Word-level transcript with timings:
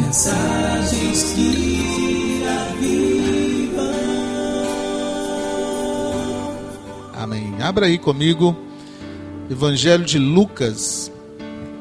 Mensagens 0.00 1.32
que 1.34 2.42
avivam. 2.46 3.92
Amém. 7.14 7.54
Abra 7.60 7.86
aí 7.86 7.98
comigo, 7.98 8.56
Evangelho 9.50 10.04
de 10.04 10.18
Lucas, 10.18 11.10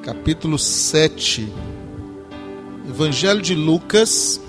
capítulo 0.01 0.57
7. 0.57 1.47
Evangelho 2.89 3.41
de 3.41 3.53
Lucas, 3.53 4.41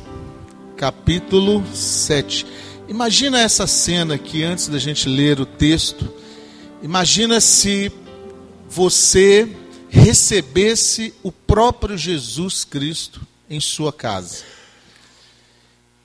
capítulo 0.76 1.62
7. 1.72 2.46
Imagina 2.88 3.38
essa 3.38 3.66
cena 3.66 4.14
aqui 4.14 4.42
antes 4.42 4.68
da 4.68 4.78
gente 4.78 5.08
ler 5.08 5.40
o 5.40 5.46
texto. 5.46 6.08
Imagina 6.82 7.38
se 7.38 7.92
você 8.68 9.46
recebesse 9.90 11.12
o 11.22 11.30
próprio 11.30 11.98
Jesus 11.98 12.64
Cristo 12.64 13.27
em 13.48 13.60
sua 13.60 13.92
casa. 13.92 14.44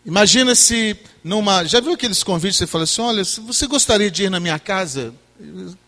Imagina 0.06 0.54
se 0.54 0.98
numa. 1.24 1.64
Já 1.64 1.80
viu 1.80 1.94
aqueles 1.94 2.24
convites 2.24 2.58
você 2.58 2.68
fala 2.68 2.84
assim: 2.84 3.02
olha, 3.02 3.24
você 3.24 3.68
gostaria 3.68 4.12
de 4.12 4.24
ir 4.24 4.30
na 4.30 4.40
minha 4.40 4.60
casa, 4.60 5.14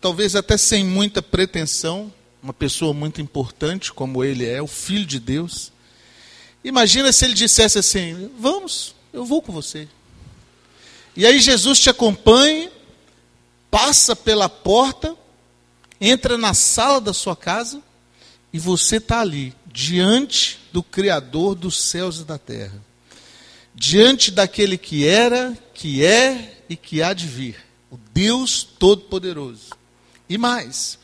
talvez 0.00 0.34
até 0.34 0.56
sem 0.56 0.84
muita 0.84 1.20
pretensão, 1.20 2.12
uma 2.42 2.52
pessoa 2.52 2.94
muito 2.94 3.20
importante 3.20 3.92
como 3.92 4.24
ele 4.24 4.46
é, 4.46 4.62
o 4.62 4.66
Filho 4.66 5.04
de 5.04 5.20
Deus. 5.20 5.72
Imagina 6.64 7.12
se 7.12 7.24
ele 7.24 7.34
dissesse 7.34 7.78
assim: 7.78 8.30
vamos, 8.38 8.94
eu 9.12 9.24
vou 9.24 9.42
com 9.42 9.52
você. 9.52 9.86
E 11.14 11.26
aí 11.26 11.38
Jesus 11.40 11.78
te 11.80 11.88
acompanha, 11.88 12.70
passa 13.70 14.16
pela 14.16 14.48
porta, 14.48 15.16
entra 16.00 16.36
na 16.36 16.54
sala 16.54 17.00
da 17.00 17.12
sua 17.12 17.36
casa 17.36 17.82
e 18.52 18.58
você 18.58 18.96
está 18.96 19.20
ali, 19.20 19.54
diante 19.76 20.58
do 20.72 20.82
Criador 20.82 21.54
dos 21.54 21.78
céus 21.78 22.20
e 22.20 22.24
da 22.24 22.38
terra 22.38 22.82
diante 23.74 24.30
daquele 24.30 24.78
que 24.78 25.06
era, 25.06 25.52
que 25.74 26.02
é 26.02 26.62
e 26.66 26.74
que 26.74 27.02
há 27.02 27.12
de 27.12 27.26
vir, 27.26 27.56
o 27.90 27.98
Deus 28.14 28.62
Todo-Poderoso. 28.62 29.68
E 30.30 30.38
mais, 30.38 30.98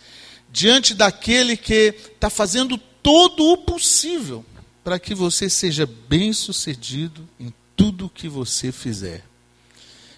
diante 0.51 0.95
daquele 0.95 1.55
que 1.55 1.95
está 2.15 2.31
fazendo 2.31 2.79
todo 3.03 3.45
o 3.53 3.59
possível 3.59 4.43
para 4.83 4.99
que 4.99 5.15
você 5.15 5.51
seja 5.51 5.87
bem-sucedido 6.09 7.29
em 7.39 7.53
tudo 7.77 8.09
que 8.09 8.27
você 8.27 8.73
fizer. 8.73 9.23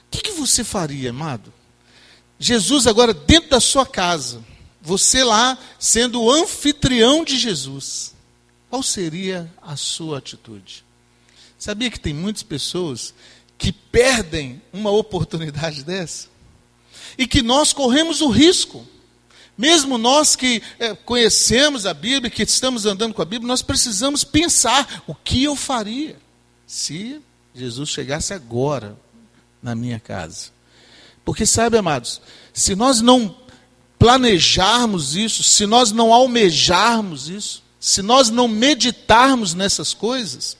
O 0.07 0.11
que, 0.13 0.23
que 0.23 0.33
você 0.33 0.63
faria, 0.63 1.11
amado? 1.11 1.53
Jesus 2.39 2.87
agora 2.87 3.13
dentro 3.13 3.51
da 3.51 3.59
sua 3.59 3.85
casa, 3.85 4.45
você 4.81 5.25
lá 5.25 5.59
sendo 5.77 6.23
o 6.23 6.31
anfitrião 6.31 7.25
de 7.25 7.37
Jesus. 7.37 8.14
Qual 8.75 8.83
seria 8.83 9.49
a 9.63 9.77
sua 9.77 10.19
atitude? 10.19 10.85
Sabia 11.57 11.89
que 11.89 12.01
tem 12.01 12.13
muitas 12.13 12.43
pessoas 12.43 13.15
que 13.57 13.71
perdem 13.71 14.61
uma 14.73 14.91
oportunidade 14.91 15.85
dessa? 15.87 16.27
E 17.17 17.25
que 17.25 17.41
nós 17.41 17.73
corremos 17.73 18.21
o 18.21 18.29
risco. 18.29 18.85
Mesmo 19.57 19.97
nós 19.97 20.35
que 20.35 20.61
é, 20.81 20.93
conhecemos 20.93 21.87
a 21.87 21.95
Bíblia, 21.95 22.29
que 22.29 22.43
estamos 22.43 22.85
andando 22.85 23.15
com 23.15 23.23
a 23.23 23.25
Bíblia, 23.25 23.47
nós 23.47 23.63
precisamos 23.63 24.25
pensar: 24.25 25.05
o 25.07 25.15
que 25.15 25.45
eu 25.45 25.55
faria 25.55 26.17
se 26.67 27.23
Jesus 27.55 27.91
chegasse 27.91 28.35
agora 28.35 28.99
na 29.63 29.77
minha 29.77 30.01
casa? 30.01 30.51
Porque, 31.25 31.47
sabe, 31.47 31.79
amados, 31.79 32.21
se 32.53 32.75
nós 32.75 33.01
não 33.01 33.37
planejarmos 34.01 35.15
isso, 35.15 35.45
se 35.45 35.65
nós 35.65 35.93
não 35.93 36.13
almejarmos 36.13 37.29
isso, 37.29 37.64
se 37.85 38.01
nós 38.01 38.31
não 38.31 38.49
meditarmos 38.49 39.53
nessas 39.53 39.93
coisas, 39.93 40.57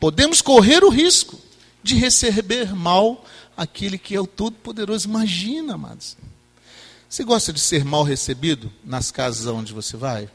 podemos 0.00 0.42
correr 0.42 0.82
o 0.82 0.88
risco 0.88 1.38
de 1.80 1.94
receber 1.94 2.74
mal 2.74 3.24
aquele 3.56 3.96
que 3.96 4.16
é 4.16 4.20
o 4.20 4.26
Todo-Poderoso. 4.26 5.06
Imagina, 5.06 5.74
amados. 5.74 6.16
Você 7.08 7.22
gosta 7.22 7.52
de 7.52 7.60
ser 7.60 7.84
mal 7.84 8.02
recebido 8.02 8.72
nas 8.84 9.12
casas 9.12 9.46
onde 9.46 9.72
você 9.72 9.96
vai? 9.96 10.28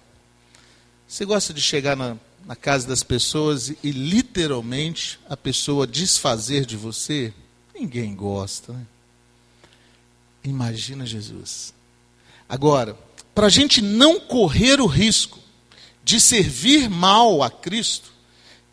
Você 1.06 1.26
gosta 1.26 1.54
de 1.54 1.60
chegar 1.60 1.98
na, 1.98 2.16
na 2.46 2.56
casa 2.56 2.88
das 2.88 3.04
pessoas 3.04 3.68
e, 3.68 3.78
e, 3.84 3.92
literalmente 3.92 5.20
a 5.28 5.36
pessoa 5.36 5.86
desfazer 5.86 6.66
de 6.66 6.78
você? 6.78 7.34
Ninguém 7.76 8.16
gosta. 8.16 8.72
Né? 8.72 8.86
Imagina 10.46 11.06
Jesus. 11.06 11.74
Agora, 12.48 12.98
para 13.36 13.48
a 13.48 13.50
gente 13.50 13.82
não 13.82 14.18
correr 14.18 14.80
o 14.80 14.86
risco 14.86 15.41
de 16.12 16.20
servir 16.20 16.90
mal 16.90 17.42
a 17.42 17.50
Cristo, 17.50 18.12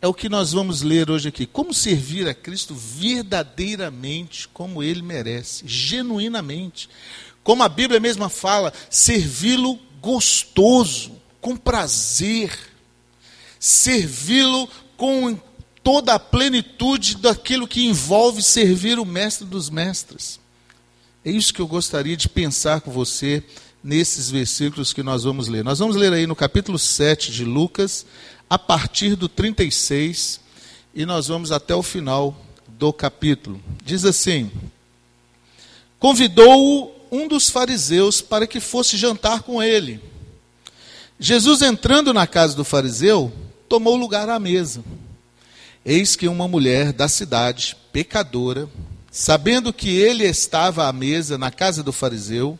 é 0.01 0.07
o 0.07 0.13
que 0.13 0.27
nós 0.27 0.51
vamos 0.51 0.81
ler 0.81 1.09
hoje 1.09 1.29
aqui. 1.29 1.45
Como 1.45 1.73
servir 1.73 2.27
a 2.27 2.33
Cristo 2.33 2.75
verdadeiramente, 2.75 4.45
como 4.49 4.83
ele 4.83 5.01
merece, 5.01 5.63
genuinamente. 5.65 6.89
Como 7.41 7.63
a 7.63 7.69
Bíblia 7.69 7.97
mesma 7.97 8.27
fala, 8.27 8.73
servi-lo 8.89 9.79
gostoso, 10.01 11.13
com 11.39 11.55
prazer. 11.55 12.57
Servi-lo 13.57 14.69
com 14.97 15.39
toda 15.81 16.15
a 16.15 16.19
plenitude 16.19 17.15
daquilo 17.15 17.69
que 17.69 17.85
envolve 17.85 18.43
servir 18.43 18.99
o 18.99 19.05
Mestre 19.05 19.47
dos 19.47 19.69
Mestres. 19.69 20.41
É 21.23 21.31
isso 21.31 21.53
que 21.53 21.61
eu 21.61 21.67
gostaria 21.67 22.17
de 22.17 22.27
pensar 22.27 22.81
com 22.81 22.91
você 22.91 23.41
nesses 23.83 24.29
versículos 24.29 24.93
que 24.93 25.03
nós 25.03 25.23
vamos 25.23 25.47
ler. 25.47 25.63
Nós 25.63 25.79
vamos 25.79 25.95
ler 25.95 26.13
aí 26.13 26.27
no 26.27 26.35
capítulo 26.35 26.77
7 26.77 27.31
de 27.31 27.45
Lucas, 27.45 28.05
a 28.49 28.57
partir 28.57 29.15
do 29.15 29.29
36 29.29 30.39
e 30.93 31.05
nós 31.05 31.27
vamos 31.27 31.51
até 31.51 31.75
o 31.75 31.83
final 31.83 32.35
do 32.67 32.91
capítulo. 32.91 33.61
Diz 33.83 34.05
assim: 34.05 34.51
Convidou-o 35.99 36.91
um 37.11 37.27
dos 37.27 37.49
fariseus 37.49 38.21
para 38.21 38.47
que 38.47 38.59
fosse 38.59 38.97
jantar 38.97 39.43
com 39.43 39.61
ele. 39.61 39.99
Jesus, 41.19 41.61
entrando 41.61 42.13
na 42.13 42.25
casa 42.25 42.55
do 42.55 42.63
fariseu, 42.63 43.31
tomou 43.67 43.95
lugar 43.95 44.29
à 44.29 44.39
mesa. 44.39 44.83
Eis 45.85 46.15
que 46.15 46.27
uma 46.27 46.47
mulher 46.47 46.93
da 46.93 47.07
cidade, 47.07 47.75
pecadora, 47.91 48.69
sabendo 49.11 49.73
que 49.73 49.89
ele 49.89 50.23
estava 50.23 50.87
à 50.87 50.93
mesa 50.93 51.37
na 51.37 51.51
casa 51.51 51.83
do 51.83 51.91
fariseu, 51.91 52.57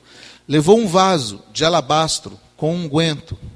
levou 0.49 0.79
um 0.79 0.87
vaso 0.87 1.43
de 1.53 1.63
alabastro 1.63 2.39
com 2.57 2.75
unguento 2.75 3.37
um 3.41 3.49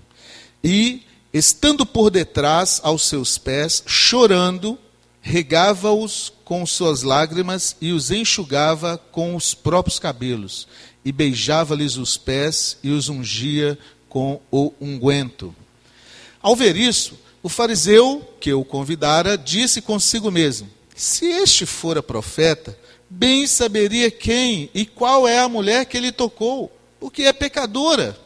e 0.64 1.02
estando 1.34 1.86
por 1.86 2.12
detrás 2.12 2.80
aos 2.84 3.08
seus 3.08 3.40
pés, 3.40 3.84
chorando, 3.88 4.78
regava-os 5.20 6.32
com 6.46 6.64
suas 6.66 7.02
lágrimas 7.02 7.76
e 7.82 7.92
os 7.92 8.12
enxugava 8.12 8.98
com 9.12 9.36
os 9.36 9.56
próprios 9.56 9.98
cabelos, 9.98 10.68
e 11.04 11.12
beijava-lhes 11.12 11.98
os 11.98 12.16
pés 12.16 12.78
e 12.84 12.92
os 12.92 13.10
ungia 13.10 13.78
com 14.08 14.40
o 14.52 14.72
unguento. 14.80 15.54
Ao 16.42 16.56
ver 16.56 16.78
isso, 16.78 17.18
o 17.42 17.50
fariseu 17.50 18.26
que 18.40 18.54
o 18.54 18.64
convidara 18.64 19.38
disse 19.38 19.82
consigo 19.82 20.30
mesmo: 20.30 20.70
Se 20.96 21.26
este 21.26 21.66
fora 21.66 22.04
profeta, 22.04 22.78
bem 23.10 23.46
saberia 23.48 24.10
quem 24.10 24.70
e 24.74 24.86
qual 24.86 25.28
é 25.28 25.40
a 25.40 25.50
mulher 25.50 25.86
que 25.86 25.98
ele 25.98 26.12
tocou, 26.12 26.72
porque 27.04 27.24
é 27.24 27.34
pecadora. 27.34 28.18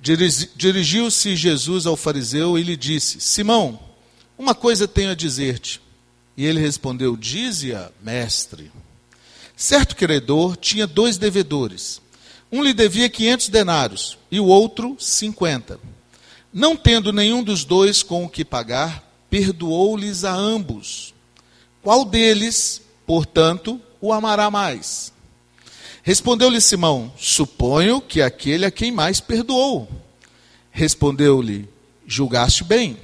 Dirigiu-se 0.00 1.36
Jesus 1.36 1.84
ao 1.84 1.98
fariseu 1.98 2.58
e 2.58 2.62
lhe 2.62 2.74
disse: 2.74 3.20
Simão, 3.20 3.78
uma 4.38 4.54
coisa 4.54 4.88
tenho 4.88 5.10
a 5.10 5.14
dizer-te. 5.14 5.78
E 6.34 6.46
ele 6.46 6.60
respondeu: 6.60 7.14
Dize-a, 7.14 7.90
mestre. 8.02 8.72
Certo 9.54 9.96
credor 9.96 10.56
tinha 10.56 10.86
dois 10.86 11.18
devedores. 11.18 12.00
Um 12.50 12.62
lhe 12.62 12.72
devia 12.72 13.10
quinhentos 13.10 13.50
denários 13.50 14.16
e 14.30 14.40
o 14.40 14.46
outro 14.46 14.96
cinquenta. 14.98 15.78
Não 16.50 16.74
tendo 16.74 17.12
nenhum 17.12 17.42
dos 17.44 17.66
dois 17.66 18.02
com 18.02 18.24
o 18.24 18.30
que 18.30 18.46
pagar, 18.46 19.04
perdoou-lhes 19.28 20.24
a 20.24 20.32
ambos. 20.32 21.12
Qual 21.82 22.06
deles, 22.06 22.80
portanto, 23.06 23.78
o 24.00 24.10
amará 24.10 24.50
mais? 24.50 25.12
Respondeu-lhe 26.08 26.58
Simão: 26.58 27.12
Suponho 27.18 28.00
que 28.00 28.22
aquele 28.22 28.64
a 28.64 28.70
quem 28.70 28.90
mais 28.90 29.20
perdoou. 29.20 29.86
Respondeu-lhe: 30.70 31.68
Julgaste 32.06 32.64
bem. 32.64 32.96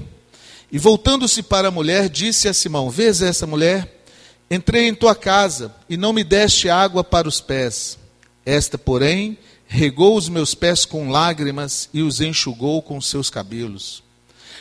E 0.72 0.78
voltando-se 0.78 1.42
para 1.42 1.68
a 1.68 1.70
mulher, 1.70 2.08
disse 2.08 2.48
a 2.48 2.54
Simão: 2.54 2.88
Vês 2.88 3.20
essa 3.20 3.46
mulher? 3.46 4.06
Entrei 4.50 4.88
em 4.88 4.94
tua 4.94 5.14
casa 5.14 5.70
e 5.86 5.98
não 5.98 6.14
me 6.14 6.24
deste 6.24 6.70
água 6.70 7.04
para 7.04 7.28
os 7.28 7.42
pés. 7.42 7.98
Esta, 8.42 8.78
porém, 8.78 9.36
regou 9.66 10.16
os 10.16 10.30
meus 10.30 10.54
pés 10.54 10.86
com 10.86 11.10
lágrimas 11.10 11.90
e 11.92 12.00
os 12.00 12.22
enxugou 12.22 12.80
com 12.80 12.98
seus 13.02 13.28
cabelos. 13.28 14.02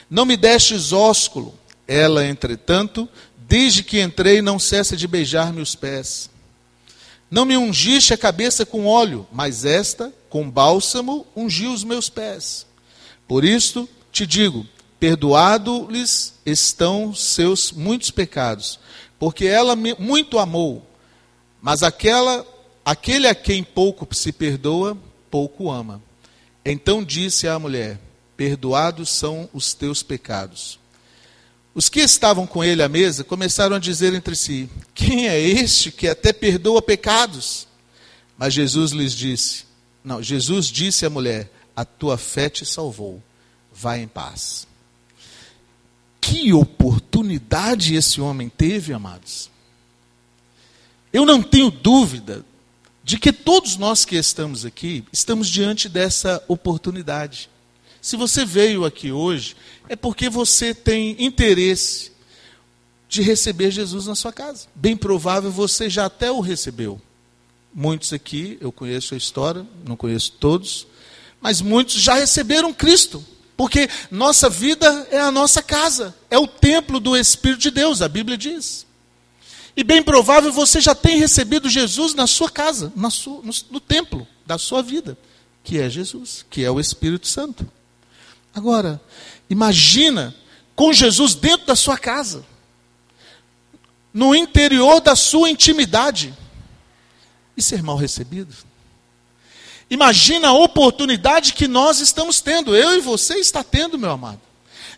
Não 0.09 0.25
me 0.25 0.35
destes 0.35 0.91
ósculo. 0.91 1.57
Ela, 1.87 2.25
entretanto, 2.25 3.07
desde 3.37 3.83
que 3.83 4.01
entrei, 4.01 4.41
não 4.41 4.59
cessa 4.59 4.97
de 4.97 5.07
beijar 5.07 5.53
meus 5.53 5.75
pés. 5.75 6.32
Não 7.33 7.45
me 7.45 7.57
ungiste 7.57 8.13
a 8.13 8.17
cabeça 8.17 8.63
com 8.63 8.85
óleo, 8.85 9.25
mas 9.31 9.65
esta, 9.65 10.13
com 10.29 10.47
bálsamo, 10.47 11.25
ungiu 11.35 11.73
os 11.73 11.83
meus 11.83 12.07
pés. 12.07 12.63
Por 13.27 13.43
isto 13.43 13.89
te 14.11 14.27
digo: 14.27 14.67
perdoado-lhes 14.99 16.35
estão 16.45 17.11
seus 17.15 17.71
muitos 17.71 18.11
pecados, 18.11 18.79
porque 19.17 19.45
ela 19.47 19.75
muito 19.75 20.37
amou. 20.37 20.85
Mas 21.59 21.81
aquela, 21.81 22.45
aquele 22.85 23.27
a 23.27 23.33
quem 23.33 23.63
pouco 23.63 24.07
se 24.13 24.31
perdoa, 24.31 24.95
pouco 25.31 25.71
ama. 25.71 26.03
Então 26.63 27.03
disse 27.03 27.47
à 27.47 27.57
mulher: 27.57 27.99
Perdoados 28.37 29.09
são 29.09 29.49
os 29.51 29.73
teus 29.73 30.03
pecados. 30.03 30.79
Os 31.75 31.89
que 31.89 32.01
estavam 32.01 32.45
com 32.45 32.63
ele 32.63 32.83
à 32.83 32.89
mesa 32.89 33.23
começaram 33.23 33.75
a 33.75 33.79
dizer 33.79 34.13
entre 34.13 34.35
si: 34.35 34.69
Quem 34.93 35.27
é 35.27 35.39
este 35.39 35.91
que 35.91 36.07
até 36.07 36.31
perdoa 36.31 36.81
pecados? 36.81 37.67
Mas 38.37 38.53
Jesus 38.53 38.91
lhes 38.91 39.13
disse: 39.13 39.65
Não, 40.03 40.21
Jesus 40.21 40.67
disse 40.67 41.05
à 41.05 41.09
mulher: 41.09 41.51
A 41.75 41.83
tua 41.83 42.17
fé 42.17 42.49
te 42.49 42.65
salvou. 42.65 43.21
Vai 43.73 44.01
em 44.01 44.07
paz. 44.07 44.67
Que 46.21 46.53
oportunidade 46.53 47.95
esse 47.95 48.21
homem 48.21 48.49
teve, 48.49 48.93
amados. 48.93 49.49
Eu 51.11 51.25
não 51.25 51.41
tenho 51.41 51.69
dúvida 51.69 52.45
de 53.03 53.17
que 53.17 53.33
todos 53.33 53.77
nós 53.77 54.05
que 54.05 54.15
estamos 54.15 54.63
aqui 54.63 55.03
estamos 55.11 55.49
diante 55.49 55.89
dessa 55.89 56.43
oportunidade. 56.47 57.49
Se 58.01 58.15
você 58.15 58.45
veio 58.45 58.85
aqui 58.85 59.11
hoje, 59.11 59.55
é 59.89 59.95
porque 59.95 60.29
você 60.29 60.73
tem 60.73 61.15
interesse 61.23 62.11
de 63.07 63.21
receber 63.21 63.69
Jesus 63.69 64.07
na 64.07 64.15
sua 64.15 64.33
casa. 64.33 64.67
Bem 64.73 64.97
provável 64.97 65.51
você 65.51 65.89
já 65.89 66.05
até 66.05 66.31
o 66.31 66.39
recebeu. 66.39 66.99
Muitos 67.73 68.13
aqui, 68.13 68.57
eu 68.61 68.71
conheço 68.71 69.13
a 69.13 69.17
história, 69.17 69.65
não 69.85 69.95
conheço 69.95 70.31
todos, 70.33 70.87
mas 71.39 71.61
muitos 71.61 71.95
já 71.95 72.15
receberam 72.15 72.73
Cristo. 72.73 73.23
Porque 73.55 73.87
nossa 74.09 74.49
vida 74.49 75.07
é 75.11 75.19
a 75.19 75.31
nossa 75.31 75.61
casa, 75.61 76.15
é 76.29 76.37
o 76.37 76.47
templo 76.47 76.99
do 76.99 77.15
Espírito 77.15 77.61
de 77.61 77.71
Deus, 77.71 78.01
a 78.01 78.07
Bíblia 78.07 78.37
diz. 78.37 78.85
E 79.75 79.83
bem 79.83 80.01
provável 80.01 80.51
você 80.51 80.79
já 80.81 80.93
tem 80.93 81.17
recebido 81.17 81.69
Jesus 81.69 82.13
na 82.13 82.27
sua 82.27 82.49
casa, 82.49 82.91
na 82.95 83.09
sua, 83.09 83.41
no, 83.43 83.53
no 83.71 83.79
templo 83.79 84.27
da 84.45 84.57
sua 84.57 84.81
vida, 84.81 85.17
que 85.63 85.79
é 85.79 85.89
Jesus, 85.89 86.45
que 86.49 86.63
é 86.63 86.69
o 86.69 86.79
Espírito 86.79 87.27
Santo. 87.27 87.65
Agora, 88.53 89.01
imagina 89.49 90.35
com 90.75 90.93
Jesus 90.93 91.33
dentro 91.35 91.65
da 91.67 91.75
sua 91.75 91.97
casa, 91.97 92.45
no 94.13 94.35
interior 94.35 95.01
da 95.01 95.15
sua 95.15 95.49
intimidade, 95.49 96.33
e 97.57 97.61
ser 97.61 97.81
mal 97.81 97.97
recebido. 97.97 98.53
Imagina 99.89 100.49
a 100.49 100.53
oportunidade 100.53 101.53
que 101.53 101.67
nós 101.67 101.99
estamos 101.99 102.41
tendo, 102.41 102.75
eu 102.75 102.97
e 102.97 103.01
você 103.01 103.35
está 103.35 103.63
tendo, 103.63 103.97
meu 103.97 104.11
amado, 104.11 104.41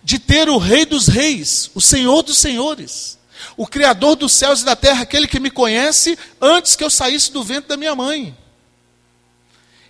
de 0.04 0.20
ter 0.20 0.48
o 0.48 0.58
Rei 0.58 0.86
dos 0.86 1.08
Reis, 1.08 1.72
o 1.74 1.82
Senhor 1.82 2.22
dos 2.22 2.38
Senhores, 2.38 3.18
o 3.58 3.66
Criador 3.68 4.16
dos 4.16 4.34
céus 4.34 4.62
e 4.62 4.66
da 4.66 4.76
terra, 4.76 5.02
aquele 5.02 5.28
que 5.28 5.40
me 5.40 5.50
conhece 5.50 6.18
antes 6.40 6.76
que 6.76 6.84
eu 6.84 6.90
saísse 6.90 7.32
do 7.32 7.44
ventre 7.44 7.70
da 7.70 7.78
minha 7.78 7.96
mãe. 7.96 8.38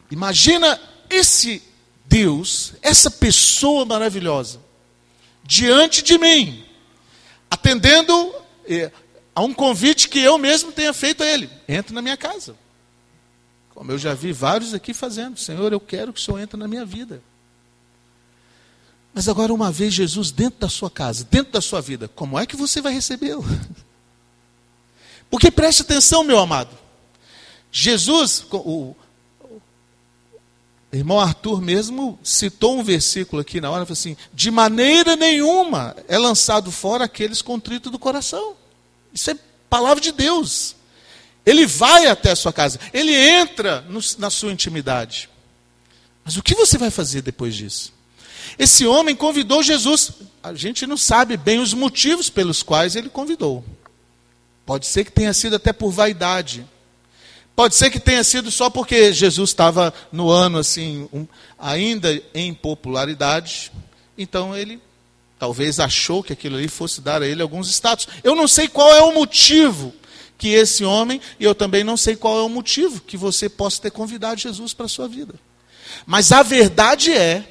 Imagina 0.09 0.79
esse 1.09 1.61
Deus, 2.15 2.71
essa 2.81 3.11
pessoa 3.11 3.83
maravilhosa, 3.83 4.61
diante 5.43 6.01
de 6.01 6.17
mim, 6.17 6.63
atendendo 7.51 8.33
eh, 8.65 8.89
a 9.35 9.41
um 9.41 9.53
convite 9.53 10.07
que 10.07 10.19
eu 10.19 10.37
mesmo 10.37 10.71
tenha 10.71 10.93
feito 10.93 11.23
a 11.23 11.25
ele: 11.27 11.49
entre 11.67 11.93
na 11.93 12.01
minha 12.01 12.15
casa. 12.15 12.55
Como 13.71 13.91
eu 13.91 13.97
já 13.97 14.13
vi 14.13 14.31
vários 14.31 14.73
aqui 14.73 14.93
fazendo: 14.93 15.37
Senhor, 15.37 15.73
eu 15.73 15.79
quero 15.79 16.13
que 16.13 16.19
o 16.21 16.23
Senhor 16.23 16.39
entre 16.39 16.57
na 16.57 16.69
minha 16.69 16.85
vida. 16.85 17.21
Mas 19.13 19.27
agora, 19.27 19.53
uma 19.53 19.69
vez 19.69 19.93
Jesus 19.93 20.31
dentro 20.31 20.61
da 20.61 20.69
sua 20.69 20.89
casa, 20.89 21.27
dentro 21.29 21.51
da 21.51 21.59
sua 21.59 21.81
vida, 21.81 22.07
como 22.07 22.39
é 22.39 22.45
que 22.45 22.55
você 22.55 22.79
vai 22.79 22.93
recebê-lo? 22.93 23.43
Porque 25.29 25.51
preste 25.51 25.81
atenção, 25.81 26.23
meu 26.23 26.39
amado. 26.39 26.77
Jesus, 27.73 28.45
o, 28.53 28.95
irmão 30.97 31.19
Arthur 31.19 31.61
mesmo 31.61 32.19
citou 32.23 32.77
um 32.77 32.83
versículo 32.83 33.41
aqui 33.41 33.59
na 33.59 33.69
hora, 33.69 33.85
falou 33.85 33.93
assim: 33.93 34.15
de 34.33 34.51
maneira 34.51 35.15
nenhuma 35.15 35.95
é 36.07 36.17
lançado 36.17 36.71
fora 36.71 37.05
aqueles 37.05 37.41
contritos 37.41 37.91
do 37.91 37.99
coração. 37.99 38.55
Isso 39.13 39.31
é 39.31 39.37
palavra 39.69 40.01
de 40.01 40.11
Deus. 40.11 40.75
Ele 41.45 41.65
vai 41.65 42.07
até 42.07 42.31
a 42.31 42.35
sua 42.35 42.51
casa, 42.51 42.79
ele 42.93 43.13
entra 43.13 43.81
no, 43.81 43.99
na 44.17 44.29
sua 44.29 44.51
intimidade. 44.51 45.29
Mas 46.23 46.37
o 46.37 46.43
que 46.43 46.55
você 46.55 46.77
vai 46.77 46.89
fazer 46.89 47.21
depois 47.21 47.55
disso? 47.55 47.93
Esse 48.57 48.85
homem 48.87 49.15
convidou 49.15 49.61
Jesus. 49.61 50.11
A 50.41 50.53
gente 50.53 50.87
não 50.87 50.97
sabe 50.97 51.37
bem 51.37 51.59
os 51.59 51.73
motivos 51.73 52.29
pelos 52.29 52.63
quais 52.63 52.95
ele 52.95 53.09
convidou. 53.09 53.63
Pode 54.65 54.87
ser 54.87 55.05
que 55.05 55.11
tenha 55.11 55.33
sido 55.33 55.55
até 55.55 55.71
por 55.71 55.91
vaidade. 55.91 56.65
Pode 57.55 57.75
ser 57.75 57.89
que 57.89 57.99
tenha 57.99 58.23
sido 58.23 58.51
só 58.51 58.69
porque 58.69 59.13
Jesus 59.13 59.51
estava 59.51 59.93
no 60.11 60.29
ano 60.29 60.57
assim, 60.57 61.07
um, 61.13 61.25
ainda 61.57 62.21
em 62.33 62.53
popularidade. 62.53 63.71
Então 64.17 64.55
ele 64.55 64.79
talvez 65.39 65.79
achou 65.79 66.21
que 66.21 66.33
aquilo 66.33 66.57
ali 66.57 66.67
fosse 66.67 66.99
dar 66.99 67.21
a 67.21 67.27
ele 67.27 67.41
alguns 67.41 67.69
status. 67.69 68.07
Eu 68.23 68.35
não 68.35 68.47
sei 68.47 68.67
qual 68.67 68.91
é 68.93 69.01
o 69.01 69.13
motivo 69.13 69.93
que 70.37 70.49
esse 70.49 70.83
homem, 70.83 71.21
e 71.39 71.45
eu 71.45 71.55
também 71.55 71.81
não 71.83 71.95
sei 71.95 72.15
qual 72.15 72.37
é 72.37 72.41
o 72.41 72.49
motivo 72.49 72.99
que 72.99 73.15
você 73.15 73.47
possa 73.47 73.81
ter 73.81 73.91
convidado 73.91 74.39
Jesus 74.39 74.73
para 74.73 74.85
a 74.85 74.89
sua 74.89 75.07
vida. 75.07 75.35
Mas 76.05 76.33
a 76.33 76.43
verdade 76.43 77.13
é, 77.13 77.47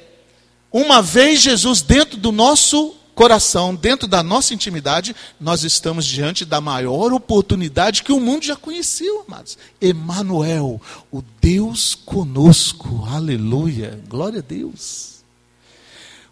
uma 0.71 1.01
vez 1.01 1.41
Jesus 1.41 1.81
dentro 1.81 2.17
do 2.17 2.31
nosso 2.31 2.95
coração, 3.15 3.73
dentro 3.73 4.07
da 4.07 4.21
nossa 4.21 4.53
intimidade, 4.53 5.15
nós 5.39 5.63
estamos 5.63 6.05
diante 6.05 6.43
da 6.43 6.59
maior 6.59 7.13
oportunidade 7.13 8.03
que 8.03 8.11
o 8.11 8.19
mundo 8.19 8.45
já 8.45 8.55
conheceu, 8.55 9.23
amados. 9.27 9.57
Emanuel, 9.81 10.81
o 11.11 11.23
Deus 11.41 11.95
conosco. 11.95 13.07
Aleluia. 13.09 13.99
Glória 14.07 14.39
a 14.39 14.43
Deus. 14.43 15.23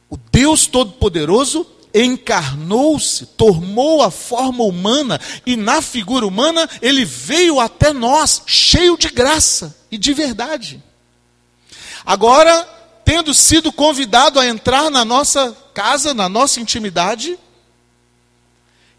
O 0.09 0.17
Deus 0.31 0.67
todo-poderoso 0.67 1.65
encarnou-se, 1.93 3.25
tomou 3.27 4.01
a 4.01 4.11
forma 4.11 4.63
humana 4.63 5.19
e 5.45 5.55
na 5.55 5.81
figura 5.81 6.25
humana 6.25 6.67
ele 6.81 7.05
veio 7.05 7.59
até 7.59 7.93
nós, 7.93 8.41
cheio 8.45 8.97
de 8.97 9.09
graça 9.09 9.75
e 9.91 9.97
de 9.97 10.11
verdade. 10.13 10.83
Agora, 12.05 12.67
tendo 13.05 13.33
sido 13.33 13.71
convidado 13.71 14.39
a 14.39 14.45
entrar 14.45 14.89
na 14.89 15.03
nossa 15.03 15.55
casa, 15.73 16.13
na 16.13 16.29
nossa 16.29 16.59
intimidade, 16.59 17.37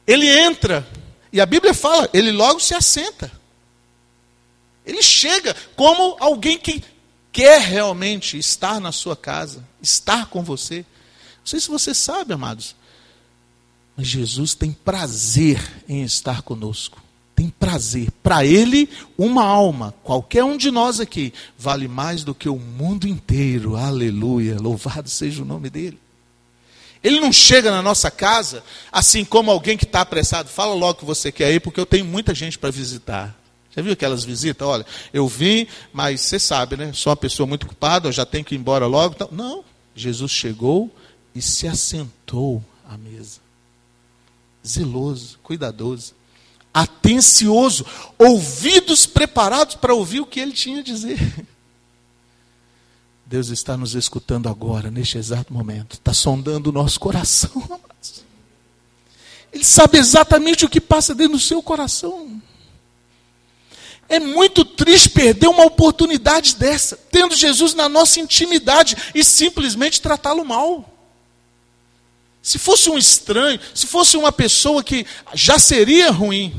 ele 0.07 0.29
entra, 0.29 0.87
e 1.33 1.41
a 1.41 1.47
Bíblia 1.47 1.73
fala, 1.73 2.09
ele 2.13 2.31
logo 2.31 2.61
se 2.61 2.75
assenta. 2.75 3.31
Ele 4.85 5.03
chega 5.03 5.57
como 5.75 6.17
alguém 6.21 6.59
que 6.59 6.85
quer 7.33 7.61
realmente 7.61 8.39
estar 8.39 8.81
na 8.81 8.93
sua 8.93 9.17
casa, 9.17 9.67
estar 9.83 10.27
com 10.27 10.43
você. 10.43 10.85
Não 11.39 11.47
sei 11.47 11.61
se 11.61 11.69
você 11.69 11.95
sabe, 11.95 12.35
amados, 12.35 12.77
mas 13.97 14.07
Jesus 14.07 14.55
tem 14.55 14.73
prazer 14.73 15.61
em 15.89 16.03
estar 16.03 16.43
conosco. 16.43 17.04
Tem 17.35 17.49
prazer. 17.49 18.11
Para 18.23 18.45
Ele, 18.45 18.89
uma 19.19 19.45
alma, 19.45 19.95
qualquer 20.03 20.45
um 20.45 20.57
de 20.57 20.71
nós 20.71 21.01
aqui, 21.01 21.33
vale 21.59 21.89
mais 21.89 22.23
do 22.23 22.35
que 22.35 22.49
o 22.49 22.57
mundo 22.57 23.09
inteiro. 23.09 23.77
Aleluia. 23.77 24.57
Louvado 24.61 25.09
seja 25.09 25.43
o 25.43 25.45
nome 25.45 25.69
dEle. 25.69 25.99
Ele 27.03 27.21
não 27.21 27.33
chega 27.33 27.71
na 27.71 27.83
nossa 27.83 28.11
casa 28.11 28.65
assim 28.91 29.25
como 29.25 29.51
alguém 29.51 29.77
que 29.77 29.85
está 29.85 30.01
apressado. 30.01 30.49
Fala 30.49 30.75
logo 30.75 31.01
que 31.01 31.05
você 31.05 31.31
quer 31.31 31.53
ir, 31.53 31.61
porque 31.61 31.79
eu 31.79 31.85
tenho 31.85 32.05
muita 32.05 32.35
gente 32.35 32.59
para 32.59 32.71
visitar. 32.71 33.39
Já 33.77 33.83
viu 33.83 33.93
aquelas 33.93 34.25
visitas? 34.25 34.67
Olha, 34.67 34.87
eu 35.13 35.27
vim, 35.27 35.67
mas 35.93 36.21
você 36.21 36.39
sabe, 36.39 36.77
né? 36.77 36.93
Sou 36.95 37.11
uma 37.11 37.17
pessoa 37.17 37.47
muito 37.47 37.67
ocupada, 37.67 38.09
eu 38.09 38.13
já 38.13 38.25
tenho 38.25 38.45
que 38.45 38.55
ir 38.55 38.59
embora 38.59 38.87
logo. 38.87 39.17
Não. 39.33 39.65
Jesus 39.95 40.33
chegou 40.33 40.91
e 41.35 41.43
se 41.43 41.67
assentou 41.67 42.65
à 42.89 42.97
mesa 42.97 43.45
zeloso, 44.67 45.39
cuidadoso, 45.43 46.15
atencioso, 46.75 47.87
ouvidos 48.19 49.07
preparados 49.07 49.77
para 49.77 49.95
ouvir 49.95 50.21
o 50.21 50.27
que 50.27 50.41
ele 50.41 50.53
tinha 50.53 50.81
a 50.81 50.83
dizer. 50.83 51.19
Deus 53.25 53.49
está 53.49 53.77
nos 53.77 53.95
escutando 53.95 54.49
agora, 54.49 54.91
neste 54.91 55.17
exato 55.17 55.55
momento, 55.55 55.95
está 55.95 56.13
sondando 56.13 56.71
o 56.71 56.73
nosso 56.73 56.99
coração. 57.01 57.81
Ele 59.53 59.65
sabe 59.65 59.99
exatamente 59.99 60.65
o 60.65 60.69
que 60.69 60.81
passa 60.81 61.15
dentro 61.15 61.35
do 61.35 61.43
seu 61.43 61.63
coração. 61.63 62.43
É 64.09 64.19
muito 64.19 64.65
triste 64.65 65.09
perder 65.09 65.47
uma 65.49 65.65
oportunidade 65.65 66.57
dessa, 66.57 66.97
tendo 67.11 67.35
Jesus 67.35 67.73
na 67.73 67.89
nossa 67.89 68.21
intimidade 68.21 68.97
e 69.15 69.25
simplesmente 69.25 70.03
tratá-lo 70.03 70.45
mal. 70.45 70.94
Se 72.45 72.59
fosse 72.59 72.91
um 72.91 72.99
estranho, 72.99 73.59
se 73.75 73.87
fosse 73.87 74.19
uma 74.19 74.31
pessoa 74.31 74.85
que 74.85 75.07
já 75.33 75.59
seria 75.59 76.11
ruim. 76.11 76.55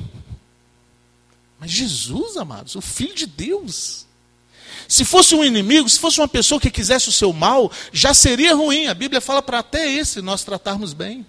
Mas 1.59 1.69
Jesus, 1.69 2.37
amados, 2.37 2.73
o 2.75 2.81
Filho 2.81 3.13
de 3.13 3.27
Deus, 3.27 4.07
Se 4.87 5.05
fosse 5.05 5.35
um 5.35 5.43
inimigo, 5.43 5.87
se 5.87 5.99
fosse 5.99 6.19
uma 6.19 6.27
pessoa 6.27 6.59
que 6.59 6.71
quisesse 6.71 7.09
o 7.09 7.11
seu 7.11 7.31
mal, 7.31 7.71
já 7.91 8.15
seria 8.15 8.55
ruim. 8.55 8.87
A 8.87 8.95
Bíblia 8.95 9.21
fala 9.21 9.43
para 9.43 9.59
até 9.59 9.91
esse 9.91 10.21
nós 10.21 10.43
tratarmos 10.43 10.93
bem. 10.93 11.23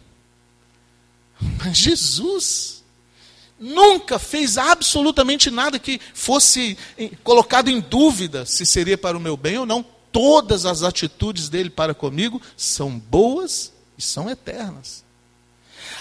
Mas 1.59 1.77
Jesus 1.77 2.83
nunca 3.59 4.19
fez 4.19 4.57
absolutamente 4.57 5.51
nada 5.51 5.79
que 5.79 6.01
fosse 6.15 6.79
colocado 7.23 7.69
em 7.69 7.81
dúvida 7.81 8.45
se 8.47 8.65
seria 8.67 8.97
para 8.97 9.17
o 9.17 9.21
meu 9.21 9.37
bem 9.37 9.59
ou 9.59 9.67
não. 9.67 9.85
Todas 10.11 10.65
as 10.65 10.83
atitudes 10.83 11.51
dele 11.51 11.69
para 11.69 11.95
comigo 11.95 12.41
são 12.57 12.99
boas 12.99 13.76
e 13.99 14.03
são 14.03 14.31
eternas. 14.31 15.05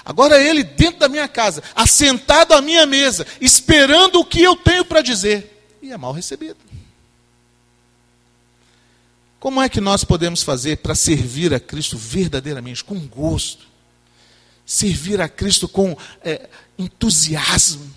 Agora 0.03 0.41
ele 0.41 0.63
dentro 0.63 0.99
da 0.99 1.09
minha 1.09 1.27
casa, 1.27 1.63
assentado 1.75 2.53
à 2.53 2.61
minha 2.61 2.85
mesa, 2.85 3.25
esperando 3.41 4.19
o 4.19 4.25
que 4.25 4.41
eu 4.41 4.55
tenho 4.55 4.85
para 4.85 5.01
dizer, 5.01 5.67
e 5.81 5.91
é 5.91 5.97
mal 5.97 6.11
recebido. 6.11 6.57
Como 9.39 9.61
é 9.61 9.69
que 9.69 9.79
nós 9.79 10.03
podemos 10.03 10.41
fazer 10.41 10.77
para 10.77 10.95
servir 10.95 11.53
a 11.53 11.59
Cristo 11.59 11.97
verdadeiramente, 11.97 12.83
com 12.83 12.99
gosto? 13.07 13.67
Servir 14.65 15.21
a 15.21 15.29
Cristo 15.29 15.67
com 15.67 15.95
é, 16.23 16.49
entusiasmo. 16.79 17.93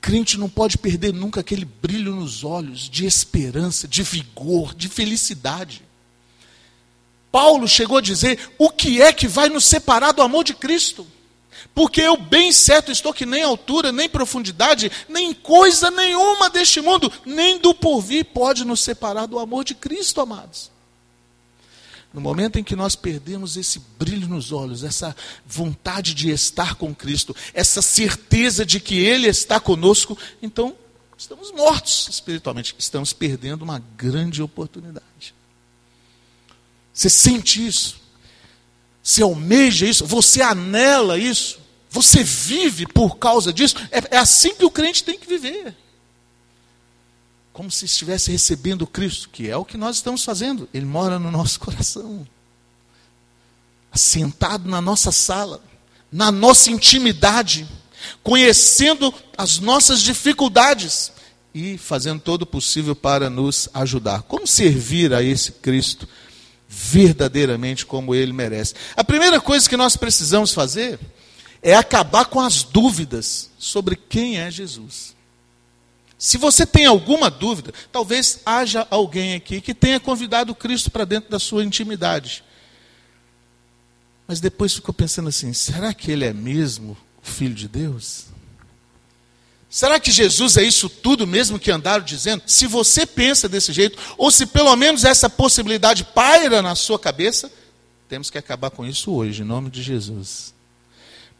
Crente 0.00 0.38
não 0.38 0.48
pode 0.48 0.78
perder 0.78 1.12
nunca 1.12 1.40
aquele 1.40 1.64
brilho 1.64 2.16
nos 2.16 2.44
olhos 2.44 2.88
de 2.88 3.04
esperança, 3.04 3.86
de 3.86 4.02
vigor, 4.02 4.74
de 4.74 4.88
felicidade. 4.88 5.82
Paulo 7.32 7.66
chegou 7.66 7.96
a 7.96 8.02
dizer: 8.02 8.38
o 8.58 8.68
que 8.68 9.00
é 9.00 9.12
que 9.12 9.26
vai 9.26 9.48
nos 9.48 9.64
separar 9.64 10.12
do 10.12 10.20
amor 10.20 10.44
de 10.44 10.52
Cristo? 10.52 11.06
Porque 11.74 12.02
eu 12.02 12.16
bem 12.16 12.52
certo 12.52 12.92
estou 12.92 13.14
que 13.14 13.24
nem 13.24 13.42
altura, 13.42 13.90
nem 13.90 14.08
profundidade, 14.08 14.92
nem 15.08 15.32
coisa 15.32 15.90
nenhuma 15.90 16.50
deste 16.50 16.82
mundo, 16.82 17.10
nem 17.24 17.58
do 17.58 17.74
porvir 17.74 18.26
pode 18.26 18.64
nos 18.64 18.80
separar 18.80 19.26
do 19.26 19.38
amor 19.38 19.64
de 19.64 19.74
Cristo, 19.74 20.20
amados. 20.20 20.70
No 22.12 22.20
momento 22.20 22.58
em 22.58 22.64
que 22.64 22.76
nós 22.76 22.94
perdemos 22.94 23.56
esse 23.56 23.78
brilho 23.98 24.28
nos 24.28 24.52
olhos, 24.52 24.84
essa 24.84 25.16
vontade 25.46 26.12
de 26.12 26.30
estar 26.30 26.74
com 26.74 26.94
Cristo, 26.94 27.34
essa 27.54 27.80
certeza 27.80 28.66
de 28.66 28.78
que 28.78 28.98
Ele 28.98 29.28
está 29.28 29.58
conosco, 29.58 30.18
então 30.42 30.76
estamos 31.16 31.50
mortos 31.52 32.08
espiritualmente, 32.10 32.74
estamos 32.78 33.14
perdendo 33.14 33.62
uma 33.62 33.78
grande 33.96 34.42
oportunidade. 34.42 35.34
Você 36.92 37.08
sente 37.08 37.66
isso? 37.66 38.00
Você 39.02 39.22
almeja 39.22 39.86
isso? 39.86 40.06
Você 40.06 40.42
anela 40.42 41.18
isso? 41.18 41.60
Você 41.90 42.22
vive 42.22 42.86
por 42.86 43.18
causa 43.18 43.52
disso? 43.52 43.76
É, 43.90 44.16
é 44.16 44.18
assim 44.18 44.54
que 44.54 44.64
o 44.64 44.70
crente 44.70 45.04
tem 45.04 45.18
que 45.18 45.26
viver. 45.26 45.76
Como 47.52 47.70
se 47.70 47.84
estivesse 47.84 48.30
recebendo 48.30 48.86
Cristo, 48.86 49.28
que 49.28 49.48
é 49.48 49.56
o 49.56 49.64
que 49.64 49.76
nós 49.76 49.96
estamos 49.96 50.24
fazendo. 50.24 50.68
Ele 50.72 50.86
mora 50.86 51.18
no 51.18 51.30
nosso 51.30 51.60
coração. 51.60 52.26
Assentado 53.90 54.70
na 54.70 54.80
nossa 54.80 55.12
sala, 55.12 55.62
na 56.10 56.32
nossa 56.32 56.70
intimidade, 56.70 57.68
conhecendo 58.22 59.12
as 59.36 59.58
nossas 59.58 60.00
dificuldades 60.00 61.12
e 61.54 61.76
fazendo 61.76 62.20
todo 62.20 62.42
o 62.42 62.46
possível 62.46 62.96
para 62.96 63.28
nos 63.28 63.68
ajudar. 63.74 64.22
Como 64.22 64.46
servir 64.46 65.12
a 65.12 65.22
esse 65.22 65.52
Cristo? 65.52 66.08
Verdadeiramente 66.74 67.84
como 67.84 68.14
ele 68.14 68.32
merece. 68.32 68.74
A 68.96 69.04
primeira 69.04 69.38
coisa 69.38 69.68
que 69.68 69.76
nós 69.76 69.94
precisamos 69.94 70.54
fazer 70.54 70.98
é 71.62 71.74
acabar 71.74 72.24
com 72.24 72.40
as 72.40 72.62
dúvidas 72.62 73.50
sobre 73.58 73.94
quem 73.94 74.38
é 74.38 74.50
Jesus. 74.50 75.14
Se 76.16 76.38
você 76.38 76.64
tem 76.64 76.86
alguma 76.86 77.30
dúvida, 77.30 77.74
talvez 77.92 78.40
haja 78.46 78.86
alguém 78.90 79.34
aqui 79.34 79.60
que 79.60 79.74
tenha 79.74 80.00
convidado 80.00 80.54
Cristo 80.54 80.90
para 80.90 81.04
dentro 81.04 81.30
da 81.30 81.38
sua 81.38 81.62
intimidade. 81.62 82.42
Mas 84.26 84.40
depois 84.40 84.72
ficou 84.72 84.94
pensando 84.94 85.28
assim: 85.28 85.52
será 85.52 85.92
que 85.92 86.10
ele 86.10 86.24
é 86.24 86.32
mesmo 86.32 86.96
o 87.22 87.26
Filho 87.26 87.54
de 87.54 87.68
Deus? 87.68 88.26
Será 89.72 89.98
que 89.98 90.10
Jesus 90.10 90.58
é 90.58 90.62
isso 90.62 90.86
tudo 90.86 91.26
mesmo 91.26 91.58
que 91.58 91.70
andaram 91.70 92.04
dizendo? 92.04 92.42
Se 92.46 92.66
você 92.66 93.06
pensa 93.06 93.48
desse 93.48 93.72
jeito, 93.72 93.98
ou 94.18 94.30
se 94.30 94.44
pelo 94.44 94.76
menos 94.76 95.02
essa 95.02 95.30
possibilidade 95.30 96.04
paira 96.04 96.60
na 96.60 96.74
sua 96.74 96.98
cabeça, 96.98 97.50
temos 98.06 98.28
que 98.28 98.36
acabar 98.36 98.68
com 98.68 98.84
isso 98.84 99.10
hoje, 99.10 99.40
em 99.40 99.46
nome 99.46 99.70
de 99.70 99.82
Jesus. 99.82 100.52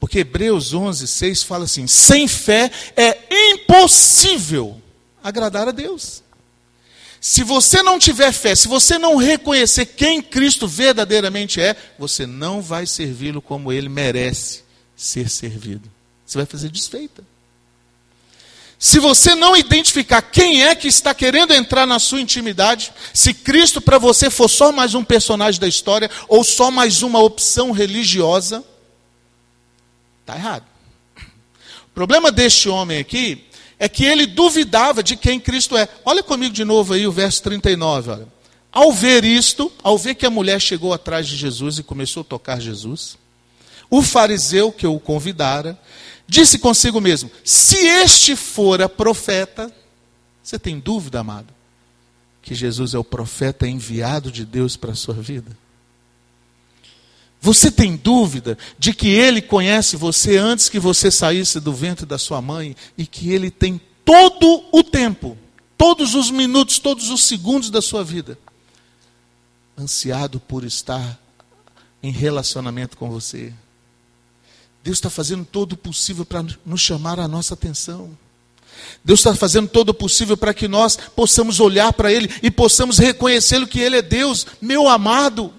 Porque 0.00 0.20
Hebreus 0.20 0.72
11, 0.72 1.06
6 1.06 1.42
fala 1.42 1.64
assim: 1.66 1.86
sem 1.86 2.26
fé 2.26 2.70
é 2.96 3.18
impossível 3.52 4.80
agradar 5.22 5.68
a 5.68 5.70
Deus. 5.70 6.22
Se 7.20 7.44
você 7.44 7.82
não 7.82 7.98
tiver 7.98 8.32
fé, 8.32 8.54
se 8.54 8.66
você 8.66 8.96
não 8.98 9.16
reconhecer 9.16 9.84
quem 9.84 10.22
Cristo 10.22 10.66
verdadeiramente 10.66 11.60
é, 11.60 11.76
você 11.98 12.26
não 12.26 12.62
vai 12.62 12.86
servi-lo 12.86 13.42
como 13.42 13.70
ele 13.70 13.90
merece 13.90 14.62
ser 14.96 15.28
servido. 15.28 15.86
Você 16.24 16.38
vai 16.38 16.46
fazer 16.46 16.70
desfeita. 16.70 17.22
Se 18.82 18.98
você 18.98 19.36
não 19.36 19.56
identificar 19.56 20.20
quem 20.20 20.64
é 20.64 20.74
que 20.74 20.88
está 20.88 21.14
querendo 21.14 21.54
entrar 21.54 21.86
na 21.86 22.00
sua 22.00 22.20
intimidade, 22.20 22.92
se 23.14 23.32
Cristo 23.32 23.80
para 23.80 23.96
você 23.96 24.28
for 24.28 24.48
só 24.48 24.72
mais 24.72 24.92
um 24.92 25.04
personagem 25.04 25.60
da 25.60 25.68
história 25.68 26.10
ou 26.26 26.42
só 26.42 26.68
mais 26.68 27.00
uma 27.00 27.20
opção 27.20 27.70
religiosa, 27.70 28.64
está 30.22 30.34
errado. 30.34 30.64
O 31.86 31.94
problema 31.94 32.32
deste 32.32 32.68
homem 32.68 32.98
aqui 32.98 33.44
é 33.78 33.88
que 33.88 34.04
ele 34.04 34.26
duvidava 34.26 35.00
de 35.00 35.14
quem 35.14 35.38
Cristo 35.38 35.76
é. 35.76 35.88
Olha 36.04 36.20
comigo 36.20 36.52
de 36.52 36.64
novo 36.64 36.94
aí 36.94 37.06
o 37.06 37.12
verso 37.12 37.40
39. 37.44 38.10
Olha. 38.10 38.28
Ao 38.72 38.92
ver 38.92 39.24
isto, 39.24 39.70
ao 39.80 39.96
ver 39.96 40.16
que 40.16 40.26
a 40.26 40.30
mulher 40.30 40.60
chegou 40.60 40.92
atrás 40.92 41.28
de 41.28 41.36
Jesus 41.36 41.78
e 41.78 41.84
começou 41.84 42.22
a 42.22 42.24
tocar 42.24 42.60
Jesus, 42.60 43.16
o 43.88 44.02
fariseu 44.02 44.72
que 44.72 44.88
o 44.88 44.98
convidara 44.98 45.78
disse 46.32 46.58
consigo 46.58 46.98
mesmo: 46.98 47.30
se 47.44 47.76
este 47.76 48.34
fora 48.34 48.88
profeta, 48.88 49.70
você 50.42 50.58
tem 50.58 50.80
dúvida, 50.80 51.20
amado, 51.20 51.52
que 52.40 52.54
Jesus 52.54 52.94
é 52.94 52.98
o 52.98 53.04
profeta 53.04 53.68
enviado 53.68 54.32
de 54.32 54.46
Deus 54.46 54.74
para 54.74 54.92
a 54.92 54.96
sua 54.96 55.14
vida? 55.14 55.54
Você 57.38 57.70
tem 57.70 57.96
dúvida 57.96 58.56
de 58.78 58.94
que 58.94 59.08
ele 59.08 59.42
conhece 59.42 59.96
você 59.96 60.38
antes 60.38 60.68
que 60.68 60.78
você 60.78 61.10
saísse 61.10 61.60
do 61.60 61.72
ventre 61.72 62.06
da 62.06 62.16
sua 62.16 62.40
mãe 62.40 62.74
e 62.96 63.04
que 63.04 63.30
ele 63.30 63.50
tem 63.50 63.80
todo 64.04 64.64
o 64.72 64.82
tempo, 64.82 65.36
todos 65.76 66.14
os 66.14 66.30
minutos, 66.30 66.78
todos 66.78 67.10
os 67.10 67.24
segundos 67.24 67.68
da 67.68 67.82
sua 67.82 68.02
vida 68.02 68.38
ansiado 69.76 70.38
por 70.38 70.64
estar 70.64 71.20
em 72.02 72.12
relacionamento 72.12 72.96
com 72.96 73.10
você? 73.10 73.52
Deus 74.82 74.98
está 74.98 75.08
fazendo 75.08 75.44
todo 75.44 75.72
o 75.72 75.76
possível 75.76 76.24
para 76.24 76.44
nos 76.66 76.80
chamar 76.80 77.20
a 77.20 77.28
nossa 77.28 77.54
atenção. 77.54 78.10
Deus 79.04 79.20
está 79.20 79.34
fazendo 79.34 79.68
todo 79.68 79.90
o 79.90 79.94
possível 79.94 80.36
para 80.36 80.52
que 80.52 80.66
nós 80.66 80.96
possamos 80.96 81.60
olhar 81.60 81.92
para 81.92 82.12
Ele 82.12 82.28
e 82.42 82.50
possamos 82.50 82.98
reconhecê-lo 82.98 83.66
que 83.66 83.80
Ele 83.80 83.96
é 83.96 84.02
Deus, 84.02 84.46
meu 84.60 84.88
amado. 84.88 85.52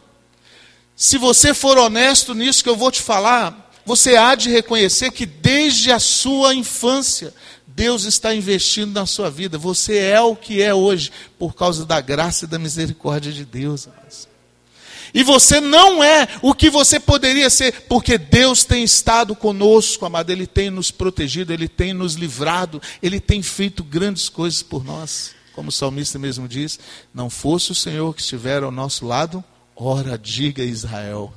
Se 0.96 1.18
você 1.18 1.54
for 1.54 1.78
honesto 1.78 2.34
nisso 2.34 2.64
que 2.64 2.70
eu 2.70 2.76
vou 2.76 2.92
te 2.92 3.02
falar, 3.02 3.72
você 3.86 4.16
há 4.16 4.36
de 4.36 4.50
reconhecer 4.50 5.12
que 5.12 5.26
desde 5.26 5.92
a 5.92 6.00
sua 6.00 6.54
infância, 6.54 7.34
Deus 7.66 8.04
está 8.04 8.34
investindo 8.36 8.94
na 8.94 9.06
sua 9.06 9.30
vida. 9.30 9.58
Você 9.58 9.98
é 9.98 10.22
o 10.22 10.36
que 10.36 10.62
é 10.62 10.74
hoje, 10.74 11.12
por 11.40 11.56
causa 11.56 11.86
da 11.86 12.00
graça 12.00 12.46
e 12.46 12.48
da 12.48 12.60
misericórdia 12.60 13.32
de 13.32 13.44
Deus. 13.46 13.88
Amados. 13.88 14.33
E 15.14 15.24
você 15.24 15.62
não 15.62 16.04
é 16.04 16.28
o 16.42 16.56
que 16.56 16.70
você 16.70 17.00
poderia 17.00 17.50
ser, 17.50 17.84
porque 17.84 18.18
Deus 18.18 18.64
tem 18.64 18.84
estado 18.84 19.36
conosco, 19.36 20.06
amado. 20.06 20.32
Ele 20.32 20.48
tem 20.48 20.72
nos 20.72 20.90
protegido, 20.90 21.54
Ele 21.54 21.68
tem 21.68 21.94
nos 21.94 22.16
livrado, 22.16 22.82
Ele 23.02 23.20
tem 23.20 23.44
feito 23.44 23.84
grandes 23.84 24.28
coisas 24.28 24.64
por 24.64 24.84
nós. 24.84 25.36
Como 25.54 25.70
o 25.70 25.72
salmista 25.72 26.18
mesmo 26.18 26.48
diz: 26.48 26.80
Não 27.14 27.30
fosse 27.30 27.72
o 27.72 27.76
Senhor 27.76 28.14
que 28.16 28.22
estiver 28.22 28.64
ao 28.64 28.72
nosso 28.72 29.06
lado, 29.06 29.44
ora 29.76 30.18
diga 30.18 30.64
Israel. 30.64 31.32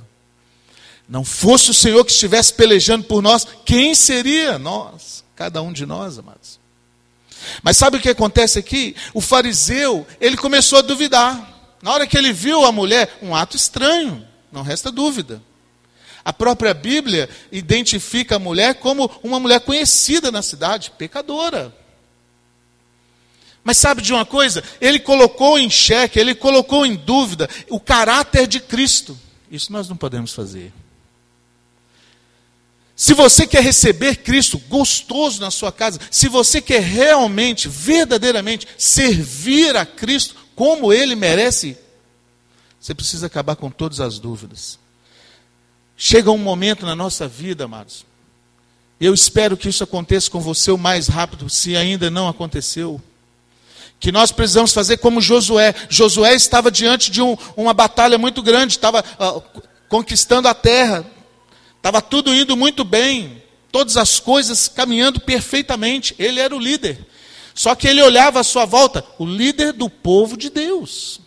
Não 1.07 1.23
fosse 1.23 1.69
o 1.69 1.73
Senhor 1.73 2.03
que 2.03 2.11
estivesse 2.11 2.53
pelejando 2.53 3.05
por 3.05 3.21
nós, 3.21 3.47
quem 3.63 3.93
seria 3.93 4.57
nós? 4.57 5.23
Cada 5.35 5.61
um 5.61 5.71
de 5.71 5.85
nós, 5.85 6.17
amados. 6.17 6.59
Mas 7.61 7.77
sabe 7.77 7.97
o 7.97 8.01
que 8.01 8.09
acontece 8.09 8.57
aqui? 8.57 8.95
O 9.13 9.21
fariseu, 9.21 10.05
ele 10.19 10.35
começou 10.35 10.79
a 10.79 10.81
duvidar. 10.81 11.56
Na 11.81 11.93
hora 11.93 12.07
que 12.07 12.17
ele 12.17 12.33
viu 12.33 12.65
a 12.65 12.71
mulher, 12.71 13.17
um 13.21 13.35
ato 13.35 13.55
estranho, 13.55 14.25
não 14.51 14.61
resta 14.61 14.91
dúvida. 14.91 15.41
A 16.25 16.33
própria 16.33 16.73
Bíblia 16.73 17.29
identifica 17.51 18.35
a 18.35 18.39
mulher 18.39 18.75
como 18.75 19.09
uma 19.23 19.39
mulher 19.39 19.61
conhecida 19.61 20.31
na 20.31 20.41
cidade, 20.41 20.91
pecadora. 20.97 21.73
Mas 23.63 23.77
sabe 23.77 24.01
de 24.01 24.13
uma 24.13 24.25
coisa? 24.25 24.63
Ele 24.79 24.99
colocou 24.99 25.59
em 25.59 25.69
xeque, 25.69 26.19
ele 26.19 26.33
colocou 26.33 26.85
em 26.85 26.95
dúvida 26.95 27.49
o 27.69 27.79
caráter 27.79 28.47
de 28.47 28.59
Cristo. 28.59 29.17
Isso 29.51 29.71
nós 29.71 29.87
não 29.87 29.95
podemos 29.95 30.33
fazer. 30.33 30.73
Se 32.95 33.13
você 33.13 33.45
quer 33.45 33.61
receber 33.61 34.15
Cristo 34.17 34.57
gostoso 34.67 35.39
na 35.39 35.51
sua 35.51 35.71
casa, 35.71 35.99
se 36.09 36.27
você 36.27 36.59
quer 36.59 36.81
realmente, 36.81 37.69
verdadeiramente 37.69 38.67
servir 38.77 39.75
a 39.77 39.85
Cristo 39.85 40.35
como 40.57 40.91
ele 40.91 41.15
merece, 41.15 41.77
você 42.79 42.95
precisa 42.95 43.27
acabar 43.27 43.55
com 43.55 43.69
todas 43.69 43.99
as 43.99 44.17
dúvidas. 44.17 44.79
Chega 45.95 46.31
um 46.31 46.37
momento 46.39 46.83
na 46.83 46.95
nossa 46.95 47.27
vida, 47.27 47.65
amados. 47.65 48.03
Eu 48.99 49.13
espero 49.13 49.55
que 49.55 49.69
isso 49.69 49.83
aconteça 49.83 50.31
com 50.31 50.39
você 50.39 50.71
o 50.71 50.77
mais 50.77 51.07
rápido, 51.07 51.47
se 51.47 51.77
ainda 51.77 52.09
não 52.09 52.27
aconteceu 52.27 52.99
que 53.99 54.11
nós 54.11 54.31
precisamos 54.31 54.73
fazer 54.73 54.97
como 54.97 55.21
Josué. 55.21 55.73
Josué 55.89 56.33
estava 56.33 56.71
diante 56.71 57.11
de 57.11 57.21
um, 57.21 57.37
uma 57.55 57.73
batalha 57.73 58.17
muito 58.17 58.41
grande, 58.41 58.73
estava 58.73 59.03
uh, 59.19 59.61
conquistando 59.87 60.47
a 60.47 60.55
terra, 60.55 61.05
estava 61.75 62.01
tudo 62.01 62.33
indo 62.33 62.57
muito 62.57 62.83
bem, 62.83 63.43
todas 63.71 63.95
as 63.95 64.19
coisas 64.19 64.67
caminhando 64.67 65.19
perfeitamente. 65.19 66.15
Ele 66.17 66.39
era 66.39 66.55
o 66.55 66.59
líder. 66.59 67.06
Só 67.57 67.75
que 67.75 67.87
ele 67.89 68.01
olhava 68.01 68.39
à 68.39 68.43
sua 68.43 68.63
volta, 68.63 69.03
o 69.17 69.25
líder 69.25 69.73
do 69.73 69.89
povo 69.89 70.37
de 70.37 70.49
Deus. 70.49 71.19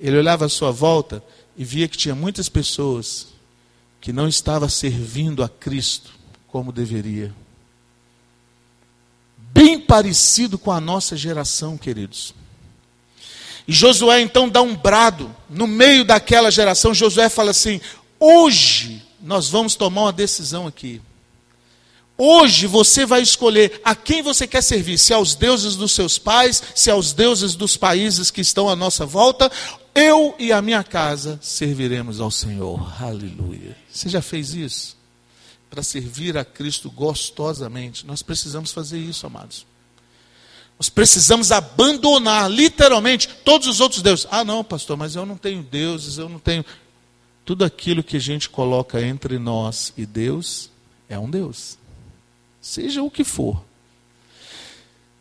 Ele 0.00 0.18
olhava 0.18 0.46
à 0.46 0.48
sua 0.48 0.72
volta 0.72 1.22
e 1.56 1.64
via 1.64 1.86
que 1.86 1.96
tinha 1.96 2.14
muitas 2.14 2.48
pessoas 2.48 3.28
que 4.00 4.12
não 4.12 4.26
estavam 4.26 4.68
servindo 4.68 5.44
a 5.44 5.48
Cristo 5.48 6.12
como 6.48 6.72
deveria 6.72 7.32
bem 9.56 9.80
parecido 9.80 10.58
com 10.58 10.70
a 10.70 10.78
nossa 10.78 11.16
geração, 11.16 11.78
queridos. 11.78 12.34
E 13.66 13.72
Josué 13.72 14.20
então 14.20 14.50
dá 14.50 14.60
um 14.60 14.76
brado 14.76 15.34
no 15.48 15.66
meio 15.66 16.04
daquela 16.04 16.50
geração. 16.50 16.92
Josué 16.92 17.30
fala 17.30 17.52
assim: 17.52 17.80
hoje 18.20 19.02
nós 19.18 19.48
vamos 19.48 19.74
tomar 19.74 20.02
uma 20.02 20.12
decisão 20.12 20.66
aqui. 20.66 21.00
Hoje 22.18 22.66
você 22.66 23.04
vai 23.04 23.20
escolher 23.20 23.80
a 23.84 23.94
quem 23.94 24.22
você 24.22 24.46
quer 24.46 24.62
servir, 24.62 24.98
se 24.98 25.12
aos 25.12 25.34
deuses 25.34 25.76
dos 25.76 25.92
seus 25.92 26.18
pais, 26.18 26.62
se 26.74 26.90
aos 26.90 27.12
deuses 27.12 27.54
dos 27.54 27.76
países 27.76 28.30
que 28.30 28.40
estão 28.40 28.68
à 28.68 28.76
nossa 28.76 29.04
volta. 29.04 29.50
Eu 29.94 30.34
e 30.38 30.52
a 30.52 30.60
minha 30.60 30.84
casa 30.84 31.38
serviremos 31.42 32.20
ao 32.20 32.30
Senhor. 32.30 33.02
Aleluia. 33.02 33.76
Você 33.90 34.08
já 34.08 34.22
fez 34.22 34.54
isso? 34.54 34.96
para 35.76 35.82
servir 35.82 36.38
a 36.38 36.44
Cristo 36.44 36.90
gostosamente. 36.90 38.06
Nós 38.06 38.22
precisamos 38.22 38.72
fazer 38.72 38.98
isso, 38.98 39.26
amados. 39.26 39.66
Nós 40.78 40.88
precisamos 40.88 41.52
abandonar, 41.52 42.50
literalmente, 42.50 43.28
todos 43.44 43.66
os 43.66 43.80
outros 43.80 44.02
deuses. 44.02 44.26
Ah, 44.30 44.44
não, 44.44 44.62
pastor, 44.62 44.96
mas 44.96 45.16
eu 45.16 45.26
não 45.26 45.36
tenho 45.36 45.62
deuses, 45.62 46.18
eu 46.18 46.28
não 46.28 46.38
tenho. 46.38 46.64
Tudo 47.44 47.64
aquilo 47.64 48.02
que 48.02 48.16
a 48.16 48.20
gente 48.20 48.48
coloca 48.48 49.02
entre 49.02 49.38
nós 49.38 49.92
e 49.96 50.04
Deus 50.04 50.70
é 51.08 51.18
um 51.18 51.30
Deus. 51.30 51.78
Seja 52.66 53.00
o 53.00 53.08
que 53.08 53.22
for. 53.22 53.64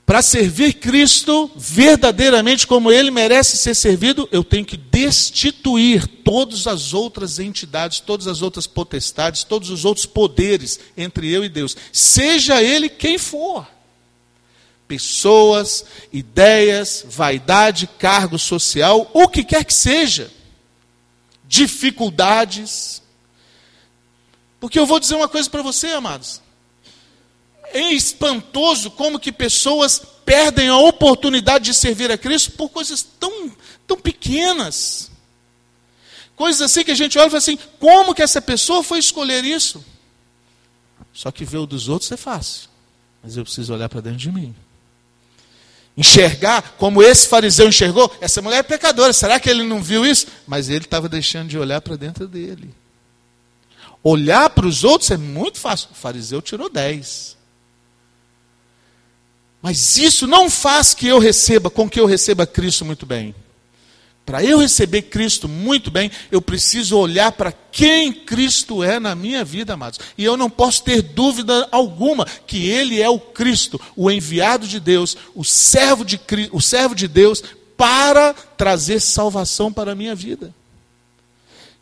Para 0.03 0.23
servir 0.23 0.73
Cristo 0.73 1.49
verdadeiramente 1.55 2.65
como 2.65 2.91
ele 2.91 3.11
merece 3.11 3.55
ser 3.55 3.75
servido, 3.75 4.27
eu 4.31 4.43
tenho 4.43 4.65
que 4.65 4.75
destituir 4.75 6.07
todas 6.07 6.65
as 6.65 6.91
outras 6.91 7.37
entidades, 7.37 7.99
todas 7.99 8.25
as 8.25 8.41
outras 8.41 8.65
potestades, 8.65 9.43
todos 9.43 9.69
os 9.69 9.85
outros 9.85 10.07
poderes 10.07 10.79
entre 10.97 11.31
eu 11.31 11.45
e 11.45 11.49
Deus, 11.49 11.77
seja 11.93 12.63
ele 12.63 12.89
quem 12.89 13.19
for. 13.19 13.67
Pessoas, 14.87 15.85
ideias, 16.11 17.05
vaidade, 17.07 17.85
cargo 17.99 18.39
social, 18.39 19.09
o 19.13 19.27
que 19.27 19.43
quer 19.43 19.63
que 19.63 19.73
seja. 19.73 20.31
Dificuldades. 21.47 23.03
Porque 24.59 24.79
eu 24.79 24.87
vou 24.87 24.99
dizer 24.99 25.13
uma 25.13 25.27
coisa 25.27 25.47
para 25.47 25.61
você, 25.61 25.89
amados 25.89 26.43
é 27.75 27.91
espantoso 27.91 28.89
como 28.89 29.19
que 29.19 29.33
pessoas 29.33 30.01
perdem 30.25 30.69
a 30.69 30.77
oportunidade 30.77 31.65
de 31.65 31.73
servir 31.73 32.09
a 32.09 32.17
Cristo 32.17 32.53
por 32.53 32.69
coisas 32.69 33.03
tão, 33.03 33.51
tão 33.85 33.97
pequenas. 33.97 35.11
Coisas 36.37 36.61
assim 36.61 36.85
que 36.85 36.91
a 36.91 36.95
gente 36.95 37.17
olha 37.17 37.27
e 37.27 37.29
fala 37.29 37.39
assim: 37.39 37.59
como 37.77 38.15
que 38.15 38.21
essa 38.21 38.41
pessoa 38.41 38.81
foi 38.81 38.99
escolher 38.99 39.43
isso? 39.43 39.83
Só 41.13 41.31
que 41.31 41.43
ver 41.43 41.57
o 41.57 41.65
dos 41.65 41.89
outros 41.89 42.09
é 42.13 42.17
fácil, 42.17 42.69
mas 43.21 43.35
eu 43.35 43.43
preciso 43.43 43.73
olhar 43.73 43.89
para 43.89 43.99
dentro 43.99 44.19
de 44.19 44.31
mim. 44.31 44.55
Enxergar 45.97 46.75
como 46.77 47.03
esse 47.03 47.27
fariseu 47.27 47.67
enxergou, 47.67 48.09
essa 48.21 48.41
mulher 48.41 48.59
é 48.59 48.63
pecadora, 48.63 49.11
será 49.11 49.37
que 49.37 49.49
ele 49.49 49.63
não 49.63 49.83
viu 49.83 50.05
isso? 50.05 50.27
Mas 50.47 50.69
ele 50.69 50.85
estava 50.85 51.09
deixando 51.09 51.49
de 51.49 51.57
olhar 51.57 51.81
para 51.81 51.97
dentro 51.97 52.25
dele. 52.25 52.73
Olhar 54.01 54.49
para 54.49 54.65
os 54.65 54.85
outros 54.85 55.11
é 55.11 55.17
muito 55.17 55.59
fácil. 55.59 55.89
O 55.91 55.95
fariseu 55.95 56.41
tirou 56.41 56.69
10. 56.69 57.34
Mas 59.65 59.97
isso 59.97 60.27
não 60.27 60.47
faz 60.47 60.93
que 60.93 61.07
eu 61.07 61.17
receba, 61.17 61.71
com 61.71 61.89
que 61.89 61.99
eu 61.99 62.05
receba 62.05 62.45
Cristo 62.45 62.85
muito 62.85 63.03
bem. 63.03 63.33
Para 64.23 64.43
eu 64.43 64.59
receber 64.59 65.01
Cristo 65.01 65.49
muito 65.49 65.89
bem, 65.89 66.11
eu 66.31 66.39
preciso 66.39 66.95
olhar 66.99 67.31
para 67.31 67.51
quem 67.71 68.13
Cristo 68.13 68.83
é 68.83 68.99
na 68.99 69.15
minha 69.15 69.43
vida, 69.43 69.73
amados. 69.73 69.99
E 70.15 70.23
eu 70.23 70.37
não 70.37 70.51
posso 70.51 70.83
ter 70.83 71.01
dúvida 71.01 71.67
alguma 71.71 72.27
que 72.45 72.69
Ele 72.69 73.01
é 73.01 73.09
o 73.09 73.19
Cristo, 73.19 73.81
o 73.95 74.11
enviado 74.11 74.67
de 74.67 74.79
Deus, 74.79 75.17
o 75.33 75.43
servo 75.43 76.05
de, 76.05 76.21
o 76.51 76.61
servo 76.61 76.93
de 76.93 77.07
Deus, 77.07 77.41
para 77.75 78.35
trazer 78.35 78.99
salvação 78.99 79.73
para 79.73 79.93
a 79.93 79.95
minha 79.95 80.13
vida. 80.13 80.53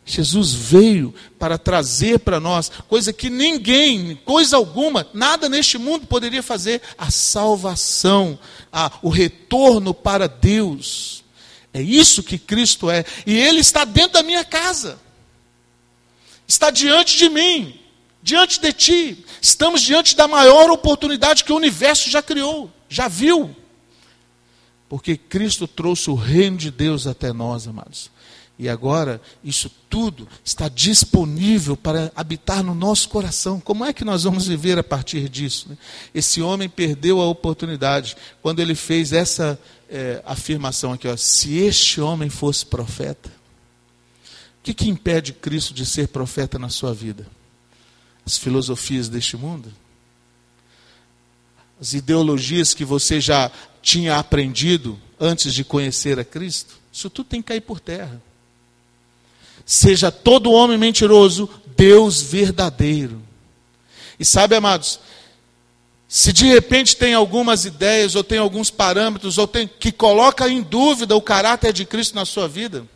Jesus 0.04 0.52
veio 0.52 1.14
para 1.38 1.56
trazer 1.56 2.18
para 2.18 2.38
nós 2.38 2.70
coisa 2.88 3.12
que 3.12 3.30
ninguém, 3.30 4.16
coisa 4.24 4.56
alguma, 4.56 5.06
nada 5.14 5.48
neste 5.48 5.78
mundo 5.78 6.06
poderia 6.06 6.42
fazer: 6.42 6.82
a 6.98 7.10
salvação, 7.10 8.38
a, 8.70 8.92
o 9.02 9.08
retorno 9.08 9.94
para 9.94 10.28
Deus. 10.28 11.24
É 11.72 11.80
isso 11.80 12.22
que 12.22 12.38
Cristo 12.38 12.90
é. 12.90 13.04
E 13.26 13.34
Ele 13.34 13.60
está 13.60 13.84
dentro 13.84 14.12
da 14.12 14.22
minha 14.22 14.44
casa, 14.44 14.98
está 16.46 16.70
diante 16.70 17.16
de 17.16 17.30
mim, 17.30 17.80
diante 18.22 18.60
de 18.60 18.72
ti. 18.72 19.24
Estamos 19.40 19.80
diante 19.80 20.14
da 20.14 20.28
maior 20.28 20.70
oportunidade 20.70 21.44
que 21.44 21.52
o 21.52 21.56
universo 21.56 22.10
já 22.10 22.22
criou, 22.22 22.70
já 22.88 23.08
viu. 23.08 23.56
Porque 24.88 25.16
Cristo 25.16 25.66
trouxe 25.66 26.10
o 26.10 26.14
reino 26.14 26.58
de 26.58 26.70
Deus 26.70 27.06
até 27.06 27.32
nós, 27.32 27.66
amados. 27.66 28.10
E 28.56 28.68
agora, 28.68 29.20
isso 29.42 29.68
tudo 29.90 30.28
está 30.44 30.68
disponível 30.68 31.76
para 31.76 32.12
habitar 32.14 32.62
no 32.62 32.74
nosso 32.74 33.08
coração. 33.08 33.60
Como 33.60 33.84
é 33.84 33.92
que 33.92 34.04
nós 34.04 34.22
vamos 34.22 34.46
viver 34.46 34.78
a 34.78 34.84
partir 34.84 35.28
disso? 35.28 35.70
Né? 35.70 35.78
Esse 36.14 36.40
homem 36.40 36.68
perdeu 36.68 37.20
a 37.20 37.26
oportunidade 37.26 38.16
quando 38.40 38.60
ele 38.60 38.76
fez 38.76 39.12
essa 39.12 39.58
é, 39.90 40.22
afirmação 40.24 40.92
aqui: 40.92 41.08
ó, 41.08 41.16
se 41.16 41.56
este 41.56 42.00
homem 42.00 42.30
fosse 42.30 42.64
profeta, 42.64 43.28
o 43.28 44.62
que, 44.62 44.72
que 44.72 44.88
impede 44.88 45.32
Cristo 45.32 45.74
de 45.74 45.84
ser 45.84 46.08
profeta 46.08 46.56
na 46.56 46.68
sua 46.68 46.94
vida? 46.94 47.26
As 48.24 48.38
filosofias 48.38 49.08
deste 49.08 49.36
mundo? 49.36 49.70
As 51.80 51.92
ideologias 51.92 52.72
que 52.72 52.84
você 52.84 53.20
já 53.20 53.50
tinha 53.82 54.16
aprendido 54.16 54.98
antes 55.18 55.52
de 55.52 55.64
conhecer 55.64 56.20
a 56.20 56.24
Cristo? 56.24 56.78
Isso 56.92 57.10
tudo 57.10 57.26
tem 57.26 57.42
que 57.42 57.48
cair 57.48 57.60
por 57.60 57.80
terra. 57.80 58.22
Seja 59.64 60.10
todo 60.10 60.52
homem 60.52 60.76
mentiroso, 60.76 61.48
Deus 61.76 62.20
verdadeiro. 62.20 63.22
E 64.18 64.24
sabe, 64.24 64.54
amados, 64.54 65.00
se 66.08 66.32
de 66.32 66.46
repente 66.46 66.96
tem 66.96 67.14
algumas 67.14 67.64
ideias, 67.64 68.14
ou 68.14 68.22
tem 68.22 68.38
alguns 68.38 68.70
parâmetros, 68.70 69.36
ou 69.36 69.48
tem 69.48 69.66
que 69.66 69.90
coloca 69.90 70.48
em 70.48 70.62
dúvida 70.62 71.16
o 71.16 71.20
caráter 71.20 71.72
de 71.72 71.84
Cristo 71.84 72.14
na 72.14 72.24
sua 72.24 72.46
vida. 72.46 72.86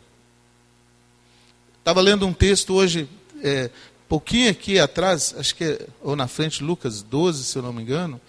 Estava 1.79 1.99
lendo 1.99 2.25
um 2.25 2.31
texto 2.31 2.73
hoje, 2.73 3.09
é, 3.43 3.69
pouquinho 4.07 4.49
aqui 4.49 4.79
atrás, 4.79 5.35
acho 5.37 5.53
que 5.53 5.63
é, 5.63 5.87
ou 6.01 6.15
na 6.15 6.27
frente, 6.27 6.63
Lucas 6.63 7.01
12, 7.01 7.43
se 7.43 7.57
eu 7.57 7.61
não 7.61 7.73
me 7.73 7.81
engano, 7.81 8.21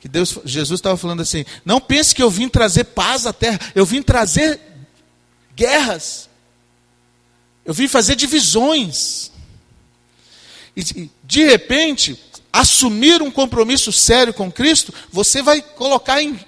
que 0.00 0.08
Deus, 0.08 0.38
Jesus 0.46 0.78
estava 0.78 0.96
falando 0.96 1.20
assim: 1.20 1.44
não 1.62 1.78
pense 1.78 2.14
que 2.14 2.22
eu 2.22 2.30
vim 2.30 2.48
trazer 2.48 2.84
paz 2.84 3.26
à 3.26 3.34
terra, 3.34 3.60
eu 3.74 3.84
vim 3.84 4.00
trazer 4.00 4.58
guerras. 5.54 6.29
Eu 7.64 7.74
vim 7.74 7.88
fazer 7.88 8.14
divisões. 8.16 9.30
E 10.76 11.10
de 11.24 11.44
repente, 11.44 12.18
assumir 12.52 13.22
um 13.22 13.30
compromisso 13.30 13.92
sério 13.92 14.32
com 14.32 14.50
Cristo, 14.50 14.92
você 15.10 15.42
vai 15.42 15.60
colocar 15.60 16.22
em, 16.22 16.38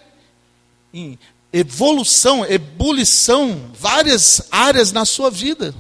em 0.92 1.18
evolução, 1.52 2.44
ebulição, 2.44 3.70
várias 3.78 4.42
áreas 4.50 4.92
na 4.92 5.04
sua 5.04 5.30
vida. 5.30 5.74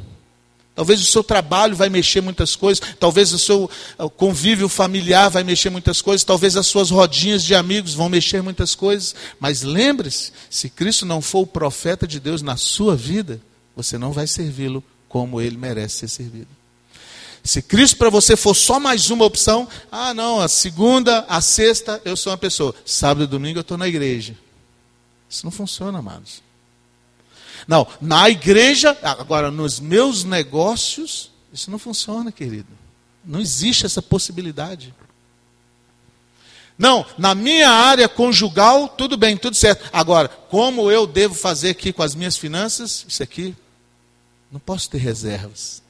Talvez 0.74 1.02
o 1.02 1.06
seu 1.06 1.22
trabalho 1.22 1.76
vai 1.76 1.90
mexer 1.90 2.22
muitas 2.22 2.56
coisas, 2.56 2.82
talvez 2.98 3.32
o 3.34 3.38
seu 3.38 3.70
convívio 4.16 4.70
familiar 4.70 5.28
vai 5.28 5.44
mexer 5.44 5.68
muitas 5.68 6.00
coisas, 6.00 6.24
talvez 6.24 6.56
as 6.56 6.66
suas 6.66 6.90
rodinhas 6.90 7.44
de 7.44 7.54
amigos 7.54 7.92
vão 7.92 8.08
mexer 8.08 8.42
muitas 8.42 8.74
coisas. 8.74 9.14
Mas 9.38 9.62
lembre-se, 9.62 10.32
se 10.48 10.70
Cristo 10.70 11.04
não 11.04 11.20
for 11.20 11.40
o 11.40 11.46
profeta 11.46 12.06
de 12.06 12.18
Deus 12.18 12.40
na 12.40 12.56
sua 12.56 12.96
vida, 12.96 13.38
você 13.76 13.98
não 13.98 14.12
vai 14.12 14.26
servi-lo 14.26 14.82
como 15.12 15.42
ele 15.42 15.58
merece 15.58 15.98
ser 15.98 16.08
servido. 16.08 16.48
Se 17.44 17.60
Cristo 17.60 17.98
para 17.98 18.08
você 18.08 18.34
for 18.34 18.54
só 18.54 18.80
mais 18.80 19.10
uma 19.10 19.26
opção, 19.26 19.68
ah, 19.90 20.14
não, 20.14 20.40
a 20.40 20.48
segunda, 20.48 21.26
a 21.28 21.38
sexta 21.42 22.00
eu 22.02 22.16
sou 22.16 22.32
uma 22.32 22.38
pessoa, 22.38 22.74
sábado 22.86 23.24
e 23.24 23.26
domingo 23.26 23.58
eu 23.58 23.62
estou 23.62 23.76
na 23.76 23.86
igreja. 23.86 24.34
Isso 25.28 25.44
não 25.44 25.50
funciona, 25.50 25.98
amados. 25.98 26.42
Não, 27.68 27.86
na 28.00 28.30
igreja, 28.30 28.96
agora 29.02 29.50
nos 29.50 29.78
meus 29.78 30.24
negócios, 30.24 31.30
isso 31.52 31.70
não 31.70 31.78
funciona, 31.78 32.32
querido. 32.32 32.68
Não 33.22 33.38
existe 33.38 33.84
essa 33.84 34.00
possibilidade. 34.00 34.94
Não, 36.78 37.04
na 37.18 37.34
minha 37.34 37.68
área 37.68 38.08
conjugal, 38.08 38.88
tudo 38.88 39.18
bem, 39.18 39.36
tudo 39.36 39.56
certo. 39.56 39.90
Agora, 39.92 40.26
como 40.26 40.90
eu 40.90 41.06
devo 41.06 41.34
fazer 41.34 41.70
aqui 41.70 41.92
com 41.92 42.02
as 42.02 42.14
minhas 42.14 42.36
finanças? 42.36 43.04
Isso 43.06 43.22
aqui, 43.22 43.54
não 44.52 44.60
posso 44.60 44.90
ter 44.90 44.98
reservas. 44.98 45.82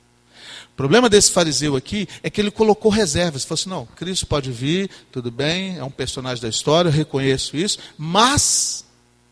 O 0.73 0.77
problema 0.77 1.09
desse 1.11 1.31
fariseu 1.31 1.77
aqui 1.77 2.09
é 2.23 2.31
que 2.31 2.41
ele 2.41 2.51
colocou 2.51 2.91
reservas. 2.91 3.45
Falou 3.45 3.61
assim: 3.61 3.69
não, 3.69 3.87
Cristo 3.87 4.27
pode 4.27 4.51
vir, 4.51 4.89
tudo 5.11 5.31
bem, 5.31 5.77
é 5.77 5.85
um 5.85 5.91
personagem 5.91 6.41
da 6.41 6.49
história, 6.49 6.89
eu 6.89 6.93
reconheço 6.93 7.57
isso, 7.57 7.79
mas 7.99 8.85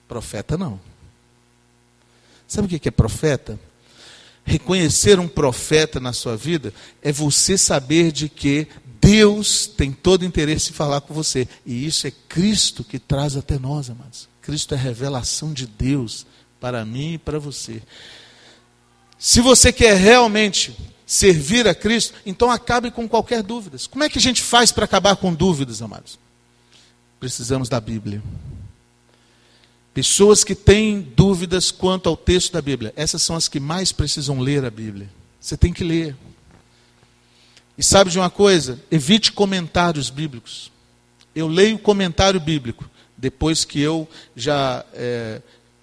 profeta 0.07 0.59
não. 0.59 0.81
Sabe 2.47 2.67
o 2.67 2.81
que 2.81 2.89
é 2.89 2.91
profeta? 2.91 3.59
Reconhecer 4.45 5.21
um 5.21 5.29
profeta 5.29 6.01
na 6.01 6.13
sua 6.13 6.37
vida 6.37 6.75
é 7.01 7.13
você 7.13 7.57
saber 7.57 8.11
de 8.11 8.29
que 8.29 8.67
Deus 9.01 9.67
tem 9.67 9.93
todo 9.93 10.25
interesse 10.25 10.71
em 10.71 10.75
falar 10.75 11.01
com 11.01 11.15
você. 11.15 11.47
E 11.65 11.87
isso 11.87 12.07
é 12.07 12.13
Cristo 12.29 12.83
que 12.83 12.99
traz 12.99 13.37
até 13.37 13.59
nós, 13.59 13.89
amados. 13.89 14.29
Cristo 14.43 14.75
é 14.75 14.77
a 14.77 14.81
revelação 14.81 15.53
de 15.53 15.67
Deus 15.67 16.27
para 16.61 16.85
mim 16.85 17.15
e 17.15 17.19
para 17.19 17.39
você. 17.39 17.81
Se 19.21 19.43
você 19.43 19.71
quer 19.71 19.99
realmente 19.99 20.75
servir 21.05 21.69
a 21.69 21.75
Cristo, 21.75 22.15
então 22.25 22.51
acabe 22.51 22.91
com 22.91 23.07
qualquer 23.07 23.43
dúvida. 23.43 23.77
Como 23.91 24.03
é 24.03 24.09
que 24.09 24.17
a 24.17 24.21
gente 24.21 24.41
faz 24.41 24.73
para 24.73 24.87
acabar 24.87 25.15
com 25.17 25.35
dúvidas, 25.35 25.83
amados? 25.83 26.19
Precisamos 27.21 27.69
da 27.69 27.79
Bíblia. 27.79 28.23
Pessoas 29.93 30.43
que 30.43 30.55
têm 30.55 31.03
dúvidas 31.03 31.71
quanto 31.71 32.09
ao 32.09 32.17
texto 32.17 32.55
da 32.55 32.63
Bíblia, 32.63 32.95
essas 32.97 33.23
são 33.23 33.37
as 33.37 33.47
que 33.47 33.61
mais 33.61 33.93
precisam 33.93 34.41
ler 34.41 34.65
a 34.65 34.71
Bíblia. 34.71 35.11
Você 35.39 35.55
tem 35.55 35.71
que 35.71 35.85
ler. 35.85 36.17
E 37.77 37.83
sabe 37.83 38.11
de 38.11 38.19
uma 38.19 38.31
coisa? 38.31 38.81
Evite 38.91 39.33
comentários 39.33 40.09
bíblicos. 40.09 40.73
Eu 41.35 41.47
leio 41.47 41.79
comentário 41.79 42.41
bíblico 42.41 42.89
depois 43.19 43.67
que 43.67 43.81
eu 43.81 44.09
já 44.35 44.83
é, 44.95 45.43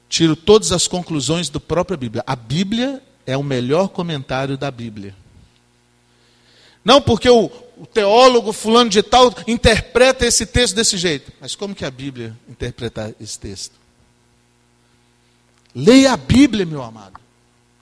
tiro 0.10 0.36
todas 0.36 0.72
as 0.72 0.88
conclusões 0.88 1.50
da 1.50 1.60
própria 1.60 1.96
Bíblia. 1.98 2.24
A 2.26 2.36
Bíblia 2.36 3.04
é 3.28 3.36
o 3.36 3.44
melhor 3.44 3.90
comentário 3.90 4.58
da 4.58 4.72
Bíblia. 4.72 5.14
Não 6.84 7.02
porque 7.02 7.30
o, 7.30 7.52
o, 7.78 7.86
teólogo 7.86 8.54
fulano 8.54 8.90
de 8.90 9.04
tal 9.04 9.36
interpreta 9.46 10.26
esse 10.26 10.46
texto 10.46 10.74
desse 10.74 10.98
jeito, 10.98 11.34
mas 11.42 11.54
como 11.54 11.76
que 11.76 11.84
a 11.84 11.92
Bíblia 11.92 12.36
interpreta 12.48 13.14
esse 13.20 13.38
texto? 13.38 13.74
Leia 15.76 16.14
a 16.14 16.18
Bíblia, 16.18 16.66
meu 16.66 16.82
amado. 16.82 17.20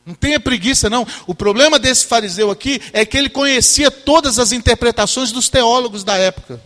Não 0.03 0.15
tenha 0.15 0.39
preguiça, 0.39 0.89
não. 0.89 1.05
O 1.27 1.35
problema 1.35 1.77
desse 1.77 2.05
fariseu 2.07 2.49
aqui 2.49 2.81
é 2.91 3.05
que 3.05 3.15
ele 3.15 3.29
conhecia 3.29 3.91
todas 3.91 4.39
as 4.39 4.51
interpretações 4.51 5.31
dos 5.31 5.49
teólogos 5.49 6.03
da 6.03 6.17
época. 6.17 6.59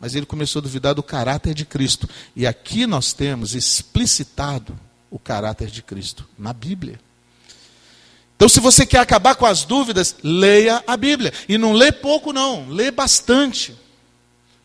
Mas 0.00 0.14
ele 0.14 0.26
começou 0.26 0.60
a 0.60 0.62
duvidar 0.62 0.94
do 0.94 1.02
caráter 1.02 1.54
de 1.54 1.64
Cristo. 1.64 2.08
E 2.34 2.46
aqui 2.46 2.86
nós 2.86 3.12
temos 3.12 3.54
explicitado 3.54 4.78
o 5.10 5.18
caráter 5.18 5.68
de 5.68 5.82
Cristo 5.82 6.28
na 6.38 6.52
Bíblia. 6.52 7.00
Então, 8.36 8.48
se 8.48 8.60
você 8.60 8.84
quer 8.84 8.98
acabar 8.98 9.34
com 9.34 9.46
as 9.46 9.64
dúvidas, 9.64 10.14
leia 10.22 10.84
a 10.86 10.96
Bíblia. 10.96 11.32
E 11.48 11.56
não 11.56 11.72
lê 11.72 11.90
pouco, 11.90 12.34
não, 12.34 12.68
lê 12.68 12.90
bastante. 12.90 13.74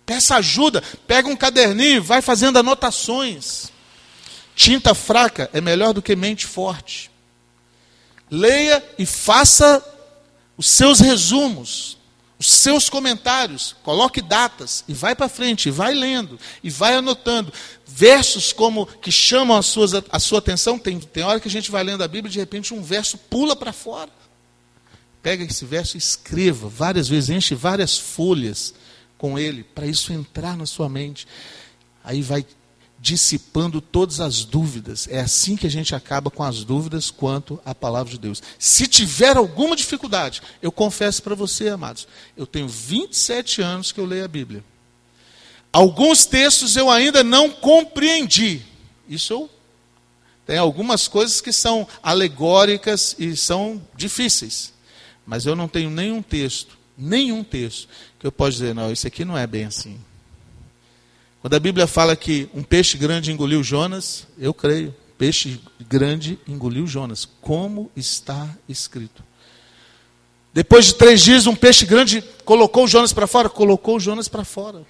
Peça 0.05 0.35
ajuda, 0.35 0.83
pega 1.07 1.29
um 1.29 1.37
caderninho, 1.37 2.03
vai 2.03 2.21
fazendo 2.21 2.59
anotações. 2.59 3.71
Tinta 4.53 4.93
fraca 4.93 5.49
é 5.53 5.61
melhor 5.61 5.93
do 5.93 6.01
que 6.01 6.15
mente 6.17 6.45
forte. 6.45 7.09
Leia 8.29 8.83
e 8.99 9.05
faça 9.05 9.83
os 10.57 10.67
seus 10.67 10.99
resumos 10.99 11.97
os 12.41 12.49
seus 12.49 12.89
comentários, 12.89 13.75
coloque 13.83 14.19
datas 14.19 14.83
e 14.87 14.95
vai 14.95 15.13
para 15.13 15.29
frente, 15.29 15.67
e 15.67 15.71
vai 15.71 15.93
lendo 15.93 16.39
e 16.63 16.71
vai 16.71 16.95
anotando. 16.95 17.53
Versos 17.85 18.51
como 18.51 18.87
que 18.87 19.11
chamam 19.11 19.55
a 19.55 19.61
sua, 19.61 20.03
a 20.09 20.17
sua 20.17 20.39
atenção, 20.39 20.79
tem, 20.79 20.99
tem 20.99 21.21
hora 21.21 21.39
que 21.39 21.47
a 21.47 21.51
gente 21.51 21.69
vai 21.69 21.83
lendo 21.83 22.03
a 22.03 22.07
Bíblia 22.07 22.31
e 22.31 22.33
de 22.33 22.39
repente 22.39 22.73
um 22.73 22.81
verso 22.81 23.15
pula 23.15 23.55
para 23.55 23.71
fora. 23.71 24.09
Pega 25.21 25.43
esse 25.43 25.63
verso 25.65 25.95
e 25.95 25.99
escreva 25.99 26.67
várias 26.67 27.07
vezes, 27.07 27.29
enche 27.29 27.53
várias 27.53 27.95
folhas 27.95 28.73
com 29.19 29.37
ele, 29.37 29.63
para 29.63 29.85
isso 29.85 30.11
entrar 30.11 30.57
na 30.57 30.65
sua 30.65 30.89
mente. 30.89 31.27
Aí 32.03 32.23
vai 32.23 32.43
dissipando 33.01 33.81
todas 33.81 34.19
as 34.19 34.45
dúvidas. 34.45 35.07
É 35.09 35.19
assim 35.19 35.55
que 35.55 35.65
a 35.65 35.71
gente 35.71 35.95
acaba 35.95 36.29
com 36.29 36.43
as 36.43 36.63
dúvidas 36.63 37.09
quanto 37.09 37.59
à 37.65 37.73
palavra 37.73 38.11
de 38.11 38.19
Deus. 38.19 38.43
Se 38.59 38.85
tiver 38.85 39.35
alguma 39.35 39.75
dificuldade, 39.75 40.43
eu 40.61 40.71
confesso 40.71 41.23
para 41.23 41.33
você, 41.33 41.69
amados, 41.69 42.07
eu 42.37 42.45
tenho 42.45 42.67
27 42.67 43.61
anos 43.61 43.91
que 43.91 43.99
eu 43.99 44.05
leio 44.05 44.23
a 44.23 44.27
Bíblia. 44.27 44.63
Alguns 45.73 46.27
textos 46.27 46.75
eu 46.75 46.91
ainda 46.91 47.23
não 47.23 47.49
compreendi. 47.49 48.61
Isso 49.09 49.33
eu 49.33 49.49
tem 50.45 50.57
algumas 50.57 51.07
coisas 51.07 51.39
que 51.39 51.53
são 51.53 51.87
alegóricas 52.03 53.15
e 53.17 53.37
são 53.37 53.81
difíceis. 53.95 54.73
Mas 55.25 55.45
eu 55.45 55.55
não 55.55 55.67
tenho 55.67 55.89
nenhum 55.89 56.21
texto, 56.21 56.77
nenhum 56.97 57.43
texto 57.43 57.87
que 58.19 58.27
eu 58.27 58.31
possa 58.31 58.51
dizer, 58.51 58.75
não, 58.75 58.91
isso 58.91 59.07
aqui 59.07 59.23
não 59.23 59.37
é 59.37 59.47
bem 59.47 59.65
assim. 59.65 59.99
Quando 61.41 61.55
a 61.55 61.59
Bíblia 61.59 61.87
fala 61.87 62.15
que 62.15 62.47
um 62.53 62.61
peixe 62.61 62.99
grande 62.99 63.31
engoliu 63.31 63.63
Jonas, 63.63 64.27
eu 64.37 64.53
creio. 64.53 64.93
Peixe 65.17 65.59
grande 65.89 66.37
engoliu 66.47 66.85
Jonas, 66.85 67.27
como 67.41 67.91
está 67.95 68.47
escrito. 68.69 69.23
Depois 70.53 70.85
de 70.85 70.95
três 70.95 71.21
dias, 71.21 71.47
um 71.47 71.55
peixe 71.55 71.85
grande 71.85 72.23
colocou 72.45 72.87
Jonas 72.87 73.11
para 73.11 73.25
fora? 73.25 73.49
Colocou 73.49 73.99
Jonas 73.99 74.27
para 74.27 74.43
fora. 74.43 74.83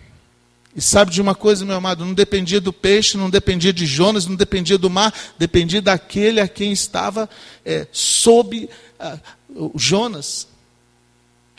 E 0.76 0.82
sabe 0.82 1.12
de 1.12 1.22
uma 1.22 1.36
coisa, 1.36 1.64
meu 1.64 1.76
amado? 1.76 2.06
Não 2.06 2.14
dependia 2.14 2.60
do 2.60 2.74
peixe, 2.74 3.18
não 3.18 3.30
dependia 3.30 3.72
de 3.72 3.86
Jonas, 3.86 4.26
não 4.26 4.36
dependia 4.36 4.78
do 4.78 4.90
mar, 4.90 5.14
dependia 5.38 5.82
daquele 5.82 6.42
a 6.42 6.48
quem 6.50 6.72
estava 6.74 7.30
é, 7.64 7.88
sob 7.92 8.70
uh, 9.00 9.72
Jonas 9.76 10.48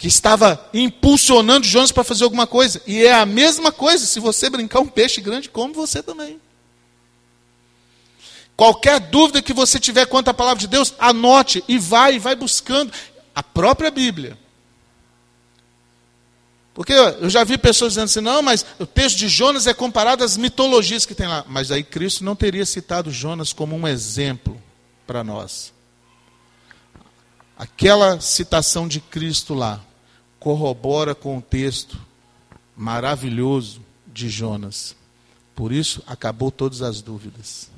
que 0.03 0.09
estava 0.09 0.69
impulsionando 0.75 1.65
Jonas 1.65 1.93
para 1.93 2.03
fazer 2.03 2.25
alguma 2.25 2.45
coisa. 2.45 2.83
E 2.89 3.05
é 3.05 3.15
a 3.15 3.25
mesma 3.25 3.71
coisa 3.71 4.05
se 4.05 4.19
você 4.19 4.51
brincar 4.51 4.81
um 4.81 4.89
peixe 4.89 5.21
grande, 5.21 5.49
como 5.49 5.73
você 5.73 6.03
também. 6.03 6.41
Qualquer 8.57 8.99
dúvida 8.99 9.41
que 9.41 9.53
você 9.53 9.79
tiver 9.79 10.07
quanto 10.07 10.27
à 10.27 10.35
palavra 10.35 10.59
de 10.59 10.67
Deus, 10.67 10.93
anote 10.99 11.63
e 11.69 11.79
vai, 11.79 12.19
vai 12.19 12.35
buscando 12.35 12.93
a 13.33 13.45
própria 13.45 13.93
Bíblia. 13.93 14.37
Porque 16.75 16.95
eu 16.95 17.31
já 17.31 17.45
vi 17.45 17.57
pessoas 17.57 17.93
dizendo 17.93 18.07
assim, 18.07 18.21
não, 18.21 18.43
mas 18.43 18.67
o 18.81 18.87
texto 18.87 19.19
de 19.19 19.29
Jonas 19.29 19.69
é 19.69 19.73
comparado 19.73 20.25
às 20.25 20.37
mitologias 20.37 21.07
que 21.07 21.15
tem 21.15 21.29
lá. 21.29 21.45
Mas 21.47 21.71
aí 21.71 21.85
Cristo 21.85 22.25
não 22.25 22.35
teria 22.35 22.67
citado 22.67 23.09
Jonas 23.09 23.53
como 23.53 23.77
um 23.77 23.87
exemplo 23.87 24.61
para 25.07 25.23
nós. 25.23 25.73
Aquela 27.57 28.21
citação 28.21 28.89
de 28.89 28.99
Cristo 28.99 29.55
lá 29.55 29.81
corrobora 30.43 31.15
com 31.15 31.39
o 31.39 31.41
texto 31.41 31.97
maravilhoso 32.77 33.81
de 34.13 34.29
Jonas. 34.29 34.97
Por 35.55 35.71
isso, 35.71 36.03
acabou 36.05 36.51
todas 36.51 36.83
as 36.83 37.01
dúvidas. 37.01 37.71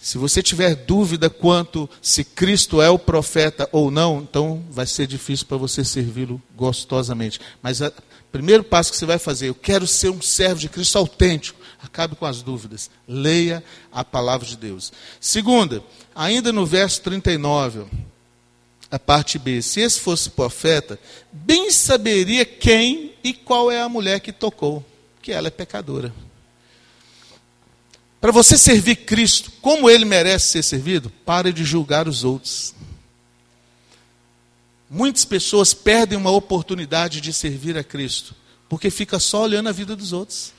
Se 0.00 0.16
você 0.16 0.40
tiver 0.40 0.76
dúvida 0.76 1.28
quanto 1.28 1.90
se 2.00 2.22
Cristo 2.22 2.80
é 2.80 2.88
o 2.88 3.00
profeta 3.00 3.68
ou 3.72 3.90
não, 3.90 4.20
então 4.20 4.62
vai 4.70 4.86
ser 4.86 5.08
difícil 5.08 5.44
para 5.46 5.56
você 5.56 5.84
servi-lo 5.84 6.40
gostosamente. 6.54 7.40
Mas 7.60 7.80
o 7.80 7.92
primeiro 8.30 8.62
passo 8.62 8.92
que 8.92 8.96
você 8.96 9.04
vai 9.04 9.18
fazer, 9.18 9.48
eu 9.48 9.56
quero 9.56 9.88
ser 9.88 10.10
um 10.10 10.22
servo 10.22 10.60
de 10.60 10.68
Cristo 10.68 10.98
autêntico. 10.98 11.58
Acabe 11.82 12.14
com 12.14 12.26
as 12.26 12.42
dúvidas. 12.42 12.88
Leia 13.08 13.64
a 13.90 14.04
palavra 14.04 14.46
de 14.46 14.56
Deus. 14.56 14.92
Segunda, 15.20 15.82
ainda 16.14 16.52
no 16.52 16.64
verso 16.64 17.02
39, 17.02 17.86
a 18.90 18.98
parte 18.98 19.38
B. 19.38 19.60
Se 19.60 19.80
esse 19.80 20.00
fosse 20.00 20.30
profeta, 20.30 20.98
bem 21.30 21.70
saberia 21.70 22.44
quem 22.44 23.14
e 23.22 23.32
qual 23.34 23.70
é 23.70 23.80
a 23.80 23.88
mulher 23.88 24.20
que 24.20 24.32
tocou, 24.32 24.84
que 25.20 25.32
ela 25.32 25.48
é 25.48 25.50
pecadora. 25.50 26.12
Para 28.20 28.32
você 28.32 28.58
servir 28.58 28.96
Cristo 28.96 29.52
como 29.60 29.88
ele 29.88 30.04
merece 30.04 30.48
ser 30.48 30.62
servido, 30.62 31.10
pare 31.24 31.52
de 31.52 31.64
julgar 31.64 32.08
os 32.08 32.24
outros. 32.24 32.74
Muitas 34.90 35.24
pessoas 35.24 35.74
perdem 35.74 36.18
uma 36.18 36.30
oportunidade 36.30 37.20
de 37.20 37.32
servir 37.32 37.76
a 37.76 37.84
Cristo, 37.84 38.34
porque 38.68 38.90
fica 38.90 39.18
só 39.18 39.42
olhando 39.42 39.68
a 39.68 39.72
vida 39.72 39.94
dos 39.94 40.12
outros. 40.12 40.52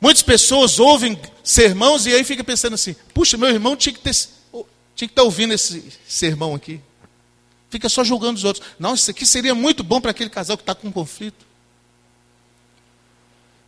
Muitas 0.00 0.22
pessoas 0.22 0.78
ouvem 0.78 1.18
sermãos 1.42 2.06
e 2.06 2.12
aí 2.12 2.24
fica 2.24 2.42
pensando 2.42 2.74
assim: 2.74 2.96
puxa, 3.12 3.36
meu 3.36 3.48
irmão 3.48 3.76
tinha 3.76 3.92
que 3.92 4.00
ter 4.00 4.14
tinha 4.94 5.08
que 5.08 5.12
estar 5.12 5.22
ouvindo 5.22 5.52
esse 5.52 5.92
sermão 6.06 6.54
aqui. 6.54 6.80
Fica 7.68 7.88
só 7.88 8.04
julgando 8.04 8.38
os 8.38 8.44
outros. 8.44 8.64
Não, 8.78 8.94
isso 8.94 9.10
aqui 9.10 9.26
seria 9.26 9.54
muito 9.54 9.82
bom 9.82 10.00
para 10.00 10.12
aquele 10.12 10.30
casal 10.30 10.56
que 10.56 10.62
está 10.62 10.74
com 10.74 10.92
conflito. 10.92 11.44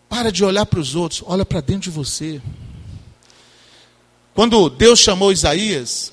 Para 0.09 0.31
de 0.31 0.45
olhar 0.45 0.65
para 0.67 0.79
os 0.79 0.95
outros, 0.95 1.23
olha 1.27 1.45
para 1.45 1.61
dentro 1.61 1.83
de 1.83 1.91
você. 1.91 2.41
Quando 4.35 4.69
Deus 4.71 5.01
chamou 5.01 5.33
Isaías, 5.33 6.13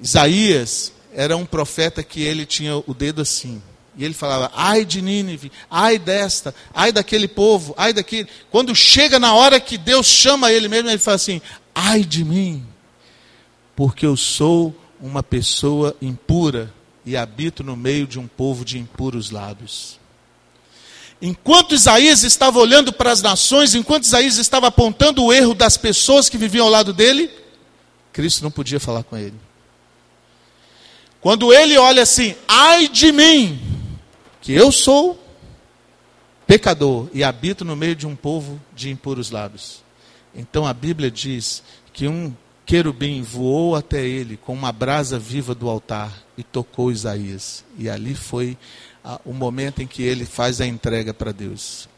Isaías 0.00 0.92
era 1.12 1.36
um 1.36 1.44
profeta 1.44 2.02
que 2.02 2.22
ele 2.22 2.46
tinha 2.46 2.76
o 2.76 2.94
dedo 2.94 3.22
assim. 3.22 3.60
E 3.96 4.04
ele 4.04 4.14
falava: 4.14 4.52
ai 4.54 4.84
de 4.84 5.02
Nínive, 5.02 5.50
ai 5.68 5.98
desta, 5.98 6.54
ai 6.72 6.92
daquele 6.92 7.26
povo, 7.26 7.74
ai 7.76 7.92
daquele. 7.92 8.28
Quando 8.50 8.74
chega 8.74 9.18
na 9.18 9.34
hora 9.34 9.58
que 9.58 9.76
Deus 9.76 10.06
chama 10.06 10.52
ele 10.52 10.68
mesmo, 10.68 10.88
ele 10.88 10.98
fala 10.98 11.16
assim: 11.16 11.42
ai 11.74 12.04
de 12.04 12.24
mim, 12.24 12.64
porque 13.80 14.04
eu 14.04 14.14
sou 14.14 14.76
uma 15.00 15.22
pessoa 15.22 15.96
impura 16.02 16.70
e 17.02 17.16
habito 17.16 17.64
no 17.64 17.74
meio 17.74 18.06
de 18.06 18.18
um 18.18 18.26
povo 18.26 18.62
de 18.62 18.78
impuros 18.78 19.30
lábios. 19.30 19.98
Enquanto 21.22 21.74
Isaías 21.74 22.22
estava 22.22 22.58
olhando 22.58 22.92
para 22.92 23.10
as 23.10 23.22
nações, 23.22 23.74
enquanto 23.74 24.04
Isaías 24.04 24.36
estava 24.36 24.66
apontando 24.66 25.24
o 25.24 25.32
erro 25.32 25.54
das 25.54 25.78
pessoas 25.78 26.28
que 26.28 26.36
viviam 26.36 26.66
ao 26.66 26.70
lado 26.70 26.92
dele, 26.92 27.30
Cristo 28.12 28.42
não 28.42 28.50
podia 28.50 28.78
falar 28.78 29.02
com 29.02 29.16
ele. 29.16 29.40
Quando 31.18 31.50
ele 31.50 31.78
olha 31.78 32.02
assim, 32.02 32.34
ai 32.46 32.86
de 32.86 33.10
mim, 33.10 33.58
que 34.42 34.52
eu 34.52 34.70
sou 34.70 35.18
pecador 36.46 37.08
e 37.14 37.24
habito 37.24 37.64
no 37.64 37.74
meio 37.74 37.96
de 37.96 38.06
um 38.06 38.14
povo 38.14 38.60
de 38.76 38.90
impuros 38.90 39.30
lábios. 39.30 39.82
Então 40.34 40.66
a 40.66 40.74
Bíblia 40.74 41.10
diz 41.10 41.62
que 41.94 42.06
um 42.06 42.30
querubim 42.70 43.20
voou 43.20 43.74
até 43.74 44.06
ele 44.06 44.36
com 44.36 44.52
uma 44.52 44.70
brasa 44.70 45.18
viva 45.18 45.56
do 45.56 45.68
altar 45.68 46.12
e 46.38 46.44
tocou 46.44 46.92
Isaías. 46.92 47.64
E 47.76 47.90
ali 47.90 48.14
foi 48.14 48.56
o 49.24 49.32
momento 49.32 49.82
em 49.82 49.88
que 49.88 50.04
ele 50.04 50.24
faz 50.24 50.60
a 50.60 50.66
entrega 50.66 51.12
para 51.12 51.32
Deus. 51.32 51.88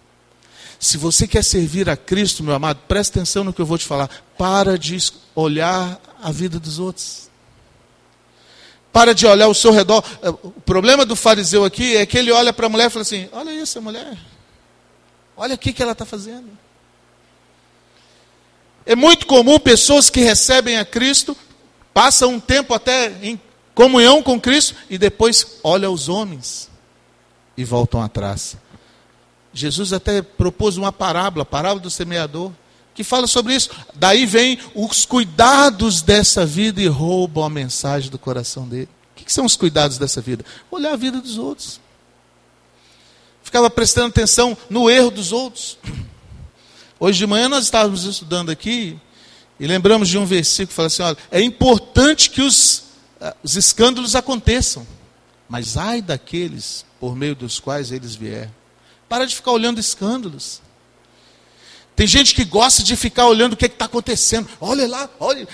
Se 0.81 0.97
você 0.97 1.29
quer 1.29 1.45
servir 1.45 1.91
a 1.91 1.97
Cristo, 1.97 2.43
meu 2.43 2.55
amado, 2.55 2.81
preste 2.89 3.11
atenção 3.11 3.45
no 3.45 3.53
que 3.53 3.61
eu 3.61 3.67
vou 3.67 3.77
te 3.77 3.85
falar. 3.85 4.09
Para 4.39 4.79
de 4.79 4.97
olhar 5.35 6.01
a 6.23 6.33
vida 6.33 6.59
dos 6.59 6.79
outros. 6.79 7.29
Para 8.91 9.15
de 9.15 9.27
olhar 9.27 9.45
ao 9.45 9.55
seu 9.55 9.73
redor. 9.73 10.03
O 10.43 10.53
problema 10.53 11.05
do 11.05 11.15
fariseu 11.15 11.67
aqui 11.67 11.99
é 11.99 12.07
que 12.07 12.17
ele 12.17 12.33
olha 12.33 12.51
para 12.51 12.65
a 12.65 12.71
mulher 12.71 12.87
e 12.87 12.91
fala 12.91 13.03
assim: 13.03 13.29
Olha 13.31 13.53
isso, 13.53 13.77
a 13.77 13.83
mulher. 13.83 14.17
Olha 15.37 15.55
o 15.55 15.59
que 15.59 15.83
ela 15.83 15.93
está 15.93 16.07
fazendo. 16.07 16.62
É 18.85 18.97
muito 18.97 19.27
comum 19.27 19.59
pessoas 19.59 20.11
que 20.11 20.21
recebem 20.21 20.79
a 20.79 20.85
Cristo, 20.85 21.37
passam 21.95 22.35
um 22.35 22.41
tempo 22.41 22.75
até 22.75 23.13
em 23.23 23.41
comunhão 23.75 24.23
com 24.23 24.41
Cristo 24.41 24.75
e 24.91 24.99
depois 24.99 25.59
olham 25.63 25.93
os 25.93 26.09
homens 26.09 26.71
e 27.57 27.65
voltam 27.65 28.03
atrás. 28.03 28.57
Jesus 29.53 29.93
até 29.93 30.23
propôs 30.23 30.77
uma 30.77 30.93
parábola, 30.93 31.43
a 31.43 31.47
parábola 31.47 31.81
do 31.81 31.91
semeador, 31.91 32.51
que 32.95 33.05
fala 33.05 33.27
sobre 33.27 33.55
isso. 33.55 33.71
Daí 33.95 34.27
vem 34.27 34.59
os 34.75 35.05
cuidados 35.05 36.03
dessa 36.03 36.45
vida 36.45 36.81
e 36.81 36.87
roubam 36.87 37.45
a 37.45 37.51
mensagem 37.51 38.11
do 38.11 38.19
coração 38.19 38.69
dele. 38.69 38.89
O 39.13 39.25
que 39.25 39.33
são 39.33 39.45
os 39.45 39.57
cuidados 39.57 39.99
dessa 39.99 40.21
vida? 40.21 40.45
Olhar 40.71 40.93
a 40.93 40.97
vida 40.97 41.21
dos 41.21 41.39
outros. 41.39 41.81
Ficava 43.43 43.69
prestando 43.69 44.09
atenção 44.09 44.57
no 44.71 44.89
erro 44.89 45.11
dos 45.11 45.33
outros. 45.33 45.79
Hoje 47.03 47.19
de 47.19 47.27
manhã 47.27 47.49
nós 47.49 47.65
estávamos 47.65 48.05
estudando 48.05 48.51
aqui 48.51 48.97
e 49.59 49.67
lembramos 49.67 50.09
de 50.09 50.17
um 50.17 50.25
versículo 50.25 50.69
que 50.69 50.75
fala 50.75 50.87
assim: 50.87 51.03
olha, 51.03 51.19
é 51.33 51.43
importante 51.43 52.31
que 52.31 52.41
os, 52.41 52.85
ah, 53.21 53.35
os 53.43 53.57
escândalos 53.57 54.15
aconteçam, 54.15 54.87
mas 55.49 55.77
ai 55.77 56.01
daqueles 56.01 56.87
por 57.01 57.17
meio 57.17 57.35
dos 57.35 57.59
quais 57.59 57.91
eles 57.91 58.15
vierem. 58.15 58.55
Para 59.09 59.27
de 59.27 59.35
ficar 59.35 59.51
olhando 59.51 59.81
escândalos. 59.81 60.63
Tem 61.97 62.07
gente 62.07 62.37
que 62.37 62.45
gosta 62.45 62.85
de 62.85 62.95
ficar 62.95 63.27
olhando 63.27 63.55
o 63.55 63.57
que 63.57 63.65
é 63.65 63.67
está 63.67 63.87
acontecendo. 63.87 64.49
Olha 64.61 64.87
lá, 64.87 65.11
olha. 65.19 65.49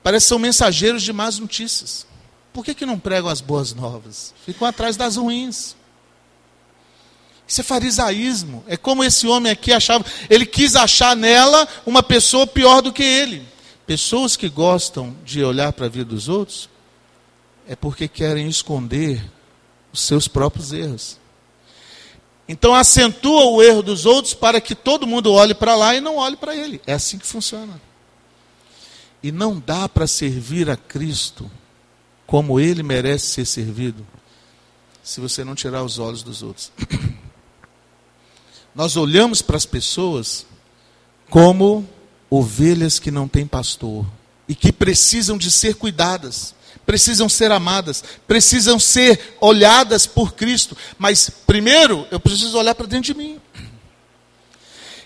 Parece 0.00 0.26
que 0.26 0.28
são 0.28 0.38
mensageiros 0.38 1.02
de 1.02 1.12
más 1.12 1.40
notícias. 1.40 2.06
Por 2.52 2.64
que, 2.64 2.72
que 2.72 2.86
não 2.86 3.00
pregam 3.00 3.28
as 3.28 3.40
boas 3.40 3.74
novas? 3.74 4.32
Ficam 4.46 4.68
atrás 4.68 4.96
das 4.96 5.16
ruins. 5.16 5.74
Isso 7.48 7.62
é 7.62 7.64
farisaísmo. 7.64 8.62
É 8.68 8.76
como 8.76 9.02
esse 9.02 9.26
homem 9.26 9.50
aqui 9.50 9.72
achava. 9.72 10.04
Ele 10.28 10.44
quis 10.44 10.76
achar 10.76 11.16
nela 11.16 11.66
uma 11.86 12.02
pessoa 12.02 12.46
pior 12.46 12.82
do 12.82 12.92
que 12.92 13.02
ele. 13.02 13.42
Pessoas 13.86 14.36
que 14.36 14.50
gostam 14.50 15.16
de 15.24 15.42
olhar 15.42 15.72
para 15.72 15.86
a 15.86 15.88
vida 15.88 16.04
dos 16.04 16.28
outros 16.28 16.68
é 17.66 17.74
porque 17.74 18.06
querem 18.06 18.46
esconder 18.46 19.24
os 19.90 20.02
seus 20.02 20.28
próprios 20.28 20.74
erros. 20.74 21.18
Então 22.46 22.74
acentua 22.74 23.46
o 23.46 23.62
erro 23.62 23.82
dos 23.82 24.04
outros 24.04 24.34
para 24.34 24.60
que 24.60 24.74
todo 24.74 25.06
mundo 25.06 25.32
olhe 25.32 25.54
para 25.54 25.74
lá 25.74 25.94
e 25.94 26.02
não 26.02 26.16
olhe 26.16 26.36
para 26.36 26.54
ele. 26.54 26.82
É 26.86 26.92
assim 26.92 27.16
que 27.16 27.26
funciona. 27.26 27.80
E 29.22 29.32
não 29.32 29.58
dá 29.58 29.88
para 29.88 30.06
servir 30.06 30.68
a 30.68 30.76
Cristo 30.76 31.50
como 32.26 32.60
ele 32.60 32.82
merece 32.82 33.26
ser 33.28 33.46
servido 33.46 34.06
se 35.02 35.22
você 35.22 35.42
não 35.42 35.54
tirar 35.54 35.82
os 35.82 35.98
olhos 35.98 36.22
dos 36.22 36.42
outros. 36.42 36.70
Nós 38.78 38.96
olhamos 38.96 39.42
para 39.42 39.58
as 39.58 39.66
pessoas 39.66 40.46
como 41.28 41.86
ovelhas 42.30 42.98
que 42.98 43.10
não 43.10 43.28
têm 43.28 43.46
pastor 43.46 44.06
e 44.48 44.54
que 44.54 44.72
precisam 44.72 45.36
de 45.36 45.50
ser 45.50 45.74
cuidadas 45.74 46.54
precisam 46.86 47.28
ser 47.28 47.52
amadas, 47.52 48.02
precisam 48.26 48.78
ser 48.78 49.36
olhadas 49.42 50.06
por 50.06 50.32
Cristo. 50.32 50.74
Mas 50.96 51.28
primeiro, 51.28 52.06
eu 52.10 52.18
preciso 52.18 52.56
olhar 52.56 52.74
para 52.74 52.86
dentro 52.86 53.12
de 53.12 53.18
mim. 53.18 53.38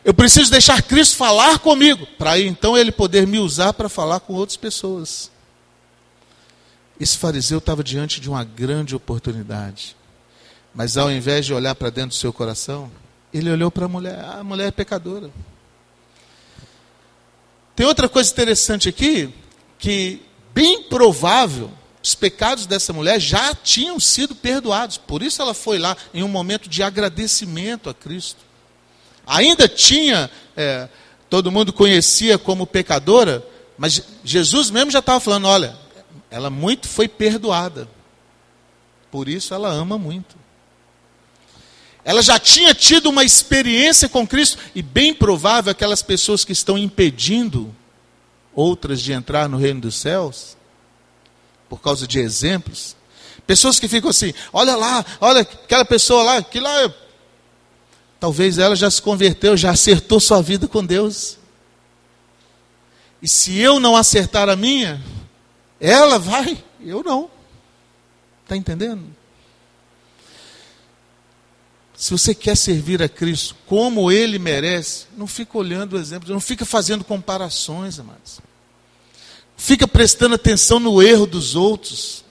Eu 0.04 0.14
preciso 0.14 0.48
deixar 0.48 0.80
Cristo 0.82 1.16
falar 1.16 1.58
comigo, 1.58 2.06
para 2.16 2.38
então 2.38 2.78
ele 2.78 2.92
poder 2.92 3.26
me 3.26 3.40
usar 3.40 3.72
para 3.72 3.88
falar 3.88 4.20
com 4.20 4.34
outras 4.34 4.56
pessoas. 4.56 5.28
Esse 7.00 7.18
fariseu 7.18 7.58
estava 7.58 7.82
diante 7.82 8.20
de 8.20 8.28
uma 8.28 8.44
grande 8.44 8.94
oportunidade. 8.94 9.96
Mas 10.72 10.96
ao 10.96 11.10
invés 11.10 11.46
de 11.46 11.52
olhar 11.52 11.74
para 11.74 11.90
dentro 11.90 12.10
do 12.10 12.14
seu 12.14 12.32
coração, 12.32 12.92
ele 13.32 13.50
olhou 13.50 13.70
para 13.70 13.86
a 13.86 13.88
mulher. 13.88 14.18
Ah, 14.20 14.38
a 14.40 14.44
mulher 14.44 14.68
é 14.68 14.70
pecadora. 14.70 15.30
Tem 17.74 17.86
outra 17.86 18.08
coisa 18.08 18.30
interessante 18.30 18.88
aqui, 18.88 19.32
que 19.78 20.20
bem 20.54 20.82
provável 20.84 21.70
os 22.02 22.14
pecados 22.14 22.66
dessa 22.66 22.92
mulher 22.92 23.20
já 23.20 23.54
tinham 23.54 23.98
sido 24.00 24.34
perdoados. 24.34 24.98
Por 24.98 25.22
isso 25.22 25.40
ela 25.40 25.54
foi 25.54 25.78
lá 25.78 25.96
em 26.12 26.22
um 26.22 26.28
momento 26.28 26.68
de 26.68 26.82
agradecimento 26.82 27.88
a 27.88 27.94
Cristo. 27.94 28.40
Ainda 29.26 29.68
tinha, 29.68 30.30
é, 30.56 30.88
todo 31.30 31.52
mundo 31.52 31.72
conhecia 31.72 32.36
como 32.36 32.66
pecadora, 32.66 33.46
mas 33.78 34.02
Jesus 34.24 34.70
mesmo 34.70 34.90
já 34.90 34.98
estava 34.98 35.20
falando: 35.20 35.46
olha, 35.46 35.76
ela 36.30 36.50
muito 36.50 36.88
foi 36.88 37.06
perdoada. 37.06 37.88
Por 39.10 39.28
isso 39.28 39.54
ela 39.54 39.70
ama 39.70 39.96
muito. 39.96 40.41
Ela 42.04 42.20
já 42.20 42.38
tinha 42.38 42.74
tido 42.74 43.08
uma 43.08 43.22
experiência 43.22 44.08
com 44.08 44.26
Cristo, 44.26 44.58
e 44.74 44.82
bem 44.82 45.14
provável 45.14 45.70
aquelas 45.70 46.02
pessoas 46.02 46.44
que 46.44 46.52
estão 46.52 46.76
impedindo 46.76 47.74
outras 48.54 49.00
de 49.00 49.12
entrar 49.12 49.48
no 49.48 49.56
reino 49.56 49.80
dos 49.80 49.96
céus, 49.96 50.56
por 51.68 51.80
causa 51.80 52.06
de 52.06 52.18
exemplos. 52.18 52.96
Pessoas 53.46 53.78
que 53.78 53.88
ficam 53.88 54.10
assim, 54.10 54.34
olha 54.52 54.76
lá, 54.76 55.04
olha 55.20 55.40
aquela 55.40 55.84
pessoa 55.84 56.22
lá, 56.22 56.42
que 56.42 56.60
lá. 56.60 56.92
Talvez 58.18 58.58
ela 58.58 58.76
já 58.76 58.90
se 58.90 59.00
converteu, 59.00 59.56
já 59.56 59.70
acertou 59.70 60.20
sua 60.20 60.42
vida 60.42 60.68
com 60.68 60.84
Deus. 60.84 61.38
E 63.20 63.28
se 63.28 63.56
eu 63.58 63.78
não 63.80 63.96
acertar 63.96 64.48
a 64.48 64.56
minha, 64.56 65.02
ela 65.80 66.18
vai, 66.18 66.62
eu 66.80 67.02
não. 67.02 67.30
Está 68.42 68.56
entendendo? 68.56 69.04
Se 72.02 72.10
você 72.10 72.34
quer 72.34 72.56
servir 72.56 73.00
a 73.00 73.08
Cristo 73.08 73.54
como 73.64 74.10
Ele 74.10 74.36
merece, 74.36 75.04
não 75.16 75.28
fica 75.28 75.56
olhando 75.56 75.92
o 75.92 75.96
exemplo, 76.00 76.32
não 76.32 76.40
fica 76.40 76.64
fazendo 76.64 77.04
comparações, 77.04 77.96
amados. 77.96 78.40
Fica 79.56 79.86
prestando 79.86 80.34
atenção 80.34 80.80
no 80.80 81.00
erro 81.00 81.28
dos 81.28 81.54
outros. 81.54 82.24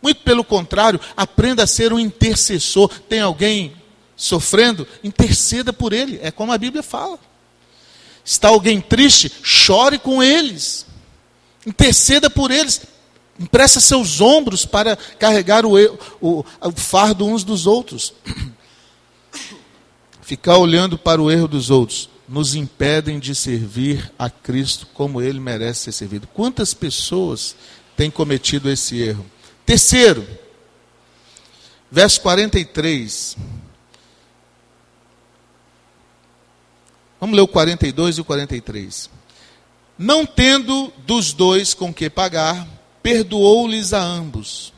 Muito 0.00 0.22
pelo 0.22 0.42
contrário, 0.42 0.98
aprenda 1.14 1.62
a 1.62 1.66
ser 1.66 1.92
um 1.92 2.00
intercessor. 2.00 2.88
Tem 3.06 3.20
alguém 3.20 3.76
sofrendo? 4.16 4.88
Interceda 5.04 5.74
por 5.74 5.92
ele. 5.92 6.18
É 6.22 6.30
como 6.30 6.50
a 6.50 6.56
Bíblia 6.56 6.82
fala. 6.82 7.18
Está 8.24 8.48
alguém 8.48 8.80
triste? 8.80 9.30
Chore 9.42 9.98
com 9.98 10.22
eles. 10.22 10.86
Interceda 11.66 12.30
por 12.30 12.50
eles. 12.50 12.80
Empresta 13.38 13.78
seus 13.78 14.22
ombros 14.22 14.64
para 14.64 14.96
carregar 14.96 15.66
o, 15.66 15.74
o, 16.18 16.42
o 16.62 16.72
fardo 16.74 17.26
uns 17.26 17.44
dos 17.44 17.66
outros. 17.66 18.14
Ficar 20.26 20.58
olhando 20.58 20.98
para 20.98 21.22
o 21.22 21.30
erro 21.30 21.46
dos 21.46 21.70
outros 21.70 22.10
nos 22.28 22.56
impedem 22.56 23.20
de 23.20 23.32
servir 23.32 24.12
a 24.18 24.28
Cristo 24.28 24.84
como 24.92 25.22
ele 25.22 25.38
merece 25.38 25.84
ser 25.84 25.92
servido. 25.92 26.26
Quantas 26.26 26.74
pessoas 26.74 27.54
têm 27.96 28.10
cometido 28.10 28.68
esse 28.68 29.00
erro? 29.00 29.24
Terceiro, 29.64 30.26
verso 31.88 32.20
43. 32.22 33.36
Vamos 37.20 37.36
ler 37.36 37.42
o 37.42 37.46
42 37.46 38.18
e 38.18 38.20
o 38.20 38.24
43. 38.24 39.08
Não 39.96 40.26
tendo 40.26 40.92
dos 41.06 41.32
dois 41.32 41.72
com 41.72 41.94
que 41.94 42.10
pagar, 42.10 42.66
perdoou-lhes 43.00 43.92
a 43.92 44.02
ambos. 44.02 44.72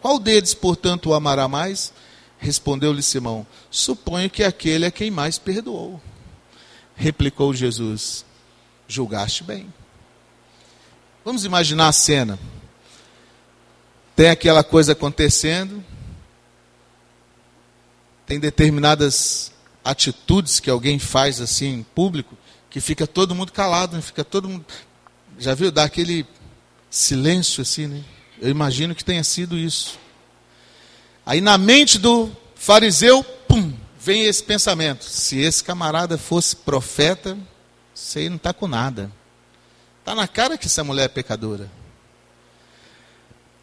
Qual 0.00 0.20
deles, 0.20 0.54
portanto, 0.54 1.06
o 1.06 1.14
amará 1.14 1.48
mais? 1.48 1.92
Respondeu-lhe 2.38 3.02
Simão: 3.02 3.46
Suponho 3.70 4.30
que 4.30 4.44
aquele 4.44 4.84
é 4.84 4.90
quem 4.90 5.10
mais 5.10 5.38
perdoou. 5.38 6.00
Replicou 6.94 7.54
Jesus: 7.54 8.24
Julgaste 8.88 9.42
bem. 9.44 9.72
Vamos 11.24 11.44
imaginar 11.44 11.88
a 11.88 11.92
cena. 11.92 12.38
Tem 14.14 14.30
aquela 14.30 14.64
coisa 14.64 14.92
acontecendo, 14.92 15.84
tem 18.26 18.40
determinadas 18.40 19.52
atitudes 19.84 20.58
que 20.58 20.70
alguém 20.70 20.98
faz 20.98 21.40
assim 21.40 21.74
em 21.74 21.82
público, 21.82 22.36
que 22.70 22.80
fica 22.80 23.06
todo 23.06 23.34
mundo 23.34 23.52
calado, 23.52 23.94
né? 23.94 24.02
fica 24.02 24.24
todo 24.24 24.48
mundo. 24.48 24.64
Já 25.38 25.54
viu? 25.54 25.70
Dá 25.70 25.84
aquele 25.84 26.26
silêncio 26.88 27.60
assim, 27.60 27.86
né? 27.86 28.02
Eu 28.40 28.48
imagino 28.48 28.94
que 28.94 29.04
tenha 29.04 29.22
sido 29.22 29.56
isso. 29.56 29.98
Aí 31.26 31.40
na 31.40 31.58
mente 31.58 31.98
do 31.98 32.30
fariseu, 32.54 33.24
pum, 33.24 33.74
vem 33.98 34.24
esse 34.24 34.42
pensamento: 34.42 35.04
se 35.04 35.40
esse 35.40 35.62
camarada 35.64 36.16
fosse 36.16 36.54
profeta, 36.54 37.36
isso 37.92 38.18
aí 38.18 38.28
não 38.28 38.36
está 38.36 38.52
com 38.52 38.68
nada. 38.68 39.10
Está 39.98 40.14
na 40.14 40.28
cara 40.28 40.56
que 40.56 40.66
essa 40.66 40.84
mulher 40.84 41.06
é 41.06 41.08
pecadora. 41.08 41.68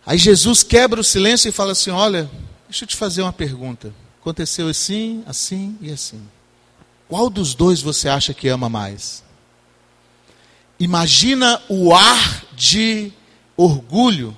Aí 0.06 0.18
Jesus 0.18 0.62
quebra 0.62 1.00
o 1.00 1.04
silêncio 1.04 1.48
e 1.48 1.54
fala 1.54 1.72
assim: 1.72 1.90
Olha, 1.90 2.30
deixa 2.68 2.84
eu 2.84 2.88
te 2.88 2.98
fazer 2.98 3.22
uma 3.22 3.32
pergunta. 3.32 3.94
Aconteceu 4.20 4.68
assim, 4.68 5.24
assim 5.26 5.78
e 5.80 5.90
assim. 5.90 6.22
Qual 7.08 7.30
dos 7.30 7.56
dois 7.56 7.82
você 7.82 8.10
acha 8.10 8.34
que 8.34 8.50
ama 8.50 8.68
mais? 8.68 9.24
Imagina 10.80 11.62
o 11.70 11.94
ar 11.96 12.44
de 12.54 13.14
orgulho 13.56 14.36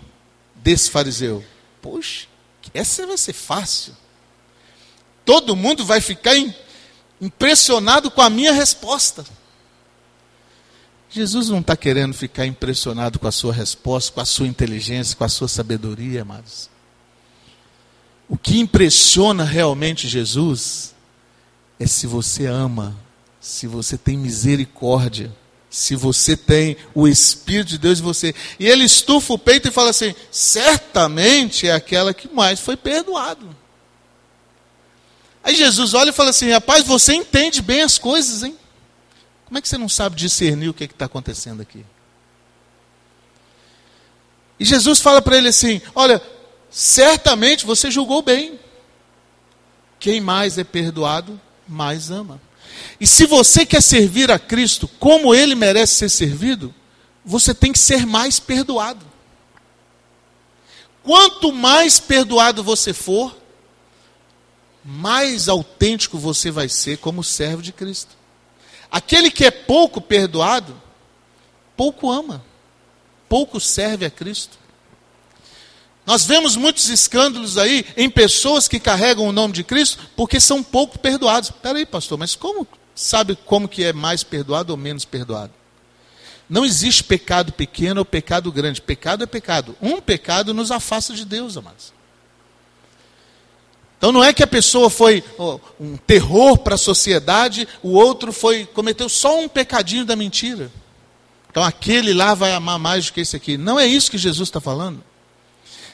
desse 0.56 0.92
fariseu. 0.92 1.44
Poxa, 1.82 2.28
essa 2.78 3.08
vai 3.08 3.18
ser 3.18 3.34
fácil. 3.34 3.96
Todo 5.24 5.56
mundo 5.56 5.86
vai 5.86 6.02
ficar 6.02 6.34
impressionado 7.20 8.12
com 8.12 8.22
a 8.22 8.30
minha 8.30 8.52
resposta. 8.52 9.26
Jesus 11.10 11.50
não 11.50 11.60
está 11.60 11.78
querendo 11.78 12.14
ficar 12.14 12.46
impressionado 12.46 13.18
com 13.18 13.28
a 13.28 13.32
sua 13.32 13.54
resposta, 13.54 14.12
com 14.12 14.22
a 14.22 14.26
sua 14.26 14.48
inteligência, 14.48 15.16
com 15.16 15.24
a 15.24 15.30
sua 15.30 15.48
sabedoria, 15.48 16.24
amados. 16.24 16.70
O 18.28 18.38
que 18.38 18.60
impressiona 18.60 19.44
realmente 19.44 20.08
Jesus 20.08 20.94
é 21.80 21.88
se 21.88 22.06
você 22.06 22.46
ama, 22.46 22.96
se 23.40 23.68
você 23.68 23.98
tem 23.98 24.18
misericórdia, 24.18 25.32
se 25.76 25.94
você 25.94 26.38
tem 26.38 26.78
o 26.94 27.06
Espírito 27.06 27.72
de 27.72 27.78
Deus 27.78 28.00
em 28.00 28.02
você. 28.02 28.34
E 28.58 28.66
ele 28.66 28.86
estufa 28.86 29.34
o 29.34 29.38
peito 29.38 29.68
e 29.68 29.72
fala 29.72 29.90
assim: 29.90 30.16
certamente 30.32 31.68
é 31.68 31.74
aquela 31.74 32.14
que 32.14 32.34
mais 32.34 32.62
foi 32.62 32.78
perdoado. 32.78 33.54
Aí 35.44 35.54
Jesus 35.54 35.94
olha 35.94 36.12
e 36.12 36.14
fala 36.14 36.30
assim: 36.30 36.50
rapaz, 36.50 36.86
você 36.86 37.14
entende 37.14 37.62
bem 37.62 37.82
as 37.82 37.98
coisas, 37.98 38.42
hein? 38.42 38.58
Como 39.44 39.58
é 39.58 39.62
que 39.62 39.68
você 39.68 39.78
não 39.78 39.90
sabe 39.90 40.16
discernir 40.16 40.70
o 40.70 40.74
que 40.74 40.86
é 40.86 40.88
está 40.88 41.08
acontecendo 41.08 41.62
aqui? 41.62 41.86
E 44.58 44.64
Jesus 44.64 45.02
fala 45.02 45.22
para 45.22 45.36
ele 45.36 45.50
assim: 45.50 45.82
olha, 45.94 46.22
certamente 46.70 47.66
você 47.66 47.92
julgou 47.92 48.22
bem. 48.22 48.58
Quem 50.00 50.22
mais 50.22 50.58
é 50.58 50.64
perdoado, 50.64 51.38
mais 51.68 52.10
ama. 52.10 52.40
E 53.00 53.06
se 53.06 53.26
você 53.26 53.66
quer 53.66 53.82
servir 53.82 54.32
a 54.32 54.40
Cristo 54.40 54.88
como 55.00 55.34
ele 55.34 55.56
merece 55.56 55.96
ser 55.96 56.10
servido, 56.10 56.74
você 57.24 57.54
tem 57.54 57.72
que 57.72 57.80
ser 57.80 58.06
mais 58.06 58.40
perdoado. 58.40 59.06
Quanto 61.04 61.52
mais 61.52 62.00
perdoado 62.00 62.64
você 62.64 62.94
for, 62.94 63.38
mais 64.84 65.50
autêntico 65.50 66.18
você 66.18 66.52
vai 66.52 66.70
ser 66.70 66.98
como 66.98 67.24
servo 67.24 67.62
de 67.62 67.72
Cristo. 67.72 68.16
Aquele 68.92 69.30
que 69.30 69.46
é 69.46 69.52
pouco 69.52 70.00
perdoado, 70.00 70.80
pouco 71.76 72.10
ama, 72.10 72.44
pouco 73.28 73.60
serve 73.60 74.06
a 74.06 74.10
Cristo. 74.10 74.58
Nós 76.06 76.24
vemos 76.26 76.56
muitos 76.56 76.88
escândalos 76.90 77.58
aí 77.58 77.86
em 77.98 78.10
pessoas 78.10 78.68
que 78.68 78.80
carregam 78.80 79.28
o 79.28 79.32
nome 79.32 79.54
de 79.54 79.64
Cristo 79.64 79.98
porque 80.16 80.40
são 80.40 80.62
pouco 80.62 81.00
perdoados. 81.00 81.50
Espera 81.50 81.80
aí, 81.80 81.86
pastor, 81.86 82.18
mas 82.18 82.36
como 82.36 82.68
sabe 82.94 83.38
como 83.46 83.68
que 83.68 83.84
é 83.84 83.92
mais 83.92 84.24
perdoado 84.24 84.72
ou 84.72 84.78
menos 84.78 85.04
perdoado? 85.04 85.52
Não 86.48 86.64
existe 86.64 87.04
pecado 87.04 87.52
pequeno 87.52 88.02
ou 88.02 88.06
pecado 88.06 88.52
grande. 88.52 88.82
Pecado 88.82 89.24
é 89.24 89.28
pecado. 89.28 89.76
Um 89.82 90.00
pecado 90.00 90.54
nos 90.54 90.70
afasta 90.70 91.14
de 91.14 91.26
Deus, 91.26 91.58
amados. 91.58 91.92
Então 93.98 94.12
não 94.12 94.24
é 94.24 94.32
que 94.32 94.44
a 94.44 94.48
pessoa 94.48 94.90
foi 94.90 95.24
oh, 95.38 95.60
um 95.80 95.98
terror 95.98 96.60
para 96.60 96.76
a 96.76 96.78
sociedade, 96.78 97.68
o 97.82 97.94
outro 97.94 98.32
foi 98.32 98.66
cometeu 98.66 99.10
só 99.10 99.40
um 99.40 99.48
pecadinho 99.48 100.06
da 100.06 100.16
mentira. 100.16 100.70
Então 101.50 101.64
aquele 101.64 102.14
lá 102.14 102.36
vai 102.36 102.54
amar 102.54 102.78
mais 102.78 103.08
do 103.08 103.14
que 103.14 103.22
esse 103.22 103.36
aqui. 103.36 103.58
Não 103.58 103.80
é 103.80 103.88
isso 103.88 104.12
que 104.12 104.18
Jesus 104.18 104.50
está 104.50 104.62
falando. 104.62 105.04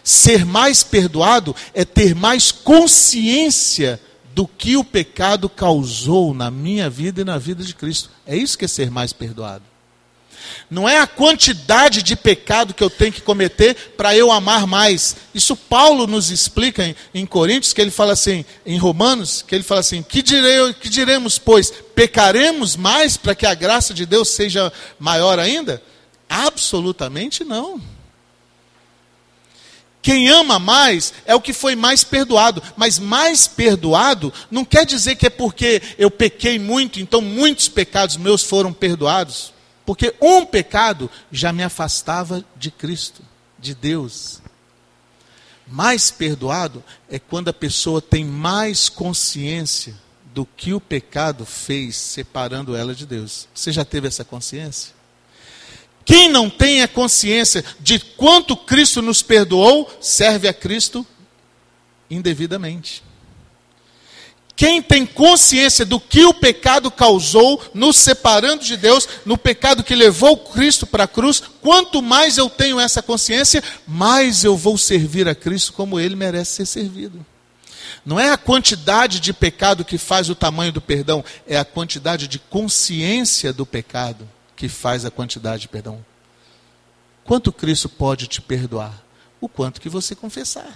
Ser 0.03 0.45
mais 0.45 0.83
perdoado 0.83 1.55
é 1.73 1.85
ter 1.85 2.15
mais 2.15 2.51
consciência 2.51 3.99
do 4.33 4.47
que 4.47 4.77
o 4.77 4.83
pecado 4.83 5.49
causou 5.49 6.33
na 6.33 6.49
minha 6.49 6.89
vida 6.89 7.21
e 7.21 7.25
na 7.25 7.37
vida 7.37 7.63
de 7.63 7.75
Cristo. 7.75 8.09
É 8.25 8.35
isso 8.35 8.57
que 8.57 8.65
é 8.65 8.67
ser 8.67 8.89
mais 8.89 9.13
perdoado. 9.13 9.63
Não 10.69 10.87
é 10.87 10.97
a 10.97 11.07
quantidade 11.07 12.01
de 12.01 12.15
pecado 12.15 12.73
que 12.73 12.83
eu 12.83 12.89
tenho 12.89 13.11
que 13.11 13.21
cometer 13.21 13.93
para 13.97 14.15
eu 14.15 14.31
amar 14.31 14.65
mais. 14.65 15.15
Isso 15.33 15.55
Paulo 15.55 16.07
nos 16.07 16.31
explica 16.31 16.85
em, 16.85 16.95
em, 17.13 17.25
Coríntios, 17.25 17.73
que 17.73 17.81
ele 17.81 17.91
fala 17.91 18.13
assim, 18.13 18.45
em 18.65 18.77
Romanos, 18.77 19.43
que 19.45 19.53
ele 19.53 19.63
fala 19.63 19.81
assim: 19.81 20.01
que, 20.01 20.21
direi, 20.21 20.73
que 20.73 20.89
diremos, 20.89 21.37
pois? 21.37 21.71
Pecaremos 21.93 22.75
mais 22.75 23.17
para 23.17 23.35
que 23.35 23.45
a 23.45 23.53
graça 23.53 23.93
de 23.93 24.05
Deus 24.05 24.29
seja 24.29 24.71
maior 24.99 25.39
ainda? 25.39 25.81
Absolutamente 26.29 27.43
não. 27.43 27.79
Quem 30.01 30.29
ama 30.29 30.57
mais 30.57 31.13
é 31.25 31.35
o 31.35 31.41
que 31.41 31.53
foi 31.53 31.75
mais 31.75 32.03
perdoado. 32.03 32.61
Mas 32.75 32.97
mais 32.97 33.47
perdoado 33.47 34.33
não 34.49 34.65
quer 34.65 34.85
dizer 34.85 35.15
que 35.15 35.27
é 35.27 35.29
porque 35.29 35.81
eu 35.97 36.09
pequei 36.09 36.57
muito, 36.57 36.99
então 36.99 37.21
muitos 37.21 37.69
pecados 37.69 38.17
meus 38.17 38.43
foram 38.43 38.73
perdoados. 38.73 39.53
Porque 39.85 40.15
um 40.21 40.45
pecado 40.45 41.09
já 41.31 41.51
me 41.53 41.63
afastava 41.63 42.43
de 42.55 42.71
Cristo, 42.71 43.21
de 43.59 43.75
Deus. 43.75 44.41
Mais 45.67 46.11
perdoado 46.11 46.83
é 47.09 47.19
quando 47.19 47.49
a 47.49 47.53
pessoa 47.53 48.01
tem 48.01 48.25
mais 48.25 48.89
consciência 48.89 49.95
do 50.33 50.45
que 50.45 50.73
o 50.73 50.81
pecado 50.81 51.45
fez 51.45 51.95
separando 51.95 52.75
ela 52.75 52.95
de 52.95 53.05
Deus. 53.05 53.47
Você 53.53 53.71
já 53.71 53.85
teve 53.85 54.07
essa 54.07 54.23
consciência? 54.23 55.00
Quem 56.05 56.29
não 56.29 56.49
tem 56.49 56.81
a 56.81 56.87
consciência 56.87 57.63
de 57.79 57.99
quanto 57.99 58.55
Cristo 58.55 59.01
nos 59.01 59.21
perdoou, 59.21 59.89
serve 59.99 60.47
a 60.47 60.53
Cristo 60.53 61.05
indevidamente. 62.09 63.03
Quem 64.55 64.81
tem 64.81 65.05
consciência 65.05 65.83
do 65.85 65.99
que 65.99 66.23
o 66.23 66.33
pecado 66.33 66.91
causou, 66.91 67.59
nos 67.73 67.97
separando 67.97 68.63
de 68.63 68.77
Deus, 68.77 69.07
no 69.25 69.37
pecado 69.37 69.83
que 69.83 69.95
levou 69.95 70.37
Cristo 70.37 70.85
para 70.85 71.05
a 71.05 71.07
cruz, 71.07 71.41
quanto 71.61 72.01
mais 72.01 72.37
eu 72.37 72.49
tenho 72.49 72.79
essa 72.79 73.01
consciência, 73.01 73.63
mais 73.87 74.43
eu 74.43 74.55
vou 74.55 74.77
servir 74.77 75.27
a 75.27 75.33
Cristo 75.33 75.73
como 75.73 75.99
ele 75.99 76.15
merece 76.15 76.57
ser 76.57 76.65
servido. 76.67 77.25
Não 78.05 78.19
é 78.19 78.29
a 78.29 78.37
quantidade 78.37 79.19
de 79.19 79.33
pecado 79.33 79.85
que 79.85 79.97
faz 79.97 80.29
o 80.29 80.35
tamanho 80.35 80.71
do 80.71 80.81
perdão, 80.81 81.23
é 81.47 81.57
a 81.57 81.65
quantidade 81.65 82.27
de 82.27 82.37
consciência 82.37 83.51
do 83.51 83.65
pecado 83.65 84.27
que 84.55 84.67
faz 84.69 85.05
a 85.05 85.11
quantidade 85.11 85.63
de 85.63 85.67
perdão. 85.67 86.03
Quanto 87.23 87.51
Cristo 87.51 87.87
pode 87.87 88.27
te 88.27 88.41
perdoar? 88.41 89.03
O 89.39 89.49
quanto 89.49 89.81
que 89.81 89.89
você 89.89 90.15
confessar. 90.15 90.75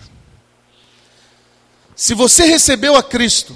Se 1.95 2.14
você 2.14 2.45
recebeu 2.45 2.95
a 2.95 3.04
Cristo, 3.04 3.56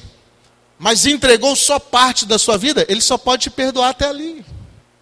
mas 0.78 1.06
entregou 1.06 1.56
só 1.56 1.78
parte 1.80 2.26
da 2.26 2.40
sua 2.40 2.58
vida, 2.58 2.86
Ele 2.88 3.02
só 3.02 3.18
pode 3.18 3.44
te 3.44 3.50
perdoar 3.50 3.90
até 3.90 4.08
ali. 4.08 4.46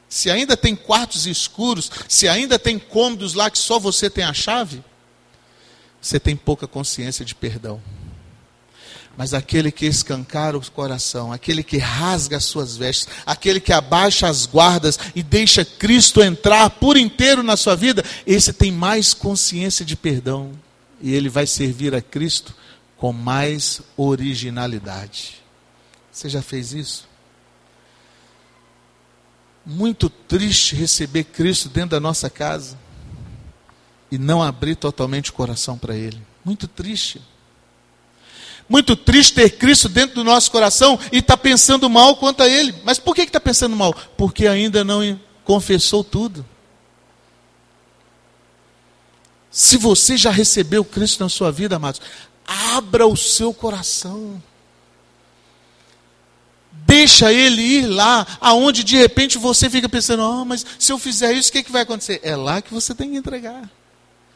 Se 0.09 0.31
ainda 0.31 0.55
tem 0.55 0.75
quartos 0.75 1.27
escuros, 1.27 1.91
se 2.07 2.27
ainda 2.27 2.57
tem 2.57 2.79
cômodos 2.79 3.33
lá 3.33 3.51
que 3.51 3.59
só 3.59 3.77
você 3.77 4.09
tem 4.09 4.23
a 4.23 4.33
chave, 4.33 4.83
você 6.01 6.19
tem 6.19 6.35
pouca 6.35 6.67
consciência 6.67 7.25
de 7.25 7.35
perdão. 7.35 7.81
Mas 9.17 9.33
aquele 9.33 9.71
que 9.71 9.87
escancara 9.87 10.55
o 10.55 10.71
coração, 10.71 11.33
aquele 11.33 11.63
que 11.63 11.79
rasga 11.79 12.37
as 12.37 12.45
suas 12.45 12.77
vestes, 12.77 13.07
aquele 13.25 13.59
que 13.59 13.73
abaixa 13.73 14.27
as 14.27 14.45
guardas 14.45 14.99
e 15.15 15.23
deixa 15.23 15.65
Cristo 15.65 16.21
entrar 16.21 16.69
por 16.69 16.95
inteiro 16.95 17.41
na 17.41 17.57
sua 17.57 17.75
vida, 17.75 18.05
esse 18.27 18.53
tem 18.53 18.71
mais 18.71 19.15
consciência 19.15 19.83
de 19.83 19.95
perdão. 19.95 20.51
E 21.01 21.13
ele 21.13 21.29
vai 21.29 21.47
servir 21.47 21.95
a 21.95 22.01
Cristo 22.01 22.53
com 22.95 23.11
mais 23.11 23.81
originalidade. 23.97 25.41
Você 26.11 26.29
já 26.29 26.41
fez 26.41 26.73
isso? 26.73 27.07
Muito 29.65 30.09
triste 30.09 30.75
receber 30.75 31.23
Cristo 31.23 31.69
dentro 31.69 31.89
da 31.91 31.99
nossa 31.99 32.29
casa 32.29 32.77
e 34.11 34.17
não 34.17 34.41
abrir 34.43 34.75
totalmente 34.75 35.31
o 35.31 35.33
coração 35.33 35.77
para 35.77 35.95
Ele. 35.95 36.21
Muito 36.45 36.67
triste. 36.67 37.19
Muito 38.69 38.95
triste 38.95 39.33
ter 39.33 39.51
Cristo 39.51 39.87
dentro 39.87 40.15
do 40.15 40.23
nosso 40.23 40.51
coração 40.51 40.99
e 41.11 41.19
estar 41.19 41.37
tá 41.37 41.41
pensando 41.41 41.89
mal 41.89 42.17
quanto 42.17 42.43
a 42.43 42.47
Ele. 42.47 42.75
Mas 42.83 42.99
por 42.99 43.15
que 43.15 43.21
está 43.21 43.39
pensando 43.39 43.75
mal? 43.75 43.93
Porque 44.17 44.45
ainda 44.45 44.83
não 44.83 45.19
confessou 45.45 46.03
tudo. 46.03 46.45
Se 49.49 49.77
você 49.77 50.17
já 50.17 50.29
recebeu 50.29 50.83
Cristo 50.83 51.23
na 51.23 51.29
sua 51.29 51.51
vida, 51.51 51.77
amados, 51.77 52.01
abra 52.45 53.07
o 53.07 53.15
seu 53.17 53.53
coração. 53.53 54.41
Deixa 56.71 57.33
ele 57.33 57.61
ir 57.61 57.87
lá, 57.87 58.25
aonde 58.39 58.83
de 58.83 58.95
repente 58.95 59.37
você 59.37 59.69
fica 59.69 59.89
pensando, 59.89 60.23
oh, 60.23 60.45
mas 60.45 60.65
se 60.77 60.91
eu 60.91 60.99
fizer 60.99 61.33
isso, 61.33 61.49
o 61.49 61.51
que, 61.51 61.63
que 61.63 61.71
vai 61.71 61.81
acontecer? 61.81 62.19
É 62.23 62.35
lá 62.35 62.61
que 62.61 62.73
você 62.73 62.93
tem 62.93 63.11
que 63.11 63.17
entregar. 63.17 63.69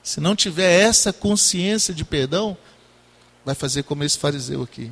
Se 0.01 0.19
não 0.19 0.35
tiver 0.35 0.81
essa 0.81 1.13
consciência 1.13 1.93
de 1.93 2.03
perdão, 2.03 2.57
vai 3.45 3.55
fazer 3.55 3.83
como 3.83 4.03
esse 4.03 4.17
fariseu 4.17 4.61
aqui. 4.61 4.91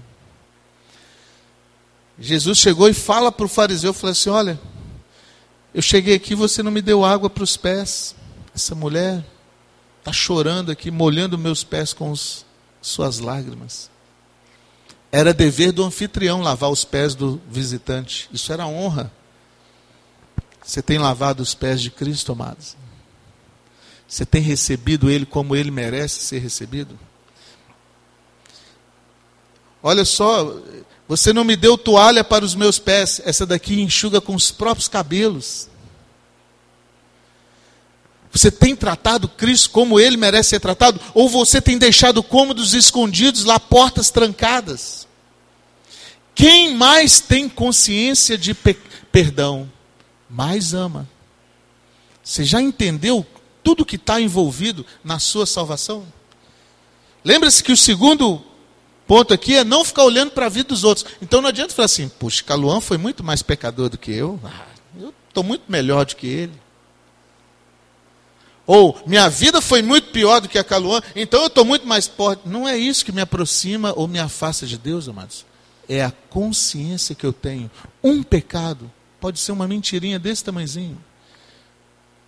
Jesus 2.19 2.57
chegou 2.57 2.89
e 2.89 2.93
fala 2.93 3.31
para 3.31 3.45
o 3.45 3.49
fariseu, 3.49 3.93
falou 3.93 4.11
assim, 4.11 4.29
olha, 4.29 4.59
eu 5.73 5.81
cheguei 5.81 6.15
aqui, 6.15 6.35
você 6.35 6.61
não 6.61 6.71
me 6.71 6.81
deu 6.81 7.05
água 7.05 7.29
para 7.29 7.43
os 7.43 7.55
pés. 7.55 8.15
Essa 8.53 8.75
mulher 8.75 9.23
está 9.99 10.11
chorando 10.11 10.71
aqui, 10.71 10.91
molhando 10.91 11.37
meus 11.37 11.63
pés 11.63 11.93
com 11.93 12.11
os, 12.11 12.45
suas 12.81 13.19
lágrimas. 13.19 13.89
Era 15.11 15.33
dever 15.33 15.71
do 15.71 15.83
anfitrião 15.83 16.41
lavar 16.41 16.69
os 16.69 16.85
pés 16.85 17.15
do 17.15 17.41
visitante. 17.49 18.29
Isso 18.31 18.51
era 18.53 18.67
honra. 18.67 19.11
Você 20.63 20.81
tem 20.81 20.97
lavado 20.97 21.41
os 21.41 21.55
pés 21.55 21.81
de 21.81 21.89
Cristo, 21.89 22.31
amados? 22.31 22.77
Você 24.07 24.25
tem 24.25 24.41
recebido 24.41 25.09
Ele 25.09 25.25
como 25.25 25.55
Ele 25.55 25.71
merece 25.71 26.21
ser 26.21 26.39
recebido? 26.39 26.97
Olha 29.81 30.03
só, 30.03 30.55
você 31.07 31.31
não 31.31 31.43
me 31.43 31.55
deu 31.55 31.77
toalha 31.77 32.23
para 32.23 32.45
os 32.45 32.53
meus 32.53 32.77
pés, 32.77 33.21
essa 33.25 33.45
daqui 33.45 33.81
enxuga 33.81 34.19
com 34.19 34.35
os 34.35 34.51
próprios 34.51 34.87
cabelos. 34.87 35.69
Você 38.31 38.51
tem 38.51 38.75
tratado 38.75 39.27
Cristo 39.27 39.71
como 39.71 39.99
ele 39.99 40.15
merece 40.15 40.49
ser 40.49 40.59
tratado? 40.59 40.99
Ou 41.13 41.27
você 41.27 41.59
tem 41.59 41.77
deixado 41.77 42.21
cômodos 42.21 42.73
escondidos 42.73 43.43
lá, 43.43 43.59
portas 43.59 44.11
trancadas? 44.11 45.07
Quem 46.35 46.75
mais 46.75 47.19
tem 47.19 47.49
consciência 47.49 48.37
de 48.37 48.53
pe 48.53 48.77
perdão, 49.11 49.69
mais 50.29 50.75
ama. 50.75 51.09
Você 52.23 52.43
já 52.43 52.61
entendeu 52.61 53.25
tudo 53.63 53.83
que 53.83 53.95
está 53.95 54.21
envolvido 54.21 54.85
na 55.03 55.17
sua 55.17 55.47
salvação? 55.47 56.05
Lembra-se 57.25 57.63
que 57.63 57.71
o 57.71 57.77
segundo 57.77 58.45
ponto 59.09 59.33
aqui 59.33 59.57
é 59.57 59.63
não 59.63 59.83
ficar 59.83 60.03
olhando 60.03 60.29
para 60.29 60.45
a 60.45 60.49
vida 60.49 60.69
dos 60.69 60.83
outros. 60.83 61.03
Então 61.19 61.41
não 61.41 61.49
adianta 61.49 61.73
falar 61.73 61.87
assim, 61.87 62.07
puxa, 62.07 62.43
Caluan 62.43 62.79
foi 62.79 62.95
muito 62.95 63.23
mais 63.23 63.41
pecador 63.41 63.89
do 63.89 63.97
que 63.97 64.11
eu. 64.11 64.39
Ah, 64.43 64.67
eu 64.95 65.11
estou 65.27 65.43
muito 65.43 65.63
melhor 65.67 66.05
do 66.05 66.15
que 66.15 66.27
ele. 66.27 66.53
Ou 68.67 69.01
minha 69.07 69.27
vida 69.27 69.61
foi 69.61 69.81
muito 69.81 70.11
pior 70.11 70.39
do 70.39 70.47
que 70.47 70.59
a 70.59 70.63
Caluan, 70.63 71.01
então 71.15 71.41
eu 71.41 71.47
estou 71.47 71.65
muito 71.65 71.87
mais 71.87 72.05
forte. 72.05 72.47
Não 72.47 72.69
é 72.69 72.77
isso 72.77 73.03
que 73.03 73.11
me 73.11 73.19
aproxima 73.19 73.91
ou 73.95 74.07
me 74.07 74.19
afasta 74.19 74.67
de 74.67 74.77
Deus, 74.77 75.09
amados. 75.09 75.43
É 75.87 76.05
a 76.05 76.11
consciência 76.29 77.15
que 77.15 77.25
eu 77.25 77.33
tenho. 77.33 77.71
Um 78.03 78.21
pecado 78.21 78.91
pode 79.19 79.39
ser 79.39 79.53
uma 79.53 79.67
mentirinha 79.67 80.19
desse 80.19 80.43
tamanhozinho. 80.43 81.03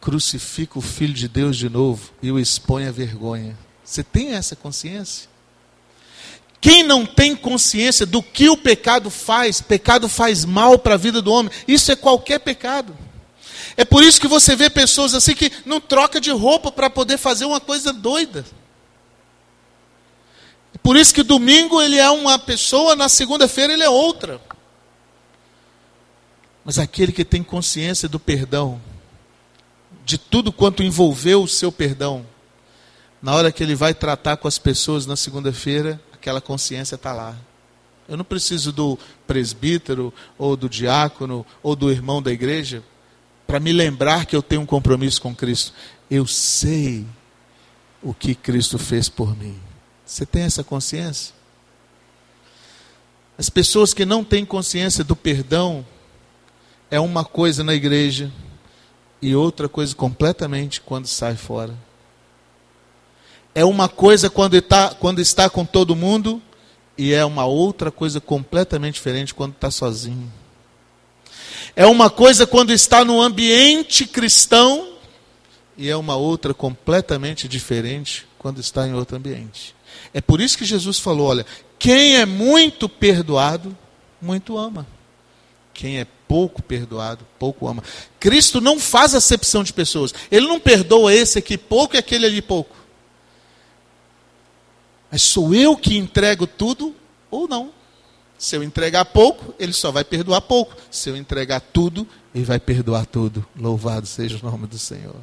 Crucifica 0.01 0.79
o 0.79 0.81
Filho 0.81 1.13
de 1.13 1.27
Deus 1.27 1.55
de 1.55 1.69
novo 1.69 2.11
e 2.23 2.31
o 2.31 2.39
expõe 2.39 2.87
à 2.87 2.91
vergonha. 2.91 3.55
Você 3.85 4.03
tem 4.03 4.33
essa 4.33 4.55
consciência? 4.55 5.29
Quem 6.61 6.83
não 6.83 7.07
tem 7.07 7.35
consciência 7.35 8.05
do 8.05 8.21
que 8.21 8.47
o 8.47 8.55
pecado 8.55 9.09
faz, 9.09 9.59
pecado 9.59 10.07
faz 10.07 10.45
mal 10.45 10.77
para 10.77 10.93
a 10.93 10.97
vida 10.97 11.19
do 11.19 11.33
homem, 11.33 11.51
isso 11.67 11.91
é 11.91 11.95
qualquer 11.95 12.39
pecado. 12.39 12.95
É 13.75 13.83
por 13.83 14.03
isso 14.03 14.21
que 14.21 14.27
você 14.27 14.55
vê 14.55 14.69
pessoas 14.69 15.15
assim 15.15 15.33
que 15.33 15.51
não 15.65 15.81
troca 15.81 16.21
de 16.21 16.29
roupa 16.29 16.71
para 16.71 16.87
poder 16.87 17.17
fazer 17.17 17.45
uma 17.45 17.59
coisa 17.59 17.91
doida. 17.91 18.45
É 20.75 20.77
por 20.77 20.95
isso 20.95 21.13
que 21.13 21.23
domingo 21.23 21.81
ele 21.81 21.97
é 21.97 22.09
uma 22.11 22.37
pessoa, 22.37 22.95
na 22.95 23.09
segunda-feira 23.09 23.73
ele 23.73 23.83
é 23.83 23.89
outra. 23.89 24.39
Mas 26.63 26.77
aquele 26.77 27.11
que 27.11 27.25
tem 27.25 27.41
consciência 27.41 28.07
do 28.07 28.19
perdão, 28.19 28.79
de 30.05 30.19
tudo 30.19 30.51
quanto 30.51 30.83
envolveu 30.83 31.41
o 31.41 31.47
seu 31.47 31.71
perdão, 31.71 32.23
na 33.19 33.33
hora 33.33 33.51
que 33.51 33.63
ele 33.63 33.73
vai 33.73 33.95
tratar 33.95 34.37
com 34.37 34.47
as 34.47 34.59
pessoas 34.59 35.07
na 35.07 35.15
segunda-feira, 35.15 35.99
aquela 36.21 36.39
consciência 36.39 36.93
está 36.93 37.11
lá. 37.11 37.35
Eu 38.07 38.15
não 38.15 38.23
preciso 38.23 38.71
do 38.71 38.97
presbítero, 39.25 40.13
ou 40.37 40.55
do 40.55 40.69
diácono, 40.69 41.43
ou 41.63 41.75
do 41.75 41.89
irmão 41.89 42.21
da 42.21 42.31
igreja, 42.31 42.83
para 43.47 43.59
me 43.59 43.73
lembrar 43.73 44.27
que 44.27 44.35
eu 44.35 44.43
tenho 44.43 44.61
um 44.61 44.65
compromisso 44.65 45.19
com 45.19 45.35
Cristo. 45.35 45.73
Eu 46.09 46.27
sei 46.27 47.07
o 48.03 48.13
que 48.13 48.35
Cristo 48.35 48.77
fez 48.77 49.09
por 49.09 49.35
mim. 49.35 49.59
Você 50.05 50.25
tem 50.25 50.43
essa 50.43 50.63
consciência? 50.63 51.33
As 53.37 53.49
pessoas 53.49 53.91
que 53.91 54.05
não 54.05 54.23
têm 54.23 54.45
consciência 54.45 55.03
do 55.03 55.15
perdão 55.15 55.83
é 56.91 56.99
uma 56.99 57.25
coisa 57.25 57.63
na 57.63 57.73
igreja 57.73 58.31
e 59.19 59.35
outra 59.35 59.67
coisa 59.67 59.95
completamente 59.95 60.81
quando 60.81 61.07
sai 61.07 61.35
fora. 61.35 61.73
É 63.53 63.65
uma 63.65 63.89
coisa 63.89 64.29
quando 64.29 64.55
está, 64.55 64.89
quando 64.89 65.19
está 65.19 65.49
com 65.49 65.65
todo 65.65 65.95
mundo 65.95 66.41
e 66.97 67.13
é 67.13 67.25
uma 67.25 67.45
outra 67.45 67.91
coisa 67.91 68.21
completamente 68.21 68.95
diferente 68.95 69.33
quando 69.33 69.53
está 69.53 69.69
sozinho. 69.69 70.31
É 71.75 71.85
uma 71.85 72.09
coisa 72.09 72.45
quando 72.45 72.71
está 72.71 73.03
no 73.03 73.21
ambiente 73.21 74.05
cristão 74.05 74.93
e 75.77 75.89
é 75.89 75.95
uma 75.95 76.15
outra 76.15 76.53
completamente 76.53 77.47
diferente 77.47 78.27
quando 78.37 78.59
está 78.59 78.87
em 78.87 78.93
outro 78.93 79.17
ambiente. 79.17 79.75
É 80.13 80.21
por 80.21 80.41
isso 80.41 80.57
que 80.57 80.65
Jesus 80.65 80.99
falou: 80.99 81.27
olha, 81.27 81.45
quem 81.79 82.17
é 82.17 82.25
muito 82.25 82.87
perdoado, 82.87 83.75
muito 84.21 84.57
ama. 84.57 84.85
Quem 85.73 85.99
é 85.99 86.07
pouco 86.27 86.61
perdoado, 86.61 87.25
pouco 87.39 87.67
ama. 87.67 87.83
Cristo 88.19 88.61
não 88.61 88.79
faz 88.79 89.15
acepção 89.15 89.63
de 89.63 89.73
pessoas. 89.73 90.13
Ele 90.29 90.47
não 90.47 90.59
perdoa 90.59 91.13
esse 91.13 91.39
aqui 91.39 91.57
pouco 91.57 91.95
e 91.95 91.97
aquele 91.97 92.25
ali 92.25 92.41
pouco. 92.41 92.75
Mas 95.11 95.21
sou 95.21 95.53
eu 95.53 95.75
que 95.75 95.97
entrego 95.97 96.47
tudo 96.47 96.95
ou 97.29 97.47
não. 97.47 97.71
Se 98.37 98.55
eu 98.55 98.63
entregar 98.63 99.05
pouco, 99.05 99.53
ele 99.59 99.73
só 99.73 99.91
vai 99.91 100.03
perdoar 100.03 100.41
pouco. 100.41 100.75
Se 100.89 101.09
eu 101.09 101.17
entregar 101.17 101.59
tudo, 101.59 102.07
ele 102.33 102.45
vai 102.45 102.59
perdoar 102.59 103.05
tudo. 103.05 103.45
Louvado 103.55 104.07
seja 104.07 104.39
o 104.41 104.49
nome 104.49 104.65
do 104.65 104.79
Senhor. 104.79 105.15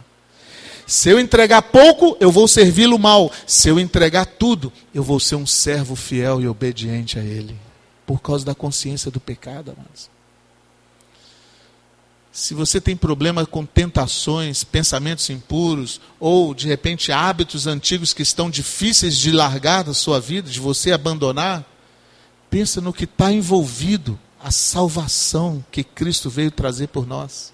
Se 0.87 1.11
eu 1.11 1.19
entregar 1.19 1.63
pouco, 1.63 2.17
eu 2.21 2.31
vou 2.31 2.47
servi-lo 2.47 2.99
mal. 2.99 3.31
Se 3.47 3.69
eu 3.69 3.81
entregar 3.81 4.25
tudo, 4.25 4.73
eu 4.95 5.03
vou 5.03 5.19
ser 5.19 5.35
um 5.35 5.47
servo 5.47 5.97
fiel 5.97 6.41
e 6.41 6.47
obediente 6.47 7.19
a 7.19 7.23
Ele. 7.23 7.57
Por 8.07 8.23
causa 8.23 8.45
da 8.45 8.55
consciência 8.55 9.11
do 9.11 9.21
pecado, 9.21 9.73
amados. 9.73 10.09
Se 12.39 12.55
você 12.55 12.81
tem 12.81 12.97
problema 12.97 13.45
com 13.45 13.67
tentações, 13.67 14.65
pensamentos 14.65 15.29
impuros, 15.31 16.01
ou 16.21 16.55
de 16.55 16.67
repente 16.69 17.11
hábitos 17.11 17.67
antigos 17.67 18.13
que 18.13 18.23
estão 18.23 18.49
difíceis 18.49 19.17
de 19.17 19.33
largar 19.33 19.85
da 19.85 19.95
sua 19.95 20.21
vida, 20.21 20.51
de 20.51 20.61
você 20.61 20.93
abandonar, 20.93 21.65
Pensa 22.51 22.81
no 22.81 22.93
que 22.93 23.05
está 23.05 23.31
envolvido 23.31 24.19
a 24.43 24.51
salvação 24.51 25.65
que 25.71 25.85
Cristo 25.85 26.31
veio 26.31 26.51
trazer 26.51 26.89
por 26.89 27.07
nós. 27.07 27.53